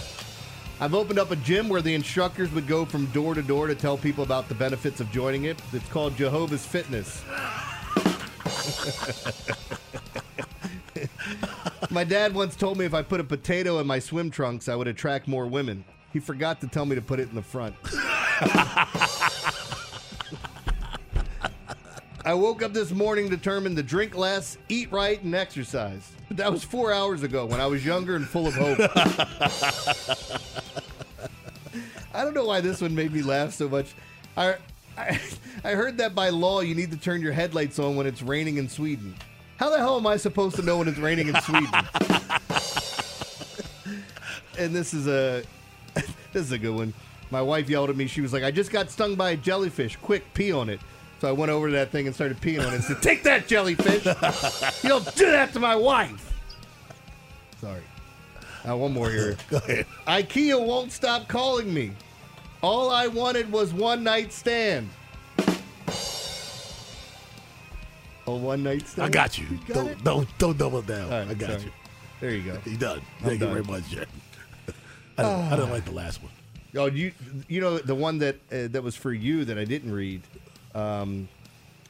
I've 0.79 0.93
opened 0.93 1.17
up 1.17 1.31
a 1.31 1.35
gym 1.37 1.69
where 1.69 1.81
the 1.81 1.95
instructors 1.95 2.51
would 2.51 2.67
go 2.67 2.85
from 2.85 3.07
door 3.07 3.33
to 3.33 3.41
door 3.41 3.65
to 3.65 3.73
tell 3.73 3.97
people 3.97 4.23
about 4.23 4.47
the 4.47 4.53
benefits 4.53 4.99
of 4.99 5.11
joining 5.11 5.45
it. 5.45 5.57
It's 5.73 5.89
called 5.89 6.15
Jehovah's 6.15 6.63
Fitness. 6.65 7.23
my 11.89 12.03
dad 12.03 12.35
once 12.35 12.55
told 12.55 12.77
me 12.77 12.85
if 12.85 12.93
I 12.93 13.01
put 13.01 13.19
a 13.19 13.23
potato 13.23 13.79
in 13.79 13.87
my 13.87 13.97
swim 13.97 14.29
trunks, 14.29 14.69
I 14.69 14.75
would 14.75 14.87
attract 14.87 15.27
more 15.27 15.47
women. 15.47 15.83
He 16.13 16.19
forgot 16.19 16.61
to 16.61 16.67
tell 16.67 16.85
me 16.85 16.95
to 16.95 17.01
put 17.01 17.19
it 17.19 17.29
in 17.29 17.35
the 17.35 17.41
front. 17.41 17.75
I 22.27 22.33
woke 22.33 22.61
up 22.61 22.73
this 22.73 22.91
morning 22.91 23.29
determined 23.29 23.77
to 23.77 23.83
drink 23.83 24.13
less, 24.13 24.57
eat 24.67 24.91
right, 24.91 25.23
and 25.23 25.33
exercise. 25.33 26.11
But 26.27 26.35
that 26.35 26.51
was 26.51 26.61
four 26.61 26.91
hours 26.91 27.23
ago 27.23 27.45
when 27.45 27.61
I 27.61 27.67
was 27.67 27.85
younger 27.85 28.17
and 28.17 28.27
full 28.27 28.47
of 28.47 28.53
hope. 28.53 28.79
I 32.13 32.25
don't 32.25 32.33
know 32.33 32.43
why 32.43 32.59
this 32.59 32.81
one 32.81 32.93
made 32.93 33.13
me 33.13 33.21
laugh 33.21 33.53
so 33.53 33.69
much. 33.69 33.95
I, 34.35 34.55
I, 34.97 35.21
I 35.63 35.71
heard 35.71 35.99
that 35.99 36.15
by 36.15 36.27
law 36.27 36.59
you 36.59 36.75
need 36.75 36.91
to 36.91 36.97
turn 36.97 37.21
your 37.21 37.31
headlights 37.31 37.79
on 37.79 37.95
when 37.95 38.05
it's 38.05 38.21
raining 38.21 38.57
in 38.57 38.67
Sweden. 38.67 39.15
How 39.55 39.69
the 39.69 39.77
hell 39.77 39.95
am 39.95 40.05
I 40.05 40.17
supposed 40.17 40.57
to 40.57 40.63
know 40.63 40.79
when 40.79 40.89
it's 40.89 40.99
raining 40.99 41.29
in 41.29 41.35
Sweden? 41.43 41.69
and 44.59 44.75
this 44.75 44.93
is 44.93 45.07
a 45.07 45.43
this 45.93 46.43
is 46.43 46.51
a 46.51 46.57
good 46.57 46.75
one. 46.75 46.93
My 47.31 47.41
wife 47.41 47.69
yelled 47.69 47.89
at 47.89 47.95
me. 47.95 48.05
She 48.07 48.19
was 48.19 48.33
like, 48.33 48.43
"I 48.43 48.51
just 48.51 48.69
got 48.69 48.91
stung 48.91 49.15
by 49.15 49.29
a 49.29 49.37
jellyfish. 49.37 49.95
Quick, 49.95 50.33
pee 50.33 50.51
on 50.51 50.69
it." 50.69 50.81
So 51.19 51.27
I 51.27 51.31
went 51.31 51.51
over 51.51 51.67
to 51.67 51.73
that 51.73 51.91
thing 51.91 52.05
and 52.05 52.15
started 52.15 52.39
peeing 52.41 52.59
on 52.59 52.67
it 52.67 52.75
and 52.75 52.83
said, 52.83 53.01
"Take 53.01 53.23
that 53.23 53.47
jellyfish! 53.47 54.05
you 54.83 54.89
don't 54.89 55.15
do 55.15 55.31
that 55.31 55.51
to 55.53 55.59
my 55.59 55.75
wife." 55.75 56.33
Sorry. 57.59 57.81
Now 58.63 58.77
one 58.77 58.93
more 58.93 59.09
here. 59.09 59.37
Go 59.49 59.57
ahead. 59.57 59.85
IKEA 60.07 60.63
won't 60.63 60.91
stop 60.91 61.27
calling 61.27 61.73
me. 61.73 61.91
All 62.61 62.91
I 62.91 63.07
wanted 63.07 63.51
was 63.51 63.73
one 63.73 64.03
night 64.03 64.31
stand. 64.31 64.89
A 68.27 68.31
one 68.31 68.61
night 68.61 68.87
stand. 68.87 69.07
I 69.07 69.09
got 69.09 69.37
you. 69.37 69.47
got 69.67 69.73
don't, 69.75 69.87
it? 69.87 70.03
don't 70.03 70.37
don't 70.37 70.57
double 70.57 70.81
down. 70.81 71.09
Right, 71.09 71.27
I 71.29 71.33
got 71.33 71.49
sorry. 71.49 71.63
you. 71.63 71.71
There 72.19 72.31
you 72.31 72.43
go. 72.43 72.59
You 72.65 72.77
done. 72.77 73.01
I'm 73.19 73.25
Thank 73.25 73.39
done. 73.39 73.49
you 73.49 73.63
very 73.63 73.65
much, 73.65 73.89
Jeremy. 73.89 74.11
I 75.17 75.23
didn't, 75.23 75.51
I 75.51 75.55
didn't 75.55 75.71
like 75.71 75.85
the 75.85 75.91
last 75.91 76.21
one. 76.21 76.31
Oh, 76.75 76.85
you 76.85 77.11
you 77.47 77.61
know 77.61 77.77
the 77.79 77.95
one 77.95 78.19
that 78.19 78.35
uh, 78.51 78.67
that 78.67 78.83
was 78.83 78.95
for 78.95 79.13
you 79.13 79.45
that 79.45 79.57
I 79.57 79.63
didn't 79.63 79.91
read 79.91 80.21
um, 80.75 81.27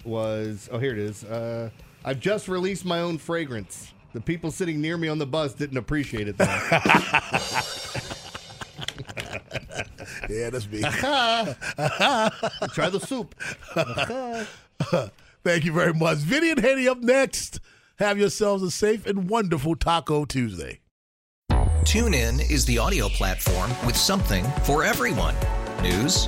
was 0.03 0.69
oh 0.71 0.79
here 0.79 0.91
it 0.91 0.99
is. 0.99 1.23
Uh, 1.23 1.69
I've 2.05 2.19
just 2.19 2.47
released 2.47 2.85
my 2.85 2.99
own 2.99 3.17
fragrance. 3.17 3.91
The 4.13 4.21
people 4.21 4.51
sitting 4.51 4.81
near 4.81 4.97
me 4.97 5.09
on 5.09 5.17
the 5.17 5.27
bus 5.27 5.53
didn't 5.53 5.77
appreciate 5.77 6.27
it. 6.27 6.37
Though. 6.37 6.45
Yeah, 10.29 10.49
that's 10.49 10.69
me. 10.69 10.81
Try 12.73 12.89
the 12.89 12.99
soup. 12.99 13.35
Thank 15.43 15.65
you 15.65 15.71
very 15.71 15.93
much. 15.93 16.17
Vinny 16.19 16.51
and 16.51 16.59
Henny 16.59 16.87
up 16.87 16.99
next. 16.99 17.59
Have 17.99 18.19
yourselves 18.19 18.63
a 18.63 18.71
safe 18.71 19.05
and 19.05 19.29
wonderful 19.29 19.75
Taco 19.75 20.25
Tuesday. 20.25 20.79
TuneIn 21.51 22.51
is 22.51 22.65
the 22.65 22.77
audio 22.77 23.07
platform 23.07 23.71
with 23.85 23.95
something 23.95 24.45
for 24.63 24.83
everyone. 24.83 25.35
News, 25.81 26.27